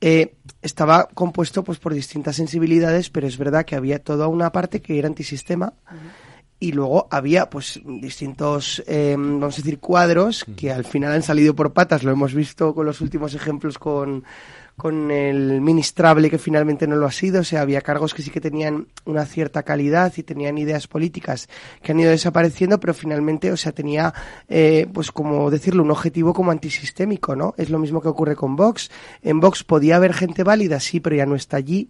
[0.02, 4.82] eh, estaba compuesto pues por distintas sensibilidades, pero es verdad que había toda una parte
[4.82, 5.74] que era antisistema.
[6.60, 11.74] Y luego había pues distintos, vamos a decir, cuadros que al final han salido por
[11.74, 12.04] patas.
[12.04, 14.24] Lo hemos visto con los últimos ejemplos con,
[14.82, 17.42] con el ministrable que finalmente no lo ha sido.
[17.42, 21.50] O sea, había cargos que sí que tenían una cierta calidad y tenían ideas políticas
[21.84, 24.12] que han ido desapareciendo, pero finalmente, o sea, tenía,
[24.50, 27.54] eh, pues como decirlo, un objetivo como antisistémico, ¿no?
[27.60, 28.90] Es lo mismo que ocurre con Vox.
[29.22, 31.88] En Vox podía haber gente válida, sí, pero ya no está allí.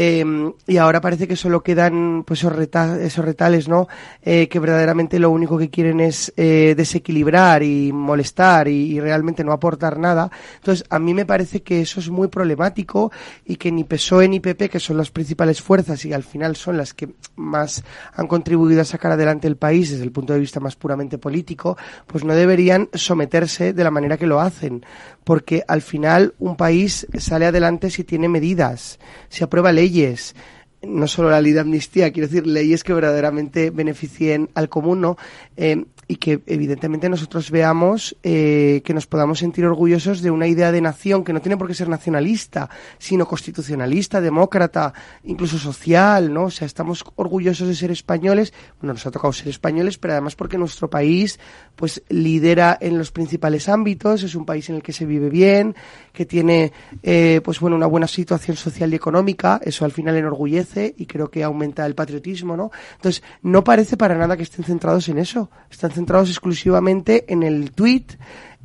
[0.00, 2.56] Em, y ahora parece que solo quedan pues esos,
[3.00, 3.88] esos retales, ¿no?
[4.22, 9.42] Eh, que verdaderamente lo único que quieren es eh, desequilibrar y molestar y, y, realmente
[9.42, 10.30] no aportar nada.
[10.54, 13.10] Entonces, a mí me parece que eso es muy problemático
[13.44, 16.76] y que ni PSOE ni PP, que son las principales fuerzas y al final son
[16.76, 17.82] las que más
[18.14, 21.76] han contribuido a sacar adelante el país desde el punto de vista más puramente político,
[22.06, 24.86] pues no deberían someterse de la manera que lo hacen,
[25.28, 28.98] porque al final un país sale adelante si tiene medidas,
[29.28, 30.34] si aprueba leyes,
[30.80, 35.18] no solo la ley de amnistía, quiero decir, leyes que verdaderamente beneficien al común, ¿no?
[35.58, 40.72] Eh, y que evidentemente nosotros veamos eh, que nos podamos sentir orgullosos de una idea
[40.72, 44.94] de nación que no tiene por qué ser nacionalista, sino constitucionalista, demócrata,
[45.24, 46.44] incluso social, ¿no?
[46.44, 48.54] O sea, estamos orgullosos de ser españoles.
[48.80, 51.38] Bueno, nos ha tocado ser españoles, pero además porque nuestro país,
[51.76, 55.76] pues, lidera en los principales ámbitos, es un país en el que se vive bien,
[56.14, 56.72] que tiene,
[57.02, 61.30] eh, pues bueno, una buena situación social y económica, eso al final enorgullece y creo
[61.30, 62.70] que aumenta el patriotismo, ¿no?
[62.96, 65.50] Entonces, no parece para nada que estén centrados en eso.
[65.98, 68.06] Centrados exclusivamente en el tweet,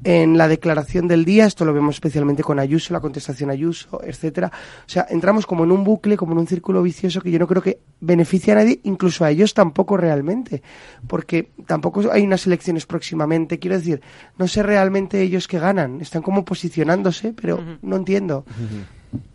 [0.03, 4.51] en la declaración del día, esto lo vemos especialmente con Ayuso, la contestación Ayuso, etcétera.
[4.85, 7.47] O sea, entramos como en un bucle, como en un círculo vicioso que yo no
[7.47, 10.61] creo que beneficie a nadie, incluso a ellos tampoco realmente,
[11.07, 13.59] porque tampoco hay unas elecciones próximamente.
[13.59, 14.01] Quiero decir,
[14.37, 18.45] no sé realmente ellos que ganan, están como posicionándose, pero no entiendo.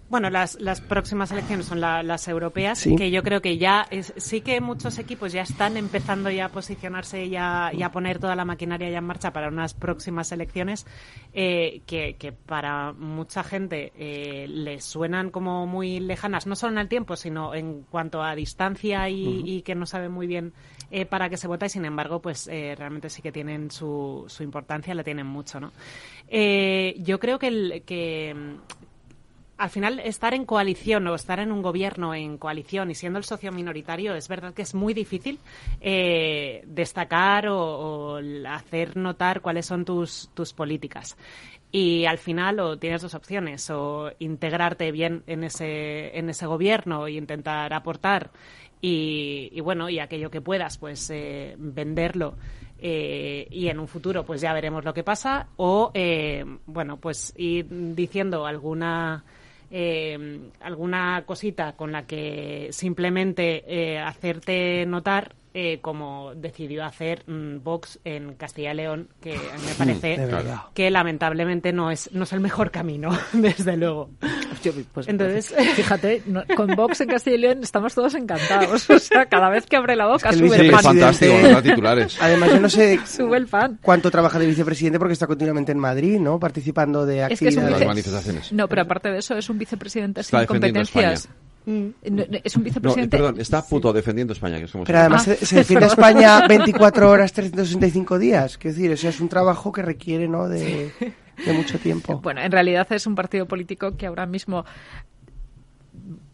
[0.09, 3.87] Bueno, las, las próximas elecciones son las europeas, que yo creo que ya
[4.17, 8.19] sí que muchos equipos ya están empezando ya a posicionarse y a, y a poner
[8.19, 10.87] toda la maquinaria ya en marcha para unas próximas elecciones
[11.35, 16.79] eh, que, que, para mucha gente eh, les suenan como muy lejanas, no solo en
[16.79, 20.55] el tiempo, sino en cuanto a distancia y, y que no saben muy bien
[20.91, 24.25] eh, para qué se vota y sin embargo pues eh, realmente sí que tienen su,
[24.27, 25.73] su importancia, la tienen mucho, ¿no?
[26.29, 28.35] Eh, yo creo que, el, que
[29.59, 33.25] al final estar en coalición o estar en un gobierno en coalición y siendo el
[33.25, 35.39] socio minoritario es verdad que es muy difícil
[35.81, 41.17] eh, destacar o, o, hacer notar cuáles son tus, tus políticas.
[41.71, 47.07] y al final o tienes dos opciones o integrarte bien en ese en ese gobierno
[47.07, 48.31] e intentar aportar
[48.81, 52.35] y, bueno y aquello que puedas pues eh, venderlo
[52.81, 57.35] eh, y en un futuro pues ya veremos lo que pasa o eh, bueno pues
[57.37, 59.25] ir diciendo alguna
[59.71, 68.35] alguna cosita con la que simplemente hacerte notar eh, como decidió hacer mm, Vox en
[68.35, 70.17] Castilla y León, que me parece
[70.73, 74.09] que lamentablemente no es, no es el mejor camino, desde luego.
[74.93, 76.23] Pues, Entonces, fíjate,
[76.55, 78.89] con Vox en Castilla y León estamos todos encantados.
[78.89, 80.81] O sea, cada vez que abre la boca sube el pan.
[80.81, 82.19] fantástico, titulares.
[82.21, 83.81] Además, yo no sé sube el pan.
[83.83, 86.39] cuánto trabaja de vicepresidente porque está continuamente en Madrid, ¿no?
[86.39, 87.85] Participando de actividades.
[87.85, 88.53] manifestaciones.
[88.53, 91.29] No, pero aparte de eso, es un vicepresidente sin competencias.
[91.69, 91.91] Mm.
[92.45, 93.15] es un vicepresidente.
[93.15, 94.57] perdón, está puto defendiendo España.
[94.59, 98.57] Que es Pero además se, defiende España 24 horas, 365 días.
[98.57, 100.49] Quiero decir, eso es un trabajo que requiere ¿no?
[100.49, 100.91] de,
[101.45, 102.21] de mucho tiempo.
[102.29, 104.65] Bueno, en realidad es un partido político que ahora mismo.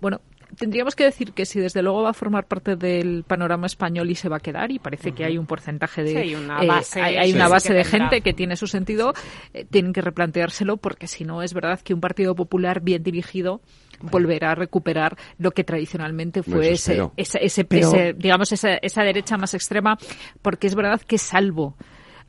[0.00, 0.20] Bueno,
[0.54, 4.14] tendríamos que decir que si desde luego va a formar parte del panorama español y
[4.14, 7.00] se va a quedar y parece que hay un porcentaje de hay una eh, base,
[7.02, 9.14] hay, una base de gente que tiene su sentido
[9.52, 13.60] eh, tienen que replanteárselo porque si no es verdad que un partido popular bien dirigido
[14.00, 19.98] volverá a recuperar lo que tradicionalmente fue ese, ese, digamos esa, esa derecha más extrema
[20.42, 21.76] porque es verdad que salvo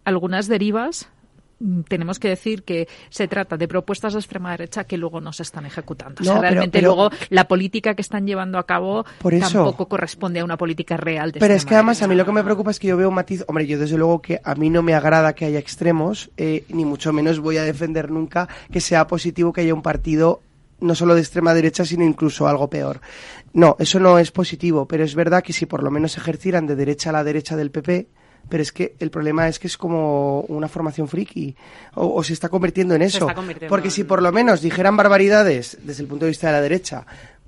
[0.03, 1.09] algunas derivas
[1.59, 5.31] Mm, tenemos que decir que se trata de propuestas de extrema derecha que luego no
[5.31, 6.21] se están ejecutando.
[6.21, 9.05] o sea, realmente luego la política que están llevando a cabo
[9.39, 11.31] tampoco corresponde a una política real.
[11.31, 13.09] De pero es que además a mí lo que me preocupa es que yo veo
[13.09, 13.43] un matiz.
[13.47, 16.83] Hombre, yo desde luego que a mí no me agrada que haya extremos, eh, ni
[16.83, 20.41] mucho menos voy a defender nunca que sea positivo que haya un partido
[20.79, 23.01] no solo de extrema derecha, sino incluso algo peor.
[23.53, 26.75] No, eso no es positivo, pero es verdad que si por lo menos ejercieran de
[26.75, 28.07] derecha a la derecha del PP,
[28.49, 31.55] pero es que el problema es que es como una formación friki
[31.95, 33.27] o, se está convirtiendo en eso.
[33.67, 37.05] Porque si por lo menos dijeran barbaridades desde el punto de vista de la derecha,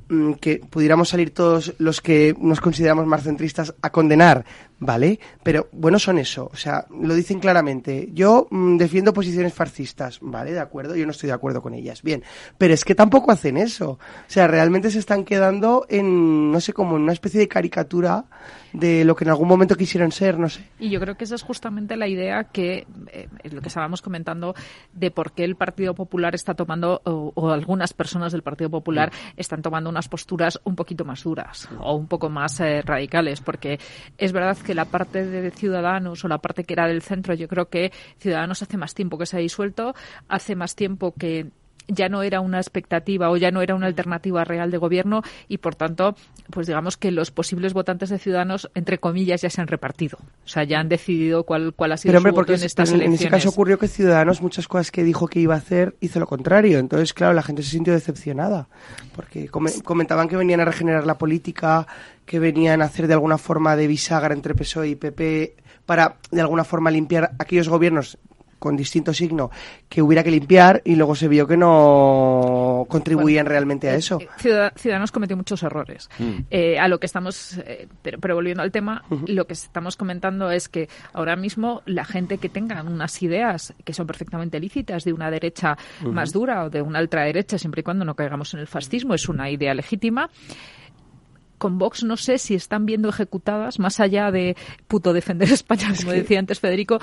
[0.09, 4.45] mm, que pudiéramos salir todos los que nos consideramos más centristas a condenar,
[4.79, 5.19] ¿vale?
[5.43, 8.09] Pero bueno, son eso, o sea, lo dicen claramente.
[8.13, 10.53] Yo mm, defiendo posiciones fascistas, ¿vale?
[10.53, 12.23] De acuerdo, yo no estoy de acuerdo con ellas, bien.
[12.57, 13.91] Pero es que tampoco hacen eso.
[13.91, 18.25] O sea, realmente se están quedando en, no sé, como en una especie de caricatura
[18.73, 20.69] de lo que en algún momento quisieron ser, no sé.
[20.79, 24.55] Y yo creo que esa es justamente la idea que, eh, lo que estábamos comentando,
[24.93, 29.33] de por qué el Partido Popular está tomando, o, algunas personas del Partido Popular mm.
[29.37, 33.79] están tomando unas posturas un poquito más duras o un poco más eh, radicales, porque
[34.17, 37.47] es verdad que la parte de Ciudadanos o la parte que era del centro, yo
[37.47, 39.93] creo que Ciudadanos hace más tiempo que se ha disuelto,
[40.27, 41.51] hace más tiempo que
[41.87, 45.59] ya no era una expectativa o ya no era una alternativa real de gobierno y
[45.59, 46.15] por tanto,
[46.49, 50.17] pues digamos que los posibles votantes de Ciudadanos, entre comillas, ya se han repartido.
[50.45, 53.01] O sea, ya han decidido cuál, cuál ha sido Pero, su porque en estas en,
[53.01, 56.19] En ese caso ocurrió que Ciudadanos, muchas cosas que dijo que iba a hacer, hizo
[56.19, 56.79] lo contrario.
[56.79, 58.67] Entonces, claro, la gente se sintió decepcionada
[59.15, 61.87] porque comentaban que venían a regenerar la política,
[62.25, 65.55] que venían a hacer de alguna forma de bisagra entre PSOE y PP
[65.85, 68.17] para de alguna forma limpiar aquellos gobiernos
[68.59, 69.51] con distinto signo
[69.89, 74.19] que hubiera que limpiar y luego se vio que no contribuían realmente a eh, eso.
[74.19, 76.09] Eh, Ciudadanos cometió muchos errores.
[76.19, 76.39] Mm.
[76.49, 77.59] Eh, a lo que estamos,
[78.01, 82.49] pero, volviendo al tema, lo que estamos comentando es que ahora mismo la gente que
[82.49, 86.99] tenga unas ideas que son perfectamente lícitas de una derecha más dura o de una
[86.99, 90.29] ultraderecha, siempre y cuando no caigamos en el fascismo, es una idea legítima
[91.67, 94.55] con Vox no sé si están viendo ejecutadas, más allá de
[94.87, 96.97] puto defender España, como decía antes Federico,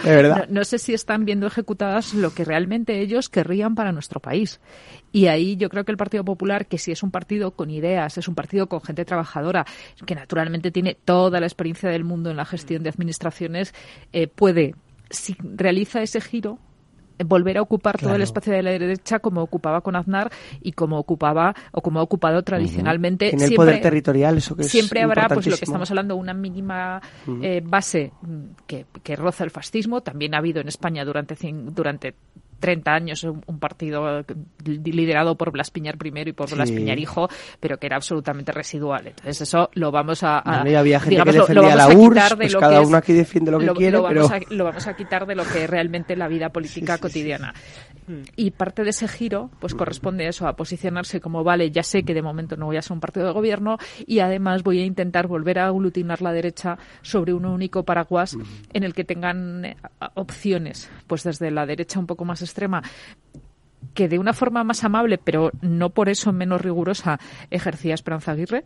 [0.48, 4.62] no, sé si están viendo ejecutadas lo que realmente ellos querrían para nuestro país.
[5.12, 8.16] Y ahí yo creo que el Partido Popular, que si es un partido con ideas,
[8.16, 9.66] es un partido con gente trabajadora,
[10.06, 13.74] que naturalmente tiene toda la experiencia del mundo en la gestión de administraciones,
[14.14, 14.76] eh, puede,
[15.10, 16.58] si realiza ese giro,
[17.24, 20.30] volver a ocupar todo el espacio de la derecha como ocupaba con Aznar
[20.60, 23.32] y como ocupaba o como ha ocupado tradicionalmente.
[23.32, 27.00] En el poder territorial, eso que Siempre habrá, pues lo que estamos hablando, una mínima
[27.42, 28.12] eh, base
[28.66, 30.00] que, que, roza el fascismo.
[30.00, 32.14] También ha habido en España durante, durante
[32.64, 34.24] 30 años un, partido
[34.64, 37.28] liderado por Blas Piñar primero y por Blas Piñar hijo,
[37.60, 39.08] pero que era absolutamente residual.
[39.08, 43.12] Entonces eso lo vamos a, había gente que defendía la URSS, pues cada uno aquí
[43.12, 45.68] defiende lo que quiere, lo vamos, a, lo vamos a quitar de lo que es
[45.68, 47.52] realmente la vida política cotidiana.
[48.34, 52.02] Y parte de ese giro, pues corresponde a eso, a posicionarse como, vale, ya sé
[52.02, 53.76] que de momento no voy a ser un partido de gobierno
[54.06, 58.36] y además voy a intentar volver a aglutinar la derecha sobre un único paraguas
[58.72, 59.76] en el que tengan eh,
[60.14, 62.82] opciones, pues desde la derecha un poco más extrema
[63.92, 67.18] que de una forma más amable, pero no por eso menos rigurosa,
[67.50, 68.64] ejercía Esperanza Aguirre,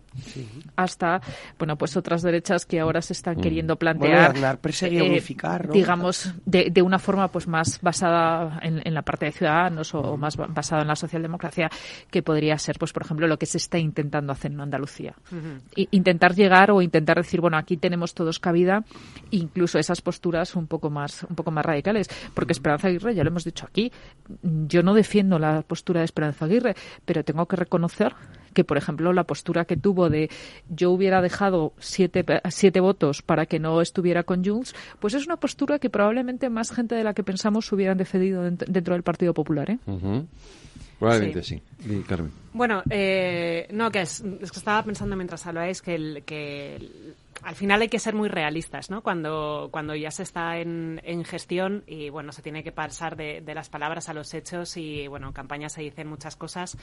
[0.77, 1.21] hasta,
[1.59, 3.41] bueno, pues otras derechas que ahora se están Mm.
[3.41, 5.73] queriendo plantear, Bueno, eh, unificar, ¿no?
[5.73, 10.17] digamos, de, de una forma pues más basada en, en la parte de ciudadanos o,
[10.17, 11.71] más ba- basada en la socialdemocracia,
[12.11, 15.15] que podría ser, pues por ejemplo, lo que se está intentando hacer en Andalucía.
[15.77, 18.85] I- intentar llegar o intentar decir, bueno, aquí tenemos todos cabida,
[19.31, 23.31] incluso esas posturas un poco más, un poco más radicales, porque Esperanza Aguirre, ya lo
[23.31, 23.93] hemos dicho aquí,
[24.43, 25.08] yo no defiendo
[25.39, 26.75] la postura de Esperanza Aguirre,
[27.05, 28.15] pero tengo que reconocer
[28.55, 30.31] que, por ejemplo, la postura que tuvo de
[30.69, 35.37] yo hubiera dejado siete, siete votos para que no estuviera con Junts, pues es una
[35.37, 39.33] postura que probablemente más gente de la que pensamos hubieran defendido dent- dentro del Partido
[39.35, 39.71] Popular.
[39.71, 39.79] ¿eh?
[40.99, 41.63] Probablemente sí.
[41.89, 42.33] Y, Carmen.
[42.53, 47.15] Bueno, eh, no, que es, es que estaba pensando mientras hablabais que, el, que el-
[47.43, 49.03] al final hay que ser muy realistas, ¿no?
[49.03, 53.41] Cuando, cuando ya se está en, en gestión y, bueno, se tiene que pasar de,
[53.41, 56.77] de las palabras a los hechos y, bueno, en campaña se dicen muchas cosas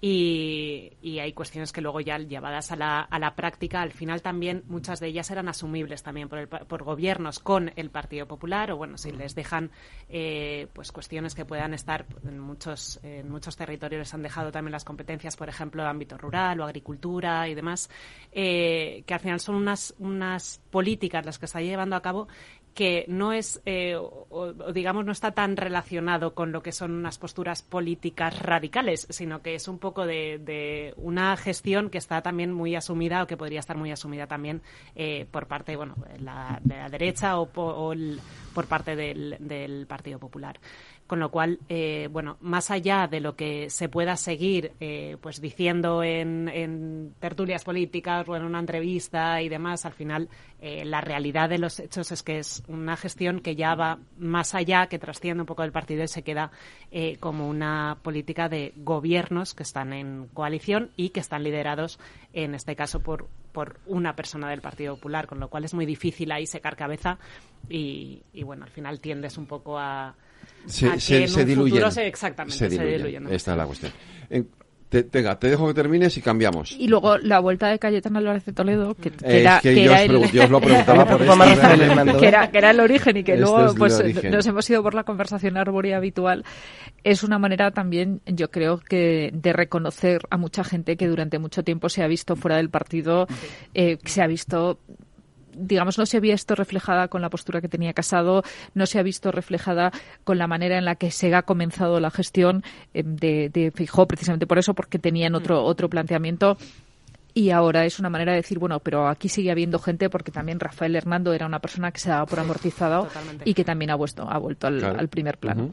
[0.00, 4.22] y, y hay cuestiones que luego ya llevadas a la, a la práctica, al final
[4.22, 8.70] también muchas de ellas eran asumibles también por, el, por gobiernos con el Partido Popular
[8.70, 9.70] o, bueno, si les dejan,
[10.08, 14.72] eh, pues, cuestiones que puedan estar en muchos, en muchos territorios les han dejado también
[14.72, 17.90] las competencias, por ejemplo, ámbito rural o agricultura y demás,
[18.32, 22.28] eh, que al final son unas, unas políticas las que está llevando a cabo
[22.74, 27.18] que no es, eh, o, digamos, no está tan relacionado con lo que son unas
[27.18, 32.76] posturas políticas radicales, sino que es un poco de, una gestión que está también muy
[32.76, 34.62] asumida o que podría estar muy asumida también
[34.94, 38.20] eh, por parte, bueno, de la, de la derecha o, el-
[38.54, 40.60] por parte del Partido Popular.
[41.08, 45.40] Con lo cual, eh, bueno, más allá de lo que se pueda seguir eh, pues
[45.40, 50.28] diciendo en, en tertulias políticas o en una entrevista y demás, al final
[50.60, 54.56] eh, la realidad de los hechos es que es una gestión que ya va más
[54.56, 56.50] allá, que trasciende un poco del partido y se queda
[56.90, 62.00] eh, como una política de gobiernos que están en coalición y que están liderados,
[62.32, 65.86] en este caso, por, por una persona del Partido Popular, con lo cual es muy
[65.86, 67.18] difícil ahí secar cabeza
[67.68, 70.16] y, y bueno, al final tiendes un poco a
[70.66, 71.70] Se, a que se, en se un diluyen.
[71.74, 72.96] futuro se- exactamente, se diluyen.
[72.98, 73.30] diluyen, ¿no?
[73.30, 73.92] Esta es la cuestión.
[74.30, 74.48] En-
[74.88, 76.72] te, venga, te dejo que termines y cambiamos.
[76.72, 79.92] Y luego la vuelta de Cayetano Álvarez de Toledo, que, que era, que que yo
[79.92, 81.34] era os, el, yo os lo preguntaba por esto.
[82.18, 82.28] Que ¿eh?
[82.28, 84.30] era, que era el origen y que Este luego pues origen.
[84.32, 86.42] nos hemos ido por la conversación arbórea habitual
[87.04, 91.62] es una manera también yo creo que de reconocer a mucha gente que durante mucho
[91.62, 93.26] tiempo se ha visto fuera del partido
[93.74, 94.80] eh, que se ha visto
[95.58, 98.42] digamos, no se había visto reflejada con la postura que tenía Casado,
[98.74, 99.92] no se ha visto reflejada
[100.24, 102.62] con la manera en la que se ha comenzado la gestión
[102.94, 106.56] eh, de, de Fijó, precisamente por eso, porque tenían otro, otro planteamiento.
[107.34, 110.58] Y ahora es una manera de decir, bueno, pero aquí sigue habiendo gente porque también
[110.58, 113.48] Rafael Hernando era una persona que se daba por amortizado Totalmente.
[113.48, 114.98] y que también ha vuelto, ha vuelto al, Claro.
[114.98, 115.70] al primer plano.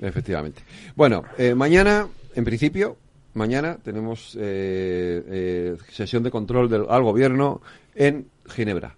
[0.00, 0.62] Efectivamente.
[0.96, 2.96] Bueno, eh, mañana, en principio,
[3.34, 7.60] mañana tenemos eh, eh, sesión de control del, al gobierno
[7.94, 8.94] en Ginebra.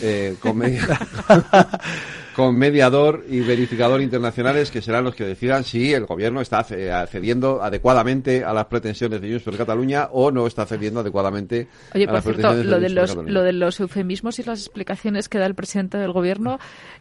[0.00, 0.86] Eh, con, media-
[2.36, 6.90] con mediador y verificador internacionales que serán los que decidan si el gobierno está ce-
[6.90, 12.04] accediendo adecuadamente a las pretensiones de Junts per Cataluña o no está accediendo adecuadamente Oye,
[12.04, 14.60] a por las cierto, pretensiones lo de de, los, lo de los eufemismos y las
[14.60, 16.58] explicaciones que da el presidente del gobierno,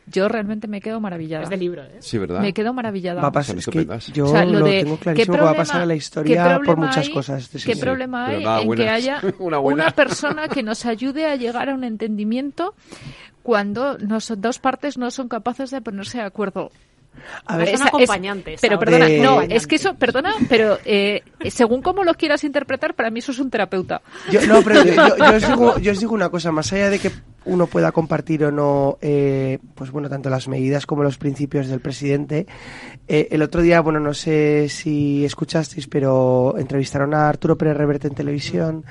[0.08, 1.44] yo realmente me quedo maravillada.
[1.44, 1.98] Es de libro, ¿eh?
[1.99, 2.41] Sí, ¿verdad?
[2.41, 3.22] Me quedo maravillada.
[3.22, 5.41] Va a pasar, es que yo O sea, lo lo de tengo ¿qué clarísimo que
[5.44, 7.44] va a pasar problema- en la qué historia por problema muchas hay- cosas.
[7.56, 8.84] este ¿Qué problema hay nada, en buenas.
[8.86, 9.84] que haya Una buena.
[9.86, 12.76] una persona que nos ayude a llegar a un entendimiento
[13.44, 16.72] cuando nos, dos partes no son capaces de ponerse de acuerdo?
[17.46, 21.82] A ver, Son es- pero perdona, De- no, es que eso, perdona, pero eh, según
[21.82, 24.02] cómo lo quieras interpretar, para mí eso es un terapeuta.
[24.32, 26.90] Yo, no, pero yo, yo- yo os digo, yo os digo una cosa, más allá
[26.90, 27.12] de que
[27.44, 31.82] uno pueda compartir o no, eh, pues bueno, tanto las medidas como los principios del
[31.82, 32.46] presidente,
[33.10, 38.08] eh, el otro día, bueno, no sé si escuchasteis, pero entrevistaron a Arturo Pérez Reverte
[38.08, 38.86] en televisión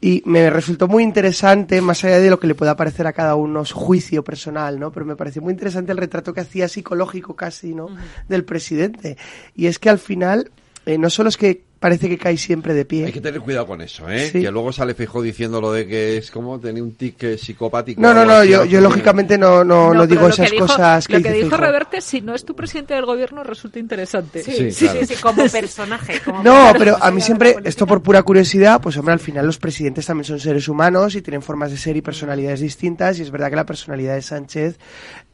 [0.00, 3.34] y me resultó muy interesante, más allá de lo que le pueda parecer a cada
[3.34, 4.92] uno su juicio personal, ¿no?
[4.92, 7.88] Pero me pareció muy interesante el retrato que hacía psicológico casi, ¿no?
[8.28, 9.16] Del presidente.
[9.54, 10.50] Y es que al final,
[10.84, 13.06] eh, no solo es que parece que cae siempre de pie.
[13.06, 14.28] Hay que tener cuidado con eso, ¿eh?
[14.32, 14.40] Sí.
[14.40, 18.00] Que luego sale Feijóo diciendo lo de que es como tener un tic eh, psicopático.
[18.00, 21.22] No, no, no, yo, lógicamente no, no, no, digo esas que dijo- cosas que Lo
[21.22, 21.56] que dice dijo.
[21.56, 24.42] Reverte, si no es tu presidente del gobierno, resulta interesante.
[24.42, 25.00] Sí, Sí, sí, claro.
[25.06, 26.20] sí, sí, como personaje.
[26.24, 29.58] como No, pero a mí siempre, esto por pura curiosidad, pues hombre, al final los
[29.58, 33.30] presidentes también son seres humanos y tienen formas de ser y personalidades distintas y es
[33.30, 34.78] verdad que la personalidad de Sánchez,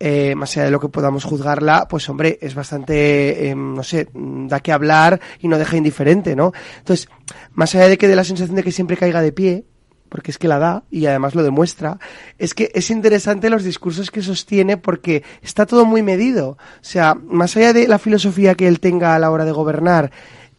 [0.00, 4.08] eh, más allá de lo que podamos juzgarla, pues hombre, es bastante, eh, no sé,
[4.14, 6.41] da que hablar y no deja indiferente, ¿no?
[6.78, 7.08] Entonces,
[7.52, 9.64] más allá de que dé la sensación de que siempre caiga de pie,
[10.08, 11.98] porque es que la da y además lo demuestra,
[12.38, 16.50] es que es interesante los discursos que sostiene porque está todo muy medido.
[16.50, 20.10] O sea, más allá de la filosofía que él tenga a la hora de gobernar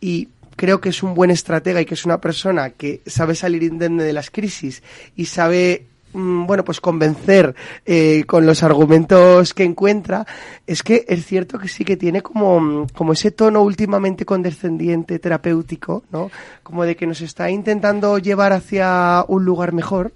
[0.01, 3.61] y creo que es un buen estratega y que es una persona que sabe salir
[3.61, 4.81] indemne de las crisis
[5.15, 10.26] y sabe bueno, pues convencer eh, con los argumentos que encuentra,
[10.68, 16.03] es que es cierto que sí que tiene como, como ese tono últimamente condescendiente, terapéutico,
[16.11, 16.30] ¿no?
[16.61, 20.14] Como de que nos está intentando llevar hacia un lugar mejor.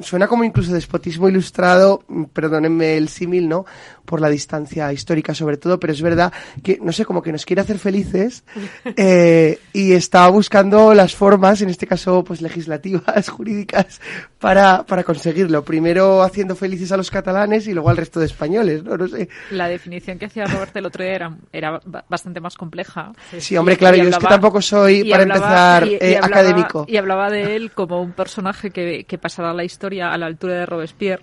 [0.00, 3.64] Suena como incluso despotismo ilustrado, mm, perdónenme el símil, ¿no?
[4.04, 6.32] Por la distancia histórica sobre todo, pero es verdad
[6.62, 8.44] que, no sé, como que nos quiere hacer felices
[8.96, 14.00] eh, y está buscando las formas, en este caso, pues legislativas, jurídicas,
[14.38, 15.64] para, para conseguirlo.
[15.64, 18.96] Primero haciendo felices a los catalanes y luego al resto de españoles, ¿no?
[18.96, 19.28] No sé.
[19.50, 23.12] La definición que hacía Robert el otro día era, era ba- bastante más compleja.
[23.38, 26.84] Sí, hombre, claro, yo es que tampoco soy, y para empezar, eh, hablaba- académico.
[26.88, 30.26] Y hablaba de él como un personaje que, que pasará a la historia a la
[30.26, 31.22] altura de Robespierre.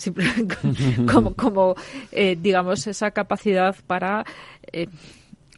[1.12, 1.74] como, como
[2.12, 4.24] eh, digamos, esa capacidad para...
[4.72, 4.86] eh,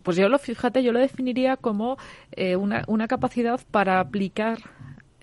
[0.02, 1.96] pues yo lo, fíjate, yo lo definiría como
[2.32, 4.58] eh, una, una capacidad para aplicar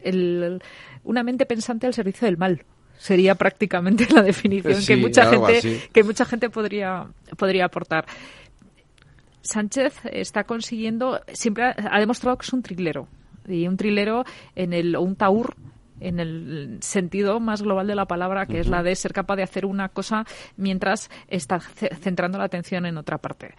[0.02, 0.62] el-
[1.04, 2.64] una mente pensante al servicio del mal.
[2.98, 5.82] Sería prácticamente la definición Sí, que mucha gente así.
[5.92, 7.08] que mucha gente podría
[7.38, 8.06] podría aportar.
[9.42, 13.08] Sánchez está consiguiendo, siempre ha, ha demostrado que es un trilero.
[13.48, 14.24] Y un trilero
[14.56, 15.56] en el, o un taur
[16.00, 19.44] en el sentido más global de la palabra, que es la de ser capaz de
[19.44, 20.26] hacer una cosa
[20.58, 23.54] mientras está ce- centrando la atención en otra parte.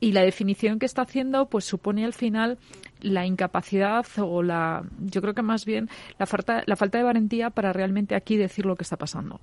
[0.00, 2.58] Y la definición que está haciendo, pues supone al final
[3.00, 5.88] la incapacidad o la, yo creo que más bien
[6.18, 9.40] la falta, la falta de valentía para realmente aquí decir lo que está pasando.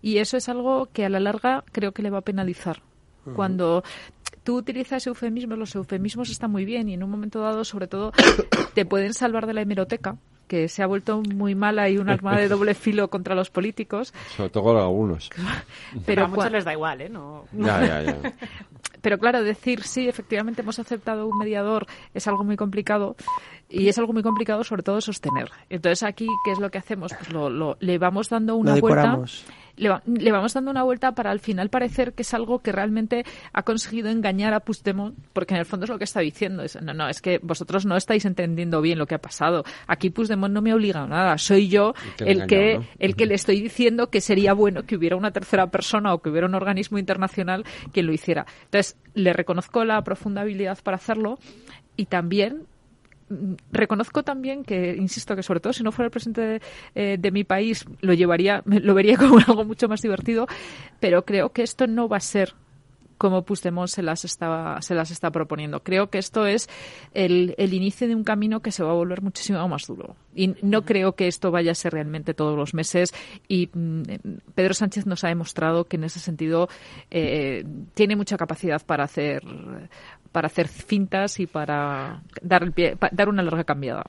[0.00, 2.82] Y eso es algo que a la larga creo que le va a penalizar.
[3.36, 3.84] Cuando
[4.44, 8.12] tú utilizas eufemismos, los eufemismos están muy bien y en un momento dado, sobre todo,
[8.74, 10.16] te pueden salvar de la hemeroteca,
[10.50, 14.12] que se ha vuelto muy mala y un arma de doble filo contra los políticos.
[14.36, 15.30] Sobre todo con algunos.
[16.06, 17.08] Pero a muchos les da igual, ¿eh?
[17.08, 17.44] No...
[17.52, 18.16] Ya, ya, ya.
[19.00, 23.14] Pero claro, decir sí, efectivamente hemos aceptado un mediador es algo muy complicado
[23.70, 25.50] y es algo muy complicado sobre todo sostener.
[25.68, 27.12] Entonces aquí, ¿qué es lo que hacemos?
[27.16, 29.02] Pues lo, lo- le vamos dando una Lo vuelta.
[29.76, 32.70] Le, va- le vamos dando una vuelta para al final parecer que es algo que
[32.72, 33.24] realmente
[33.54, 36.62] ha conseguido engañar a Puigdemont, porque en el fondo es lo que está diciendo.
[36.62, 39.64] Es, no, no, es que vosotros no estáis entendiendo bien lo que ha pasado.
[39.86, 41.38] Aquí Puigdemont no me obliga a nada.
[41.38, 41.94] Soy yo
[42.26, 46.12] el que, el que le estoy diciendo que sería bueno que hubiera una tercera persona
[46.12, 47.64] o que hubiera un organismo internacional
[47.94, 48.44] que lo hiciera.
[48.64, 51.38] Entonces, le reconozco la profunda habilidad para hacerlo
[51.96, 52.64] y también
[53.72, 56.62] reconozco también que, insisto, que sobre todo si no fuera el presidente de,
[56.94, 60.46] eh, de mi país, lo llevaría, lo vería como algo mucho más divertido,
[60.98, 62.54] pero creo que esto no va a ser
[63.20, 65.82] como Puigdemont se las está, se las está proponiendo.
[65.82, 66.70] Creo que esto es
[67.12, 70.16] el, el inicio de un camino que se va a volver muchísimo más duro.
[70.34, 73.12] Y no creo que esto vaya a ser realmente todos los meses.
[73.46, 74.02] Y mm,
[74.54, 76.70] Pedro Sánchez nos ha demostrado que en ese sentido
[77.10, 77.62] eh,
[77.92, 79.42] tiene mucha capacidad para hacer
[80.32, 84.04] para hacer fintas y para dar el pie, dar una larga cambiada.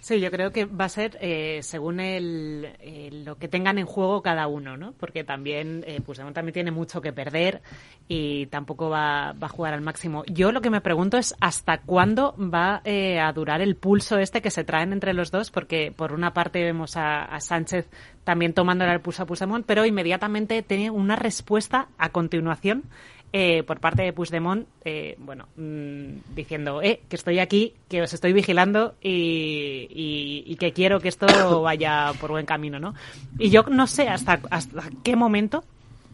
[0.00, 3.84] Sí, yo creo que va a ser eh, según el, el- lo que tengan en
[3.84, 4.92] juego cada uno, ¿no?
[4.92, 6.00] Porque también eh,
[6.32, 7.60] también tiene mucho que perder
[8.08, 10.24] y tampoco va, a jugar al máximo.
[10.26, 14.40] Yo lo que me pregunto es hasta cuándo va eh, a durar el pulso este
[14.40, 17.86] que se traen entre los dos, porque por una parte vemos a, a Sánchez
[18.24, 22.84] también tomándole el pulso a Puigdemont, pero inmediatamente tiene una respuesta a continuación
[23.32, 28.12] eh, por parte de Puigdemont, eh, bueno, mm, diciendo, eh, que estoy aquí, que os
[28.12, 31.26] estoy vigilando y, y- y que quiero que esto
[31.62, 32.94] vaya por buen camino, ¿no?
[33.38, 35.62] Y yo no sé hasta, hasta qué momento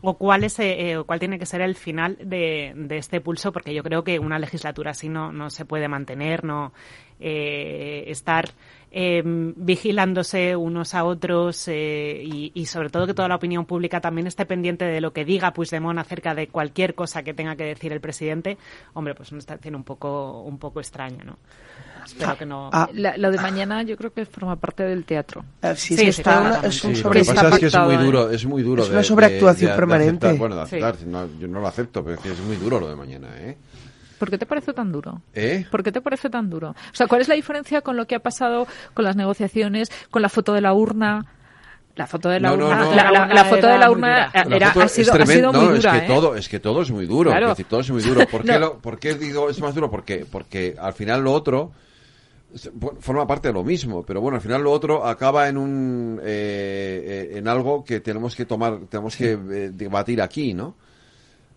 [0.02, 3.20] o cuál es eh, eh, o cuál tiene que ser el final de, de este
[3.22, 6.72] pulso, porque yo creo que una legislatura así no, no se puede mantener, no
[7.18, 8.50] eh, estar
[8.92, 14.00] eh, vigilándose unos a otros eh, y, y sobre todo que toda la opinión pública
[14.00, 17.64] también esté pendiente de lo que diga Puigdemont acerca de cualquier cosa que tenga que
[17.64, 18.56] decir el presidente,
[18.94, 21.36] hombre, pues una situación un poco, un poco extraña, ¿no?
[22.04, 22.70] Espero que no.
[22.94, 25.44] La- lo de mañana yo creo que forma parte del teatro.
[25.60, 27.92] Ah, sí, está una- es un Sí, sobre- lo que pasa es que es pactado,
[27.94, 28.82] muy duro, es muy duro.
[28.84, 30.26] Es de- una sobreactuación de- de- de permanente.
[30.28, 30.38] aceptar.
[30.38, 30.76] bueno, de Sí.
[30.76, 33.28] aceptar, no, yo no lo acepto, pero es que es muy duro lo de mañana,
[33.40, 33.56] ¿eh?
[34.18, 35.20] ¿Por qué te parece tan duro?
[35.34, 35.66] ¿Eh?
[35.70, 36.70] ¿Por qué te parece tan duro?
[36.70, 40.22] O sea, ¿cuál es la diferencia con lo que ha pasado con las negociaciones, con
[40.22, 41.24] la foto de la urna?
[41.96, 42.94] La foto de la No, urna, no.
[42.94, 45.72] La, la- la foto de la urna era, foto ha sido, ha sido muy no,
[45.74, 46.14] dura, es que ¿eh?
[46.14, 47.46] todo, es que todo es muy duro, Claro.
[47.46, 48.26] es decir, todo es muy duro.
[48.26, 49.90] ¿Por qué, lo- por qué digo es más duro?
[49.90, 51.72] Porque, porque al final lo otro
[53.00, 57.28] forma parte de lo mismo, pero bueno, al final lo otro acaba en un eh,
[57.32, 60.74] eh, en algo que tenemos que tomar, tenemos que eh, debatir aquí, ¿no?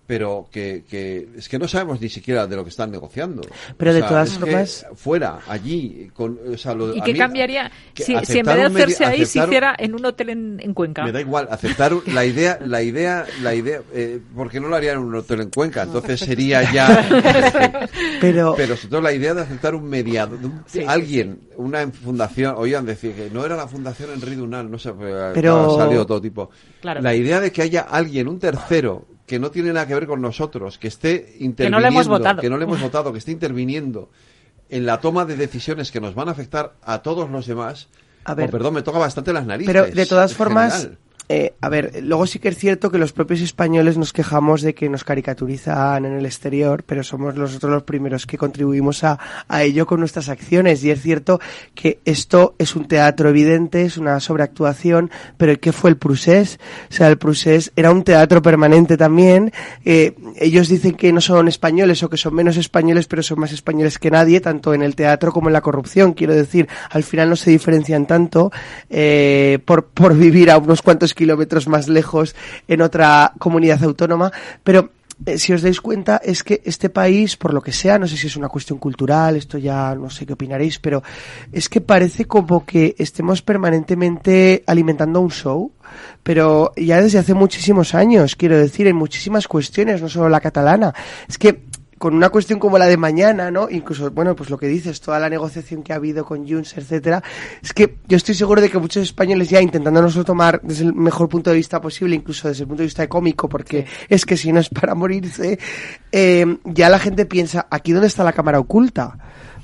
[0.10, 3.44] Pero que, que, es que no sabemos ni siquiera de lo que están negociando.
[3.78, 8.40] Pero de todas formas fuera allí con o sea, lo, y qué cambiaría si, si,
[8.40, 11.04] en vez de hacerse ahí se hiciera en un hotel en, Cuenca.
[11.04, 14.98] Me da igual aceptar la idea la idea la idea eh, porque no lo harían
[14.98, 17.08] en un hotel en Cuenca entonces sería ya
[18.20, 20.40] pero pero sobre todo la idea de aceptar un mediador
[20.88, 24.92] alguien una fundación oigan decir que no era la fundación Enrique Dunal no sé
[25.36, 26.50] pero salió todo tipo
[26.82, 30.22] la idea de que haya alguien un tercero que no tiene nada que ver con
[30.22, 33.20] nosotros, que esté interviniendo, que no le hemos votado, que, no le hemos votado, que
[33.20, 34.10] esté interviniendo
[34.70, 37.90] en la toma de decisiones que nos van a afectar a todos los demás,
[38.24, 39.72] a ver, oh, perdón, me toca bastante las narices.
[39.72, 40.90] Pero de todas formas,
[41.32, 44.74] eh, a ver, luego sí que es cierto que los propios españoles nos quejamos de
[44.74, 49.20] que nos caricaturizan en el exterior, pero somos nosotros los primeros que contribuimos a,
[49.62, 50.84] ello con nuestras acciones.
[50.84, 51.40] Y es cierto
[51.76, 56.60] que esto es un teatro evidente, es una sobreactuación, pero ¿qué fue el Prusés?
[56.90, 59.52] O sea, el Prusés era un teatro permanente también.
[59.86, 63.52] Eh, ellos dicen que no son españoles o que son menos españoles, pero son más
[63.52, 66.14] españoles que nadie, tanto en el teatro como en la corrupción.
[66.14, 68.52] Quiero decir, al final no se diferencian tanto
[68.90, 72.34] eh, por vivir a unos cuantos kilómetros más lejos
[72.70, 74.32] en otra comunidad autónoma,
[74.64, 74.92] pero
[75.26, 78.16] eh, si os dais cuenta, es que este país, por lo que sea, no sé
[78.16, 81.04] si es una cuestión cultural, esto ya no sé qué opinaréis, pero
[81.52, 85.74] es que parece como que estemos permanentemente alimentando un show,
[86.24, 90.94] pero ya desde hace muchísimos años, quiero decir, en muchísimas cuestiones, no solo la catalana.
[91.28, 91.66] Es que
[92.00, 93.70] con una cuestión como la de mañana, ¿no?
[93.70, 97.22] Incluso, bueno, pues lo que dices, toda la negociación que ha habido con Junts, etcétera,
[97.62, 101.28] es que yo estoy seguro de que muchos españoles ya intentándonos tomar desde el mejor
[101.28, 104.52] punto de vista posible, incluso desde el punto de vista cómico, porque es que si
[104.54, 105.60] no es para morirse,
[106.12, 109.18] eh, ya la gente piensa, ¿aquí dónde está la cámara oculta?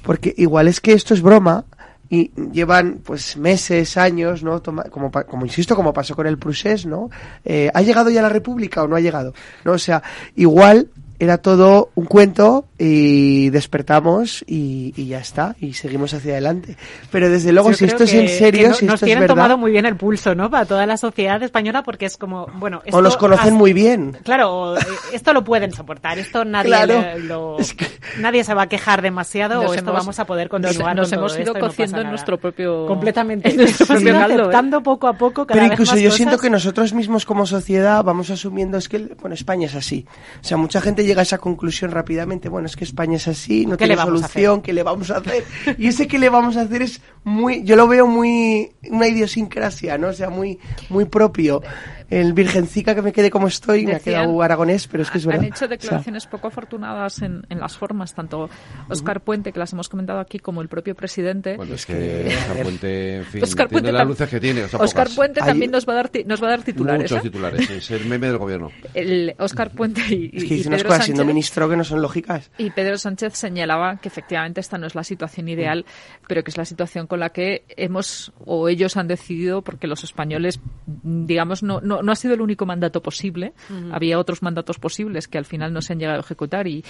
[0.03, 1.65] Porque igual es que esto es broma,
[2.09, 4.61] y llevan pues meses, años, ¿no?
[4.61, 7.09] como, como insisto, como pasó con el Prusés, ¿no?
[7.43, 9.33] Eh, ¿Ha llegado ya la República o no ha llegado?
[9.63, 9.71] ¿No?
[9.71, 10.03] O sea,
[10.35, 10.89] igual
[11.19, 16.75] era todo un cuento y despertamos y, ya está y seguimos hacia adelante.
[17.11, 19.95] Pero desde luego si esto es en serio si nos tienen tomado muy bien el
[19.95, 23.71] pulso no para toda la sociedad española porque es como bueno o los conocen muy
[23.71, 24.17] bien.
[24.23, 24.75] Claro
[25.13, 27.57] esto lo pueden soportar esto nadie lo,
[28.19, 31.53] nadie se va a quejar demasiado o esto vamos a poder continuar nos, hemos ido
[31.53, 33.49] cociendo en nuestro propio completamente.
[33.49, 34.81] en nuestro propio ¿eh?
[34.83, 38.77] poco a poco cada pero incluso yo siento que nosotros mismos como sociedad vamos asumiendo
[38.77, 40.05] es que bueno España es así.
[40.41, 43.65] O sea mucha gente llega a esa conclusión rápidamente, bueno, es que España es así,
[43.65, 45.43] no tiene solución, ¿qué le vamos a hacer?
[45.77, 49.97] Y ese que le vamos a hacer es muy, yo lo veo muy, una idiosincrasia,
[49.97, 50.09] ¿no?
[50.09, 50.59] O sea, muy,
[50.89, 51.61] muy propio
[52.09, 55.25] el virgencica que me quede como estoy, me ha quedado aragonés, pero es que es
[55.25, 55.41] verdad.
[55.41, 58.49] Han hecho declaraciones poco afortunadas en, en, las formas, tanto
[58.89, 61.57] Oscar Puente, que las hemos comentado aquí, como el propio presidente.
[61.57, 64.63] Bueno, es que Oscar Puente, en fin, Oscar tiene las luces que tiene.
[64.63, 67.11] Oscar Puente también nos va a dar, nos va a dar titulares.
[67.11, 67.29] Muchos ¿eh?
[67.29, 68.71] titulares, es el meme del gobierno.
[68.93, 72.51] El Oscar Puente y, es que dice unas cosas siendo ministro que no son lógicas.
[72.57, 75.85] Y Pedro Sánchez señalaba que efectivamente esta no es la situación ideal,
[76.27, 80.03] pero que es la situación con la que hemos o ellos han decidido, porque los
[80.03, 83.53] españoles, digamos, no, no, no ha sido el único mandato posible.
[83.91, 86.83] Había otros mandatos posibles que al final no se han llegado a ejecutar y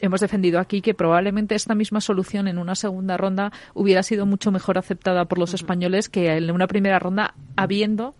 [0.00, 4.50] hemos defendido aquí que probablemente esta misma solución en una segunda ronda hubiera sido mucho
[4.50, 8.14] mejor aceptada por los españoles que en una primera ronda habiendo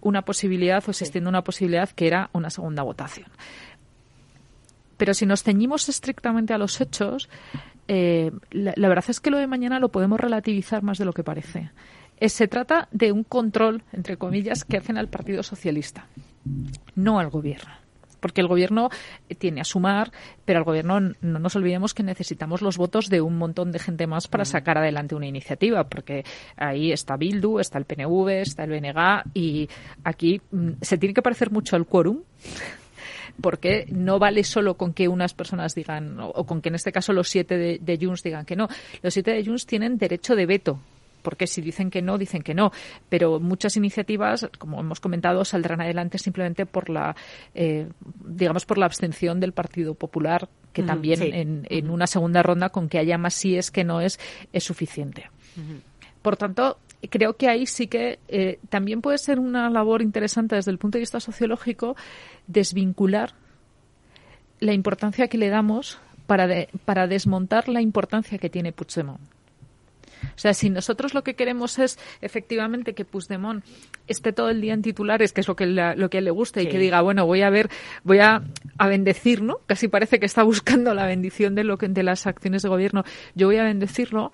[0.00, 3.28] una posibilidad o existiendo una posibilidad que era una segunda votación.
[4.96, 7.28] Pero si nos ceñimos estrictamente a los hechos,
[7.88, 11.24] eh, la, verdad es que lo de mañana lo podemos relativizar más de lo que
[11.24, 11.70] parece.
[12.24, 16.06] Eh, se trata de un control, entre comillas, que hacen al Partido Socialista,
[16.94, 17.70] no al Gobierno.
[18.18, 18.88] Porque el gobierno
[19.36, 20.10] tiene a sumar,
[20.46, 24.06] pero al gobierno no nos olvidemos que necesitamos los votos de un montón de gente
[24.06, 26.24] más para sacar adelante una iniciativa, porque
[26.56, 29.68] ahí está Bildu, está el PNV, está el BNG y
[30.04, 32.22] aquí mm, se tiene que parecer mucho al quórum
[33.42, 37.12] porque no vale solo con que unas personas digan, o, con que en este caso
[37.12, 38.68] los siete de, de Junts digan que no.
[39.02, 40.80] Los siete de Junts tienen derecho de veto
[41.24, 42.70] porque si dicen que no, dicen que no.
[43.08, 47.16] Pero muchas iniciativas, como hemos comentado, saldrán adelante simplemente por la,
[47.54, 47.88] eh,
[48.24, 52.98] digamos, por la abstención del Partido Popular, que también en, una segunda ronda, con que
[52.98, 54.20] haya más sí es que no es,
[54.52, 55.30] es suficiente.
[56.20, 56.78] Por tanto,
[57.10, 60.98] creo que ahí sí que eh, también puede ser una labor interesante desde el punto
[60.98, 61.96] de vista sociológico
[62.46, 63.32] desvincular
[64.60, 66.48] la importancia que le damos para,
[66.84, 69.33] para desmontar la importancia que tiene Puigdemont.
[70.34, 73.64] O sea, si nosotros lo que queremos es efectivamente que Puigdemont
[74.06, 76.68] esté todo el día en titulares, que es lo que, lo que le gusta, y
[76.68, 77.70] que diga, bueno, voy a ver,
[78.02, 78.42] voy a,
[78.78, 79.58] a, bendecir, ¿no?
[79.66, 83.04] Casi parece que está buscando la bendición de, lo que, de las acciones de gobierno.
[83.34, 84.32] Yo voy a bendecirlo.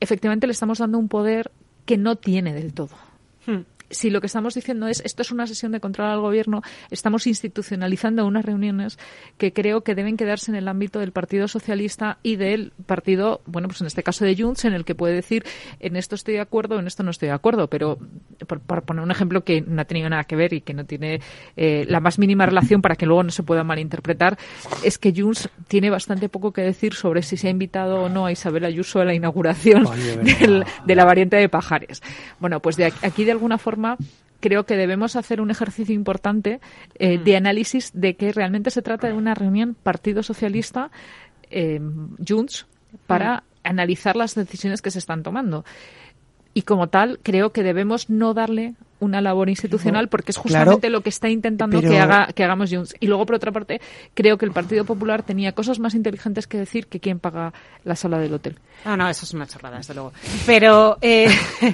[0.00, 1.50] Efectivamente le estamos dando un poder
[1.86, 2.96] que no tiene del todo.
[3.46, 3.62] Hmm.
[3.90, 7.26] Si lo que estamos diciendo es esto es una sesión de control al gobierno, estamos
[7.26, 8.98] institucionalizando unas reuniones
[9.38, 13.68] que creo que deben quedarse en el ámbito del Partido Socialista y del partido, bueno,
[13.68, 15.44] pues en este caso de Junts, en el que puede decir
[15.80, 17.68] en esto estoy de acuerdo, en esto no estoy de acuerdo.
[17.68, 17.98] Pero
[18.46, 21.20] por, poner un ejemplo que no ha tenido nada que ver y que no tiene
[21.56, 24.38] eh, la más mínima relación para que luego no se pueda malinterpretar,
[24.82, 28.26] es que Junts tiene bastante poco que decir sobre si se ha invitado o no
[28.26, 29.84] a Isabel Ayuso a la inauguración
[30.24, 32.02] de la variante de Pajares.
[32.40, 33.73] Bueno, pues de aquí de alguna forma
[34.40, 36.60] creo que debemos hacer un ejercicio importante
[36.98, 40.90] eh, de análisis de que realmente se trata de una reunión Partido Socialista
[41.50, 41.80] eh,
[42.26, 42.66] Junts
[43.06, 45.64] para analizar las decisiones que se están tomando.
[46.52, 48.74] Y como tal, creo que debemos no darle
[49.04, 52.94] una labor institucional porque es justamente lo que está intentando que haga que hagamos Junts.
[53.00, 53.80] Y luego, por otra parte,
[54.14, 57.52] creo que el Partido Popular tenía cosas más inteligentes que decir que quién paga
[57.84, 58.58] la sala del hotel.
[58.84, 60.12] No, no, eso es una chorrada, desde luego.
[60.46, 61.28] Pero, eh,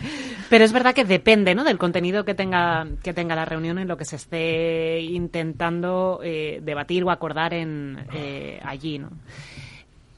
[0.50, 1.64] pero es verdad que depende ¿no?
[1.64, 6.60] del contenido que tenga, que tenga la reunión en lo que se esté intentando eh,
[6.62, 8.98] debatir o acordar en, eh, allí.
[8.98, 9.10] ¿no?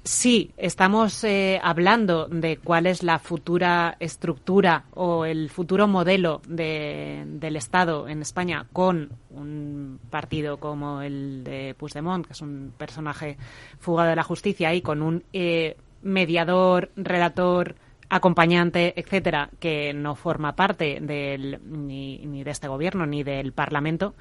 [0.05, 7.55] Sí, estamos eh, hablando de cuál es la futura estructura o el futuro modelo del
[7.55, 13.37] Estado en España con un partido como el de Puigdemont, que es un personaje
[13.79, 17.77] fugado de la justicia, y con un eh, mediador, relator,
[18.09, 24.15] acompañante, etcétera, que no forma parte del, ni, ni de este gobierno ni del Parlamento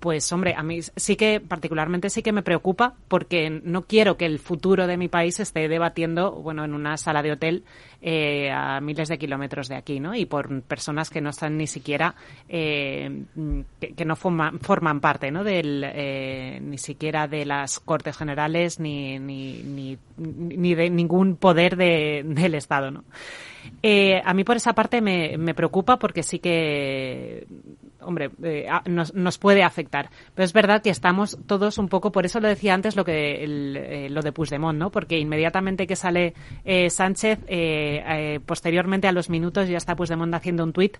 [0.00, 4.26] pues hombre, a mí sí que particularmente sí que me preocupa porque no quiero que
[4.26, 7.64] el futuro de mi país esté debatiendo, bueno, en una sala de hotel
[8.02, 10.14] eh, a miles de kilómetros de aquí, ¿no?
[10.14, 12.14] Y por personas que no están ni siquiera,
[12.48, 13.24] eh,
[13.80, 15.44] que, no forman, parte, ¿no?
[15.44, 21.76] Del, eh, ni siquiera de las Cortes Generales ni, ni, ni, ni de ningún poder
[21.76, 23.04] de, del Estado, ¿no?
[23.82, 27.46] Eh, a mí por esa parte me, me preocupa porque sí que
[28.06, 30.10] hombre, eh, nos, nos, puede afectar.
[30.34, 33.44] Pero es verdad que estamos todos un poco, por eso lo decía antes lo que
[33.44, 34.90] el, eh, lo de Puigdemont, ¿no?
[34.90, 36.34] Porque inmediatamente que sale
[36.64, 37.40] eh, Sánchez,
[38.46, 40.96] posteriormente a los minutos ya está Puigdemont haciendo un tuit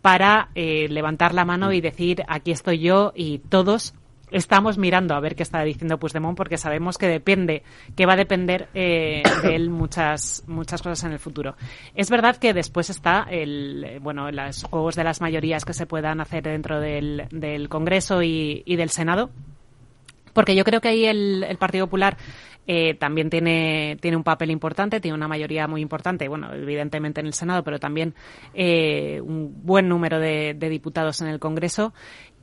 [0.00, 3.94] para levantar la mano y decir aquí estoy yo y todos
[4.32, 7.62] estamos mirando a ver qué está diciendo Puigdemont porque sabemos que depende,
[7.96, 11.54] que va a depender eh, de él muchas, muchas cosas en el futuro.
[11.94, 16.20] Es verdad que después está el, bueno, los juegos de las mayorías que se puedan
[16.20, 19.30] hacer dentro del, del Congreso y, y del Senado.
[20.32, 22.16] Porque yo creo que ahí el, el Partido Popular
[22.66, 27.26] eh, también tiene, tiene un papel importante, tiene una mayoría muy importante, bueno, evidentemente en
[27.26, 28.14] el Senado, pero también
[28.54, 31.92] eh, un buen número de, de, diputados en el Congreso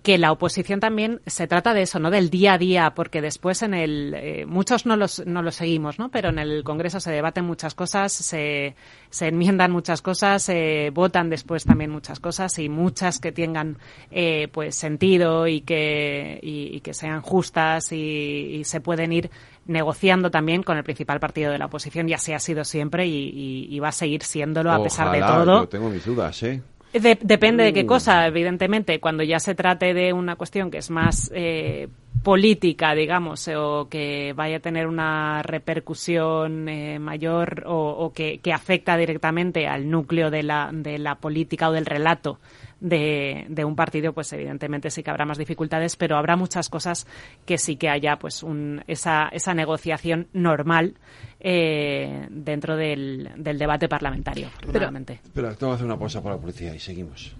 [0.01, 2.09] que la oposición también se trata de eso, ¿no?
[2.09, 5.99] Del día a día, porque después en el eh, muchos no los no los seguimos,
[5.99, 6.09] ¿no?
[6.09, 8.75] Pero en el Congreso se debaten muchas cosas, se,
[9.09, 13.77] se enmiendan muchas cosas, se votan después también muchas cosas y muchas que tengan
[14.09, 19.29] eh, pues sentido y que y, que sean justas y, se pueden ir
[19.65, 23.79] negociando también con el principal partido de la oposición y así ha sido siempre y,
[23.79, 25.61] va a seguir siéndolo a pesar de todo.
[25.61, 26.61] Yo tengo mis dudas, ¿eh?
[26.93, 27.87] Depende de qué uh.
[27.87, 28.99] cosa, evidentemente.
[28.99, 31.87] Cuando ya se trate de una cuestión que es más eh,
[32.23, 38.97] política, digamos, o que vaya a tener una repercusión eh, mayor o, que, que, afecta
[38.97, 42.39] directamente al núcleo de la, de la política o del relato
[42.79, 47.07] de, de, un partido, pues evidentemente sí que habrá más dificultades, pero habrá muchas cosas
[47.45, 50.95] que sí que haya pues un, esa, esa negociación normal
[51.39, 55.21] eh, dentro del, del, debate parlamentario, afortunadamente.
[55.33, 57.33] Pero, tengo que hacer una pausa para la policía y seguimos.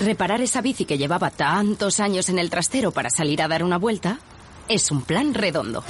[0.00, 3.78] Reparar esa bici que llevaba tantos años en el trastero para salir a dar una
[3.78, 4.18] vuelta
[4.68, 5.84] es un plan redondo.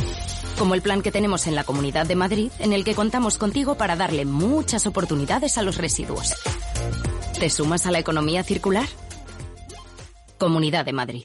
[0.59, 3.77] Como el plan que tenemos en la Comunidad de Madrid, en el que contamos contigo
[3.77, 6.35] para darle muchas oportunidades a los residuos.
[7.39, 8.87] ¿Te sumas a la economía circular?
[10.39, 11.25] Comunidad de Madrid.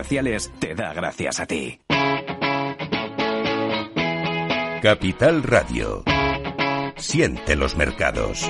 [0.59, 1.79] te da gracias a ti.
[4.81, 6.03] Capital Radio.
[6.97, 8.49] Siente los mercados.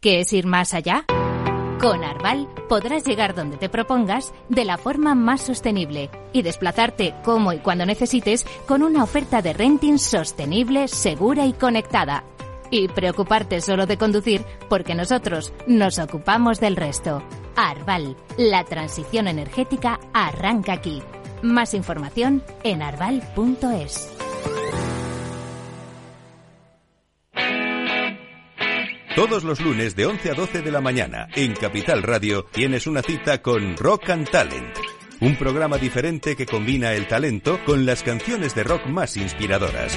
[0.00, 1.04] ¿Qué es ir más allá?
[1.80, 7.52] Con Arval podrás llegar donde te propongas de la forma más sostenible y desplazarte como
[7.52, 12.24] y cuando necesites con una oferta de renting sostenible, segura y conectada.
[12.74, 17.22] Y preocuparte solo de conducir porque nosotros nos ocupamos del resto.
[17.54, 21.00] Arval, la transición energética arranca aquí.
[21.40, 24.12] Más información en arval.es.
[29.14, 33.02] Todos los lunes de 11 a 12 de la mañana en Capital Radio tienes una
[33.02, 34.76] cita con Rock and Talent.
[35.20, 39.96] Un programa diferente que combina el talento con las canciones de rock más inspiradoras.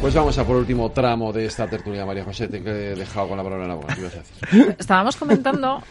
[0.00, 2.48] Pues vamos a por último tramo de esta tertulia, María José.
[2.48, 3.96] Te he dejado con la palabra en la boca.
[4.78, 5.82] Estábamos comentando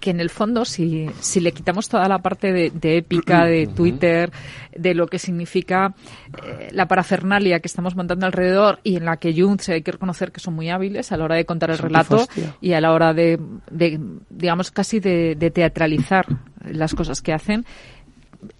[0.00, 3.66] que en el fondo, si, si le quitamos toda la parte de, de épica, de
[3.66, 4.30] Twitter,
[4.74, 5.94] de lo que significa
[6.42, 10.32] eh, la parafernalia que estamos montando alrededor y en la que Junts hay que reconocer
[10.32, 12.26] que son muy hábiles a la hora de contar el relato
[12.62, 13.38] y a la hora de,
[13.70, 14.00] de,
[14.30, 16.26] digamos, casi de, de teatralizar
[16.64, 17.66] las cosas que hacen.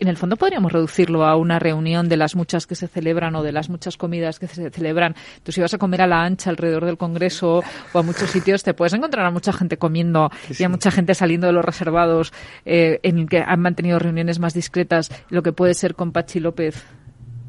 [0.00, 3.42] En el fondo podríamos reducirlo a una reunión de las muchas que se celebran o
[3.44, 5.14] de las muchas comidas que se celebran.
[5.44, 8.64] Tú si vas a comer a la ancha alrededor del Congreso o a muchos sitios
[8.64, 12.32] te puedes encontrar a mucha gente comiendo y a mucha gente saliendo de los reservados
[12.64, 16.40] eh, en el que han mantenido reuniones más discretas, lo que puede ser con Pachi
[16.40, 16.82] López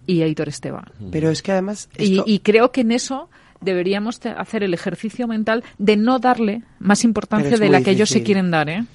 [0.06, 0.86] y Aitor Esteban.
[1.12, 1.90] Pero es que además...
[1.98, 3.30] Y, esto- y creo que en eso
[3.62, 8.20] deberíamos hacer el ejercicio mental de no darle más importancia de la que ellos se
[8.24, 8.86] quieren dar, ¿eh?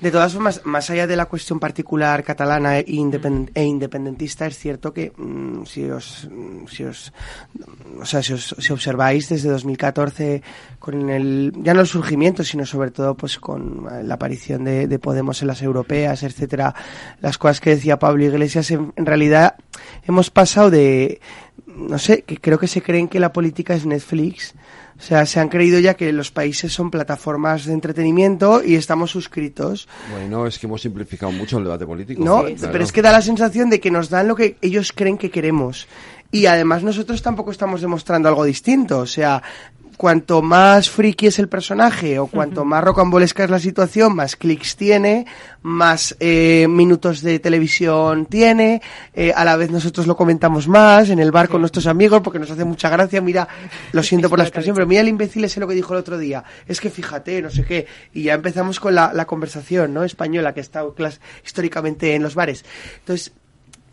[0.00, 4.58] De todas formas, más allá de la cuestión particular catalana e, independ- e independentista, es
[4.58, 7.12] cierto que mm, si os, mm, si os,
[8.00, 10.42] o sea, si os si observáis desde 2014
[10.78, 14.98] con el ya no el surgimiento, sino sobre todo pues con la aparición de, de
[14.98, 16.74] Podemos en las europeas, etcétera,
[17.20, 19.54] las cosas que decía Pablo Iglesias, en, en realidad
[20.06, 21.20] hemos pasado de
[21.76, 24.54] no sé, que creo que se creen que la política es Netflix.
[24.96, 29.10] O sea, se han creído ya que los países son plataformas de entretenimiento y estamos
[29.10, 29.88] suscritos.
[30.12, 32.24] Bueno, es que hemos simplificado mucho el debate político.
[32.24, 32.68] No, Claro.
[32.72, 35.30] pero es que da la sensación de que nos dan lo que ellos creen que
[35.30, 35.88] queremos.
[36.30, 38.98] Y además nosotros tampoco estamos demostrando algo distinto.
[39.00, 39.42] O sea,
[39.96, 44.76] cuanto más friki es el personaje o cuanto más rocambolesca es la situación, más clics
[44.76, 45.26] tiene,
[45.62, 48.82] más eh, minutos de televisión tiene.
[49.14, 52.38] eh, a la vez nosotros lo comentamos más en el bar con nuestros amigos porque
[52.38, 53.20] nos hace mucha gracia.
[53.20, 53.48] Mira,
[53.92, 56.18] lo siento por la expresión, pero mira el imbécil ese lo que dijo el otro
[56.18, 56.44] día.
[56.66, 57.86] Es que fíjate, no sé qué.
[58.12, 60.04] Y ya empezamos con la, la conversación, ¿no?
[60.04, 60.84] Española que está
[61.44, 62.64] históricamente en los bares.
[63.00, 63.32] Entonces,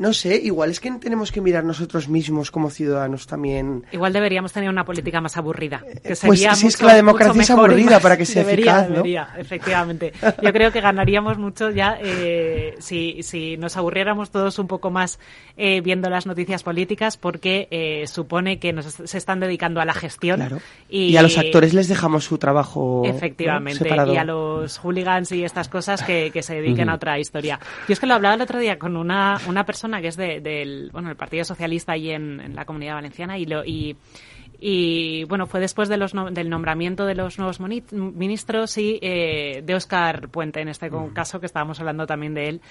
[0.02, 3.86] no sé, igual es que tenemos que mirar nosotros mismos como ciudadanos también.
[3.92, 5.84] Igual deberíamos tener una política más aburrida.
[5.86, 8.90] Que Pues sería si es que la democracia es aburrida para que sea debería, eficaz,
[8.90, 8.96] ¿no?
[8.96, 10.12] Debería, efectivamente.
[10.42, 15.20] Yo creo que ganaríamos mucho ya eh, si, si nos aburriéramos todos un poco más
[15.56, 19.94] eh, viendo las noticias políticas porque eh, supone que nos se están dedicando a la
[19.94, 20.38] gestión.
[20.38, 20.62] Claro.
[20.90, 23.04] Y, Y, a los actores les dejamos su trabajo.
[23.06, 27.60] Efectivamente, y a los hooligans y estas cosas que, que se dediquen a otra historia.
[27.88, 30.40] Yo es que lo hablaba el otro día con una, una persona que es de-
[30.40, 33.98] del bueno, el Partido Socialista ahí en, en la Comunidad Valenciana y lo y
[34.64, 39.64] y bueno, fue después de los no- del nombramiento de los nuevos ministros y eh,
[39.66, 42.62] de Óscar Puente, en este caso que estábamos hablando también de él.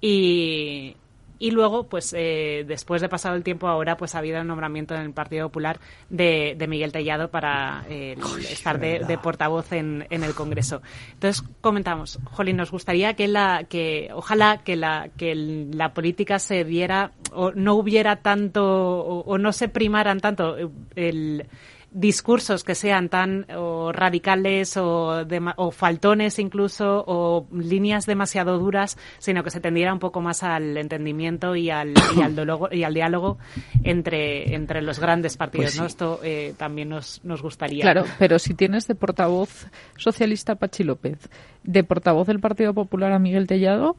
[0.00, 0.96] Y,
[1.38, 4.94] Y luego, pues eh, después de pasado el tiempo, ahora pues ha habido el nombramiento
[4.94, 8.16] en el Partido Popular de, de Miguel Tellado para eh,
[8.50, 10.80] estar de, de, portavoz en, en, el Congreso.
[11.12, 16.64] Entonces comentamos, Jolín, nos gustaría que la que ojalá que la que la política se
[16.64, 20.56] viera o no hubiera tanto o, o no se primaran tanto
[20.94, 21.46] el
[21.90, 28.98] discursos que sean tan o radicales o, de, o, faltones incluso o líneas demasiado duras,
[29.18, 32.82] sino que se tendiera un poco más al entendimiento y al, y al, diálogo, y
[32.82, 33.38] al diálogo
[33.82, 35.66] entre, entre los grandes partidos.
[35.66, 35.80] Pues sí.
[35.80, 35.86] ¿no?
[35.86, 37.82] Esto eh, también nos, nos gustaría.
[37.82, 41.18] Claro, pero si tienes de portavoz socialista Pachi López,
[41.62, 43.96] de portavoz del Partido Popular a Miguel Tellado,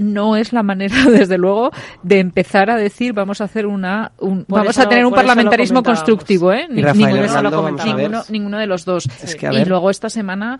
[0.00, 1.70] no es la manera, desde luego,
[2.02, 5.82] de empezar a decir vamos a hacer una, un, vamos eso, a tener un parlamentarismo
[5.82, 6.66] constructivo, ¿eh?
[6.68, 9.06] Ninguno, Hernando, ninguno, ninguno, de los dos.
[9.22, 10.58] Es que, y luego esta semana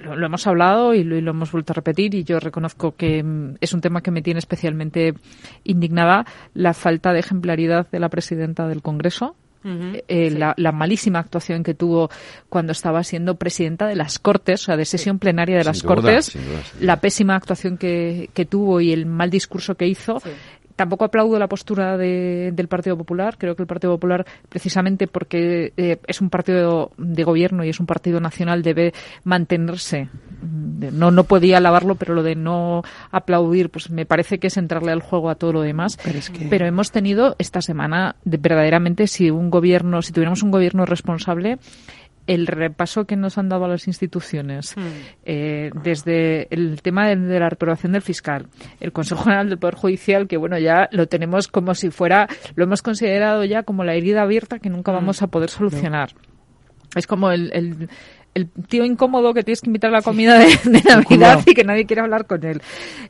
[0.00, 2.94] lo, lo, hemos hablado y lo, y lo, hemos vuelto a repetir y yo reconozco
[2.96, 5.14] que mm, es un tema que me tiene especialmente
[5.64, 10.36] indignada la falta de ejemplaridad de la presidenta del Congreso Uh -huh, eh, sí.
[10.36, 12.10] la, la, malísima actuación que tuvo
[12.48, 15.20] cuando estaba siendo presidenta de las Cortes, o sea, de sesión sí.
[15.20, 19.30] plenaria de las Cortes, duda, duda, la pésima actuación que, que, tuvo y el mal
[19.30, 20.20] discurso que hizo.
[20.20, 20.30] Sí.
[20.78, 23.36] Tampoco aplaudo la postura de, del Partido Popular.
[23.36, 27.80] Creo que el Partido Popular, precisamente porque eh, es un partido de gobierno y es
[27.80, 28.94] un partido nacional, debe
[29.24, 30.08] mantenerse.
[30.40, 34.92] No, no podía alabarlo, pero lo de no aplaudir, pues me parece que es entrarle
[34.92, 35.98] al juego a todo lo demás.
[36.04, 36.46] Pero, es que...
[36.46, 41.58] pero hemos tenido esta semana, de, verdaderamente, si un gobierno, si tuviéramos un gobierno responsable,
[42.28, 44.80] el repaso que nos han dado a las instituciones, mm.
[45.24, 48.46] eh, desde el tema de, de, la reprobación del fiscal,
[48.80, 52.64] el Consejo General del Poder Judicial, que bueno, ya lo tenemos como si fuera, lo
[52.64, 54.94] hemos considerado ya como la herida abierta que nunca mm.
[54.94, 56.10] vamos a poder solucionar.
[56.14, 56.38] No.
[56.94, 57.88] Es como el, el,
[58.34, 61.64] el, tío incómodo que tienes que invitar a la comida de, de Navidad y que
[61.64, 62.60] nadie quiere hablar con él.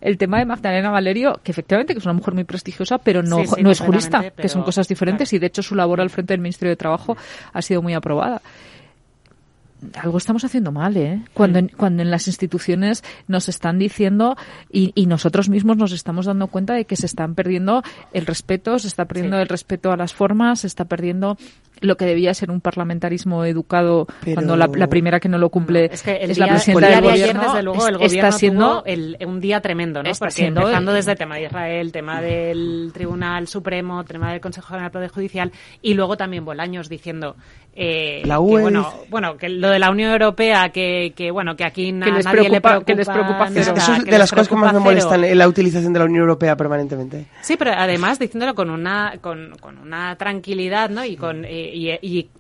[0.00, 3.38] El tema de Magdalena Valerio, que efectivamente que es una mujer muy prestigiosa, pero no,
[3.38, 5.36] sí, sí, no es jurista, pero, que son cosas diferentes claro.
[5.36, 7.16] y de hecho su labor al frente del Ministerio de Trabajo
[7.52, 8.42] ha sido muy aprobada
[9.94, 11.22] algo estamos haciendo mal, ¿eh?
[11.34, 14.36] Cuando, en, cuando en las instituciones nos están diciendo
[14.70, 17.82] y, y, nosotros mismos nos estamos dando cuenta de que se están perdiendo
[18.12, 19.42] el respeto, se está perdiendo sí.
[19.42, 21.38] el respeto a las formas, se está perdiendo
[21.80, 24.34] lo que debía ser un parlamentarismo educado Pero...
[24.34, 26.88] cuando la, la, primera que no lo cumple no, es, que es día, la presidenta
[26.88, 27.40] del gobierno.
[27.40, 30.10] Ayer, desde luego, el gobierno está siendo el, un día tremendo, ¿no?
[30.18, 34.68] Porque siendo, empezando desde el tema de Israel, tema del Tribunal Supremo, tema del Consejo
[34.68, 35.52] General del Poder Judicial
[35.82, 37.36] y luego también Bolaños diciendo
[37.80, 41.54] eh, la UE que, bueno, bueno, que lo de la Unión Europea, que, que bueno,
[41.54, 43.74] que aquí na, que les nadie preocupa, le preocupa, que les preocupa cero.
[43.76, 46.22] Eso es de las cosas que más me molestan, en la utilización de la Unión
[46.22, 47.26] Europea permanentemente.
[47.40, 51.04] Sí, pero además diciéndolo con una, con, con una tranquilidad, ¿no?
[51.04, 52.30] Y con, eh, y, y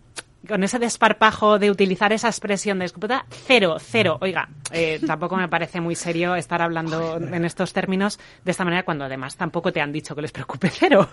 [0.48, 4.18] con ese desparpajo de utilizar esa expresión de escopeta, cero, cero.
[4.20, 8.84] Oiga, eh, tampoco me parece muy serio estar hablando en estos términos de esta manera
[8.84, 11.08] cuando además tampoco te han dicho que les preocupe cero.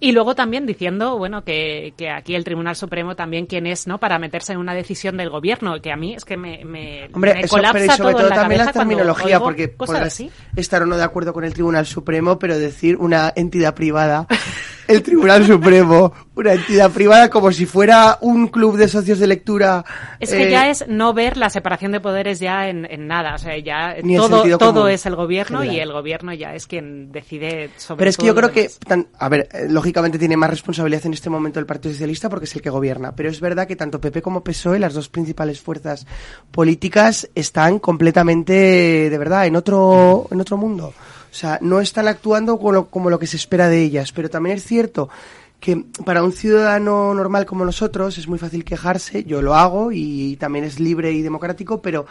[0.00, 3.98] Y luego también diciendo, bueno, que, que aquí el Tribunal Supremo también quién es, ¿no?
[3.98, 7.34] Para meterse en una decisión del gobierno, que a mí es que me, me, Hombre,
[7.34, 10.30] me eso, colapsa pero y sobre todo, todo también la terminología, porque así.
[10.56, 14.26] estar o no de acuerdo con el Tribunal Supremo, pero decir una entidad privada
[14.88, 19.84] el Tribunal Supremo, una entidad privada como si fuera un club de socios de lectura.
[20.18, 23.34] Es que eh, ya es no ver la separación de poderes ya en, en nada,
[23.34, 25.76] o sea, ya todo, todo es el gobierno general.
[25.76, 29.08] y el gobierno ya es quien decide sobre Pero es que yo creo que, tan,
[29.18, 32.56] a ver, eh, lógicamente tiene más responsabilidad en este momento el Partido Socialista porque es
[32.56, 36.06] el que gobierna, pero es verdad que tanto PP como PSOE, las dos principales fuerzas
[36.50, 40.94] políticas, están completamente, de verdad, en otro, en otro mundo.
[41.30, 44.30] O sea, no están actuando como lo, como lo que se espera de ellas, pero
[44.30, 45.10] también es cierto
[45.60, 50.36] que para un ciudadano normal como nosotros es muy fácil quejarse, yo lo hago y
[50.36, 52.06] también es libre y democrático, pero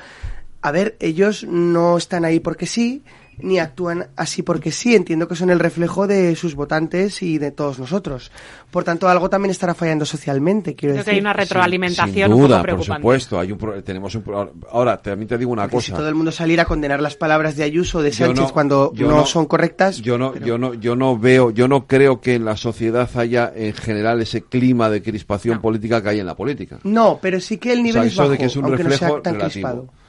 [0.62, 3.04] a ver, ellos no están ahí porque sí,
[3.40, 4.96] ni actúan así porque sí.
[4.96, 8.32] Entiendo que son el reflejo de sus votantes y de todos nosotros.
[8.72, 10.76] Por tanto, algo también estará fallando socialmente.
[10.76, 11.12] Quiero Creo decir.
[11.12, 12.88] que hay una retroalimentación sin, sin duda, un poco preocupante.
[12.90, 13.40] por supuesto.
[13.40, 14.24] Hay un tenemos un
[14.72, 15.86] ahora, también te digo una Porque cosa.
[15.88, 18.54] Si todo el mundo saliera a condenar las palabras de Ayuso o de Sánchez no,
[18.54, 19.98] cuando no, no, son correctas.
[20.02, 20.46] Yo no, pero...
[20.46, 24.22] yo no, yo no veo, yo no creo que en la sociedad haya en general
[24.22, 26.80] ese clima de crispación política que hay en la política.
[26.84, 28.84] No, pero sí que el nivel o sea, es bajo, de que es un aunque
[28.84, 29.50] reflejo no sea tan relativo.
[29.70, 30.05] crispado.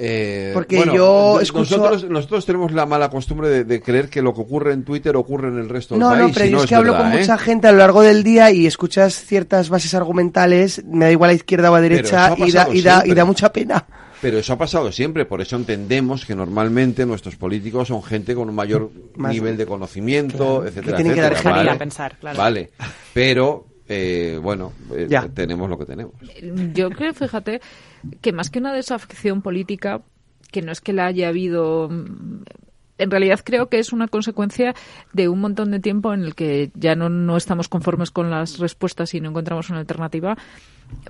[0.00, 1.76] Eh, Porque bueno, yo escucho...
[1.76, 5.16] nosotros, nosotros tenemos la mala costumbre de, de, creer que lo que ocurre en Twitter
[5.16, 6.22] ocurre en el resto del no, país.
[6.22, 7.20] No, pero yo no es es que hablo verdad, con ¿eh?
[7.20, 11.30] mucha gente a lo largo del día y escuchas ciertas bases argumentales, me da igual
[11.30, 13.84] a izquierda o a derecha, y da, y, da, y da mucha pena.
[14.22, 18.48] Pero eso ha pasado siempre, por eso entendemos que normalmente nuestros políticos son gente con
[18.48, 21.40] un mayor Más, nivel de conocimiento, claro, etcétera, que tienen etcétera.
[21.40, 22.38] Que dar vale, a pensar, claro.
[22.38, 22.70] vale,
[23.12, 25.26] pero eh, bueno, eh, ya.
[25.28, 26.14] tenemos lo que tenemos.
[26.74, 27.60] Yo creo, fíjate,
[28.20, 30.02] que más que una desafección política,
[30.50, 31.88] que no es que la haya habido
[32.98, 34.74] en realidad creo que es una consecuencia
[35.12, 38.58] de un montón de tiempo en el que ya no, no estamos conformes con las
[38.58, 40.36] respuestas y no encontramos una alternativa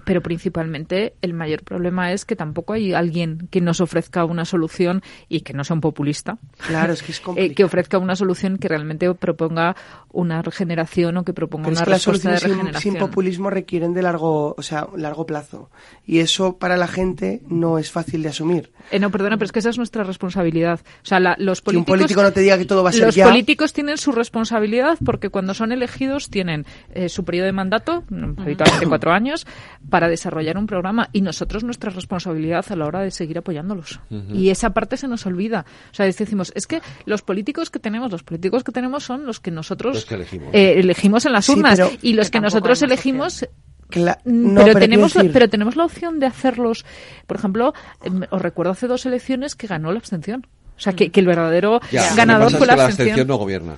[0.05, 5.03] pero principalmente el mayor problema es que tampoco hay alguien que nos ofrezca una solución
[5.29, 6.39] y que no sea un populista.
[6.67, 9.77] Claro, es que es eh, que ofrezca una solución que realmente proponga
[10.13, 12.95] una regeneración o que proponga una respuesta de regeneración.
[12.95, 15.71] Sin, populismo requieren de largo, o sea, largo plazo
[16.07, 18.73] y eso para la gente no es fácil de asumir.
[18.91, 20.81] Eh, no, perdona, pero es que esa es nuestra responsabilidad.
[21.03, 23.07] O sea, los políticos, que un político no te diga que todo va a ser
[23.07, 28.05] los políticos tienen su responsabilidad porque cuando son elegidos tienen eh, su periodo de mandato,
[28.39, 29.47] habitualmente cuatro años,
[29.91, 34.01] para desarrollar un programa y nosotros nuestra responsabilidad a la hora de seguir apoyándolos.
[34.33, 35.65] Y esa parte se nos olvida.
[35.91, 39.41] O sea, decimos, es que los políticos que tenemos, los políticos que tenemos son los
[39.41, 40.07] que nosotros
[40.53, 41.25] eh, elegimos.
[41.27, 43.47] en las urnas y los que, nosotros elegimos
[43.95, 46.85] mm, pero, tenemos pero tenemos la opción de hacerlos
[47.27, 47.75] por ejemplo
[48.05, 50.47] em, os recuerdo hace dos elecciones que ganó la abstención
[50.77, 51.81] o sea que, el verdadero
[52.17, 53.77] ganador fue la, la abstención no gobierna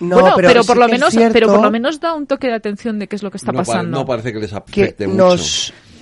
[0.00, 3.08] no, pero, por lo menos, pero por lo menos da un toque de atención de
[3.08, 3.98] qué es lo que está pasando.
[3.98, 5.36] no parece que les afecte mucho.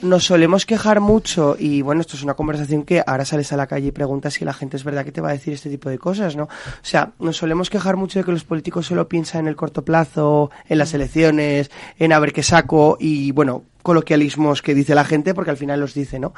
[0.03, 3.67] Nos solemos quejar mucho y bueno, esto es una conversación que ahora sales a la
[3.67, 5.89] calle y preguntas si la gente es verdad que te va a decir este tipo
[5.89, 6.45] de cosas, ¿no?
[6.45, 6.49] O
[6.83, 10.51] sea, nos solemos quejar mucho de que los políticos solo piensan en el corto plazo,
[10.69, 15.33] en las elecciones, en a ver qué saco y bueno, coloquialismos que dice la gente,
[15.33, 16.35] porque al final los dice, ¿no?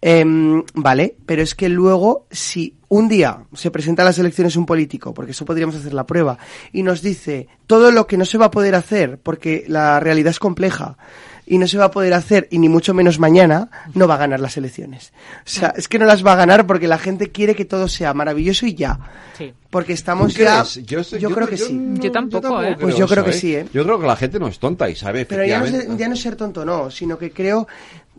[0.00, 4.66] Em, vale, pero es que luego, si un día se presenta a las elecciones un
[4.66, 6.38] político, porque eso podríamos hacer la prueba,
[6.72, 10.30] y nos dice todo lo que no se va a poder hacer, porque la realidad
[10.30, 10.96] es compleja,
[11.46, 14.18] y no se va a poder hacer, y ni mucho menos mañana, no va a
[14.18, 15.12] ganar las elecciones.
[15.38, 17.88] O sea, es que no las va a ganar porque la gente quiere que todo
[17.88, 18.98] sea maravilloso y ya.
[19.38, 19.52] Sí.
[19.68, 20.64] Porque estamos ya...
[20.84, 21.94] Yo, creo que sí.
[21.94, 22.76] Yo tampoco, ¿eh?
[22.78, 23.66] Pues yo creo que sí, ¿eh?
[23.72, 26.14] Yo creo que la gente no es tonta y sabe Pero ya no, ya no
[26.14, 27.66] es ser tonto, no, sino que creo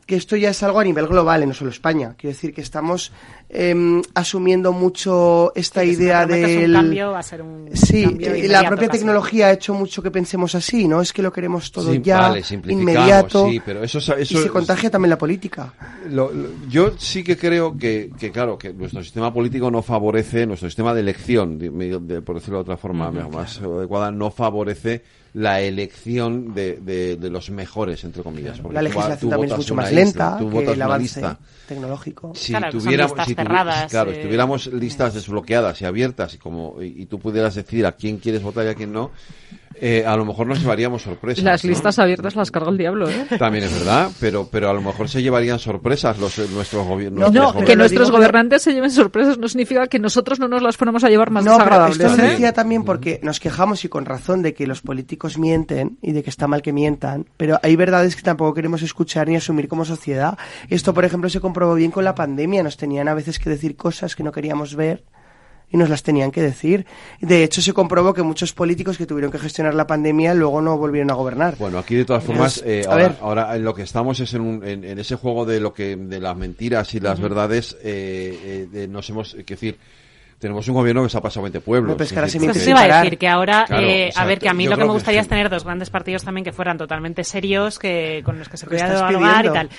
[0.05, 2.15] que esto ya es algo a nivel global, no solo España.
[2.17, 3.11] Quiero decir que estamos
[3.49, 8.89] em, asumiendo mucho esta idea de cambio, va a ser un sí, y la propia
[8.89, 11.01] tecnología ha hecho mucho que pensemos así, ¿no?
[11.01, 12.33] Es que lo queremos todo ya,
[12.67, 15.73] inmediato, sí, pero eso, eso, y se contagia también la política.
[16.69, 20.93] yo sí que creo que, que, claro, que nuestro sistema político no favorece, nuestro sistema
[20.93, 21.59] de elección,
[22.25, 25.03] por decirlo de otra forma más adecuada, no favorece
[25.33, 26.77] la elección de,
[27.17, 28.59] de, los mejores, entre comillas.
[28.59, 31.21] Porque la legislación también es mucho más lenta que el avance
[31.67, 32.33] tecnológico.
[32.35, 33.13] Si tuviéramos,
[33.89, 38.17] claro, si tuviéramos listas desbloqueadas y abiertas y como y, tú pudieras decir a quién
[38.17, 39.11] quieres votar y a quién no,
[39.83, 41.43] eh, a lo mejor nos llevaríamos sorpresas.
[41.43, 43.25] Las listas abiertas las carga el diablo, ¿eh?
[43.39, 47.33] También es verdad, pero, pero a lo mejor se llevarían sorpresas los, eh, nuestros gobiernos.
[47.33, 51.03] No, que nuestros gobernantes se lleven sorpresas no significa que nosotros no nos las fuéramos
[51.03, 51.99] a llevar más no, desagradables.
[51.99, 55.97] esto lo decía también porque nos quejamos y con razón de que los políticos mienten
[56.03, 59.35] y de que está mal que mientan, pero hay verdades que tampoco queremos escuchar ni
[59.35, 60.37] asumir como sociedad.
[60.69, 62.61] Esto, por ejemplo, se comprobó bien con la pandemia.
[62.61, 65.03] Nos tenían a veces que decir cosas que no queríamos ver
[65.71, 66.85] y nos las tenían que decir.
[67.19, 70.77] De hecho, se comprobó que muchos políticos que tuvieron que gestionar la pandemia luego no
[70.77, 71.55] volvieron a gobernar.
[71.57, 74.99] Bueno, aquí de todas formas, eh, ahora, ahora, en lo que estamos es en, en,
[74.99, 77.77] ese juego de lo que de las mentiras y las verdades.
[77.83, 79.77] Eh, eh, nos hemos, que decir
[80.41, 81.97] tenemos un gobierno que se ha pasado 20 pueblos.
[81.97, 82.27] No Eso
[82.59, 84.91] se iba a decir, que ahora, eh, a ver, que a mí lo que me
[84.91, 88.57] gustaría es tener dos grandes partidos también que fueran totalmente serios, que con los que
[88.57, 89.69] se pudiera dialogar y tal.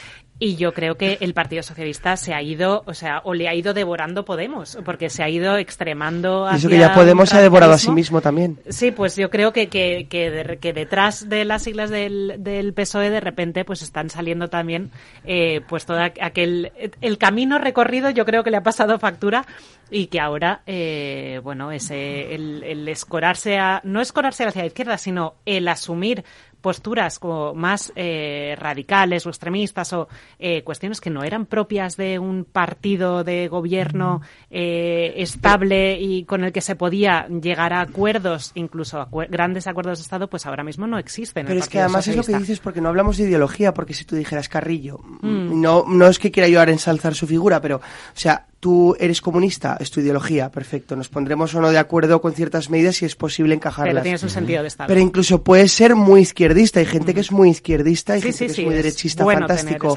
[0.44, 3.54] Y yo creo que el Partido Socialista se ha ido, o sea, o le ha
[3.54, 7.40] ido devorando Podemos, porque se ha ido extremando hacia Eso que ya Podemos se ha
[7.40, 8.58] devorado a sí mismo también.
[8.68, 13.20] Sí, pues yo creo que, que, que, detrás de las siglas del, del PSOE de
[13.20, 14.90] repente pues están saliendo también
[15.24, 16.72] eh, pues todo aquel...
[17.00, 19.46] El camino recorrido yo creo que le ha pasado factura
[19.92, 23.80] y que ahora, eh, bueno, ese, el, el escorarse a...
[23.84, 26.24] No escorarse hacia la izquierda, sino el asumir
[26.62, 30.08] posturas como más eh, radicales o extremistas o
[30.38, 36.44] eh, cuestiones que no eran propias de un partido de gobierno eh, estable y con
[36.44, 40.86] el que se podía llegar a acuerdos, incluso grandes acuerdos de Estado, pues ahora mismo
[40.86, 41.46] no existen.
[41.46, 44.04] Pero es que además es lo que dices porque no hablamos de ideología, porque si
[44.04, 45.60] tú dijeras Carrillo, mm.
[45.60, 47.80] no, no es que quiera yo ahora ensalzar su figura, pero, o
[48.14, 50.94] sea, tú eres comunista, es tu ideología, perfecto.
[50.94, 53.94] Nos pondremos o no de acuerdo con ciertas medidas si es posible encajarlas.
[53.94, 54.86] Pero tienes un sentido de Estado.
[54.86, 56.78] Pero incluso puedes ser muy izquierdista.
[56.78, 59.96] Hay gente que es muy izquierdista y gente que es muy derechista, fantástico.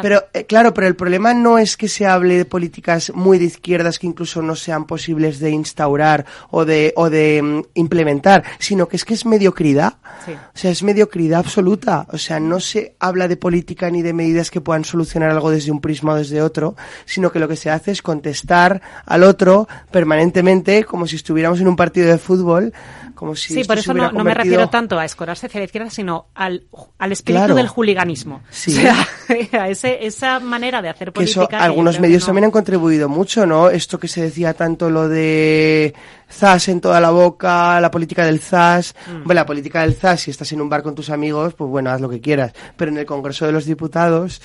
[0.00, 3.44] Pero eh, claro, pero el problema no es que se hable de políticas muy de
[3.44, 8.88] izquierdas que incluso no sean posibles de instaurar o de o de mm, implementar, sino
[8.88, 9.98] que es que es mediocridad.
[10.26, 12.06] O sea, es mediocridad absoluta.
[12.10, 15.70] O sea, no se habla de política ni de medidas que puedan solucionar algo desde
[15.70, 19.68] un prisma o desde otro, sino que lo que se hace es contestar al otro
[19.90, 22.72] permanentemente como si estuviéramos en un partido de fútbol
[23.16, 25.90] Como si sí, por eso no, no me refiero tanto a escorarse hacia la izquierda,
[25.90, 26.64] sino al,
[26.98, 27.54] al espíritu Claro.
[27.56, 28.40] del juliganismo.
[28.50, 28.76] Sí.
[29.28, 31.48] O sea, a ese, esa manera de hacer política.
[31.48, 33.70] que algunos medios no- también han contribuido mucho, ¿no?
[33.70, 35.94] Esto que se decía tanto lo de
[36.30, 38.94] zas en toda la boca, la política del zas.
[39.06, 39.24] Mm.
[39.24, 41.90] Bueno, la política del zas, si estás en un bar con tus amigos, pues bueno,
[41.90, 42.52] haz lo que quieras.
[42.76, 44.40] Pero en el Congreso de los Diputados...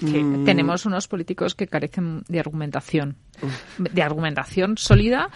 [0.00, 3.16] mm, Tenemos unos políticos que carecen de argumentación,
[3.78, 5.30] de argumentación sólida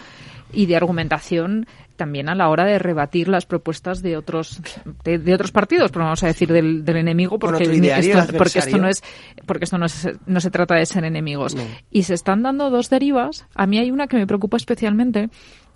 [0.51, 4.61] y de argumentación también a la hora de rebatir las propuestas de otros
[5.03, 8.77] de, de otros partidos, pero vamos a decir del, del enemigo porque, esto, porque esto
[8.77, 9.03] no es
[9.45, 11.55] porque esto no es no se trata de ser enemigos.
[11.91, 13.45] Y se están dando dos derivas.
[13.53, 15.29] A mí hay una que me preocupa especialmente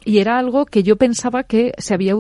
[0.05, 2.15] y era algo que yo pensaba que se había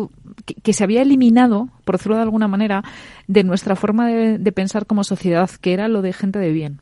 [0.63, 2.83] que, se había eliminado, por decirlo de alguna manera,
[3.27, 6.81] de nuestra forma de, pensar como sociedad, que era lo de gente de bien.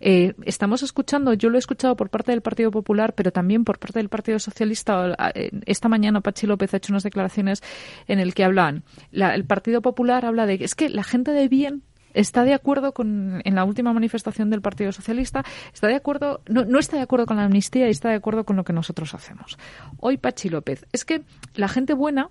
[0.00, 3.78] Eh, estamos escuchando, yo lo he escuchado por parte del Partido Popular, pero también por
[3.78, 5.16] parte del Partido Socialista.
[5.64, 7.62] Esta mañana Pachi López ha hecho unas declaraciones
[8.08, 8.82] en el que hablan,
[9.12, 11.82] la- el Partido Popular habla de que es que la gente de bien
[12.14, 16.66] está de acuerdo con en la última manifestación del Partido Socialista está de acuerdo no,
[16.66, 19.14] no está de acuerdo con la amnistía y está de acuerdo con lo que nosotros
[19.14, 19.56] hacemos
[19.96, 21.22] hoy Pachi López es que
[21.54, 22.28] la gente buena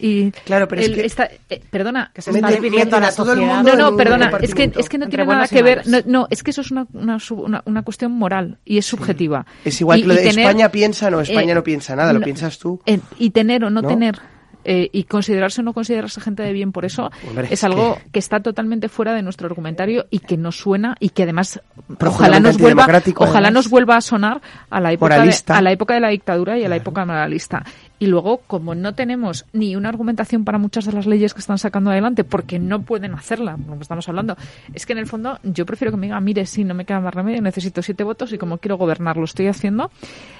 [0.00, 3.36] y Claro, pero es el- que- está- eh, perdona se está dividiendo a la sociedad.
[3.36, 6.42] mundo no no perdona es que es que no tiene nada que ver no, es
[6.42, 9.98] que eso es una, una, sub- una- una cuestión moral y es subjetiva Es igual
[9.98, 12.24] Y- que lo de tener- España piensa, no, España eh, no piensa nada, lo no-
[12.24, 12.80] piensas tú.
[12.86, 13.88] eh, y tener o no, ¿No?
[13.88, 14.18] tener
[14.62, 17.94] eh, y considerarse o no considerarse gente de bien por eso Hombre, es es algo
[17.94, 18.18] que- que...
[18.18, 21.60] está totalmente fuera de nuestro argumentario y que nos suena y que además
[21.98, 23.52] ojalá nos vuelva ojalá además.
[23.52, 26.64] nos vuelva a sonar a la época de, a la época de la dictadura y
[26.64, 27.64] a la época moralista
[28.00, 31.58] y luego como no tenemos ni una argumentación para muchas de las leyes que están
[31.58, 34.36] sacando adelante porque no pueden hacerla como estamos hablando
[34.74, 36.98] es que en el fondo yo prefiero que me digan mire sí no me queda
[37.00, 39.90] más remedio necesito siete votos y como quiero gobernar lo estoy haciendo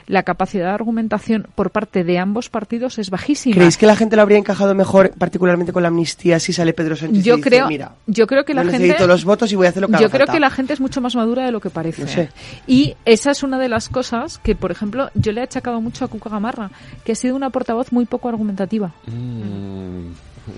[0.06, 4.16] la capacidad de argumentación por parte de ambos partidos es bajísima ¿Creéis que la gente
[4.16, 7.48] lo habría encajado mejor, particularmente con la amnistía, si sale Pedro Sánchez y yo dice,
[7.50, 9.82] creo mira, yo creo que la yo gente necesito los votos y voy a hacer
[9.82, 10.32] lo que yo haga creo falta"?
[10.32, 12.30] que la gente es mucho más madura de lo que parece No sé.
[12.66, 16.06] y esa es una de las cosas que por ejemplo yo le he achacado mucho
[16.06, 16.70] a Cuca Gamarra
[17.04, 20.12] que ha sido una portavoz muy poco argumentativa Mm,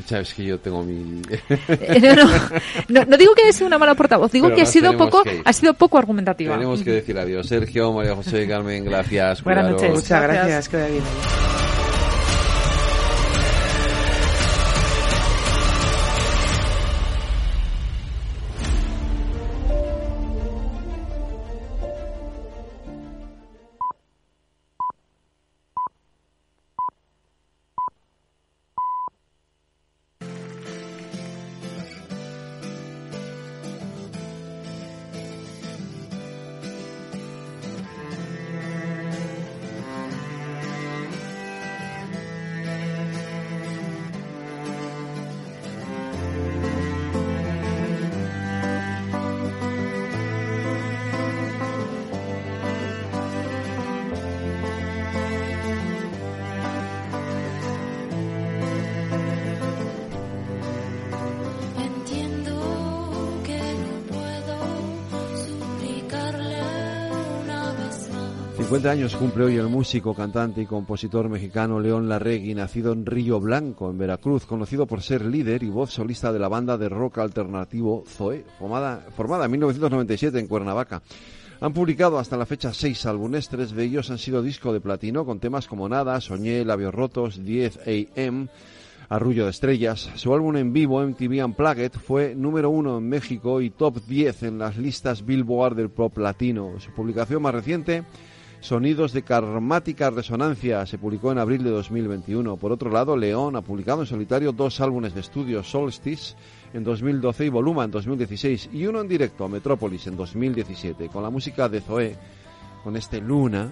[0.07, 1.21] Sabes que yo tengo mi...
[1.69, 2.31] Eh, no, no,
[2.89, 5.23] no, no digo que haya sido una mala portavoz digo Pero que ha sido poco
[5.45, 7.47] ha sido poco argumentativa Tenemos que decir adiós.
[7.49, 9.43] Sergio, María José, Carmen, gracias.
[9.43, 9.83] Buenas cuidaros.
[9.83, 9.95] noches.
[10.03, 10.69] Muchas Gracias.
[10.69, 11.82] gracias, que
[68.73, 73.39] 50 años cumple hoy el músico, cantante y compositor mexicano León Larregui, nacido en Río
[73.39, 77.19] Blanco, en Veracruz, conocido por ser líder y voz solista de la banda de rock
[77.19, 79.05] alternativo Zoe, formada,
[79.45, 81.03] en 1997 en Cuernavaca.
[81.61, 85.27] Han publicado hasta la fecha seis álbumes, tres de ellos han sido disco de platino
[85.27, 87.81] con temas como Nada, Soñé, Labios Rotos, 10
[88.17, 88.49] AM,
[89.11, 90.09] Arrullo de Estrellas.
[90.15, 94.59] Su álbum en vivo, MTV Unplugged, fue número uno en México y top 10 en
[94.59, 96.81] las listas Billboard del pop latino.
[96.81, 98.05] Su publicación más reciente,
[98.63, 102.57] Sonidos de Karmática Resonancia, se publicó en abril de 2021.
[102.59, 106.37] Por otro lado, León ha publicado en solitario dos álbumes de estudio, Solstice
[106.73, 111.09] en 2012 y Voluma en 2016, y uno en directo, Metrópolis, en 2017.
[111.09, 112.17] Con la música de Zoé,
[112.85, 113.69] con este Luna,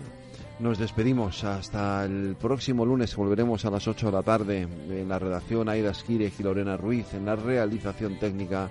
[0.58, 3.14] nos despedimos hasta el próximo lunes.
[3.14, 7.14] Volveremos a las 8 de la tarde en la redacción Aida Esquire y Lorena Ruiz.
[7.14, 8.68] En la realización técnica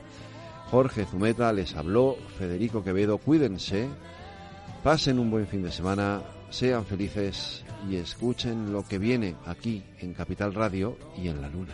[0.69, 3.19] Jorge Zumeta les habló Federico Quevedo.
[3.19, 3.87] Cuídense,
[4.83, 10.13] pasen un buen fin de semana, sean felices y escuchen lo que viene aquí en
[10.13, 11.73] Capital Radio y en la Luna.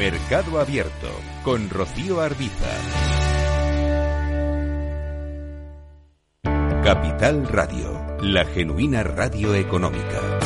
[0.00, 1.10] Mercado Abierto
[1.44, 2.70] con Rocío Arbiza.
[6.82, 10.39] Capital Radio, la genuina radio económica.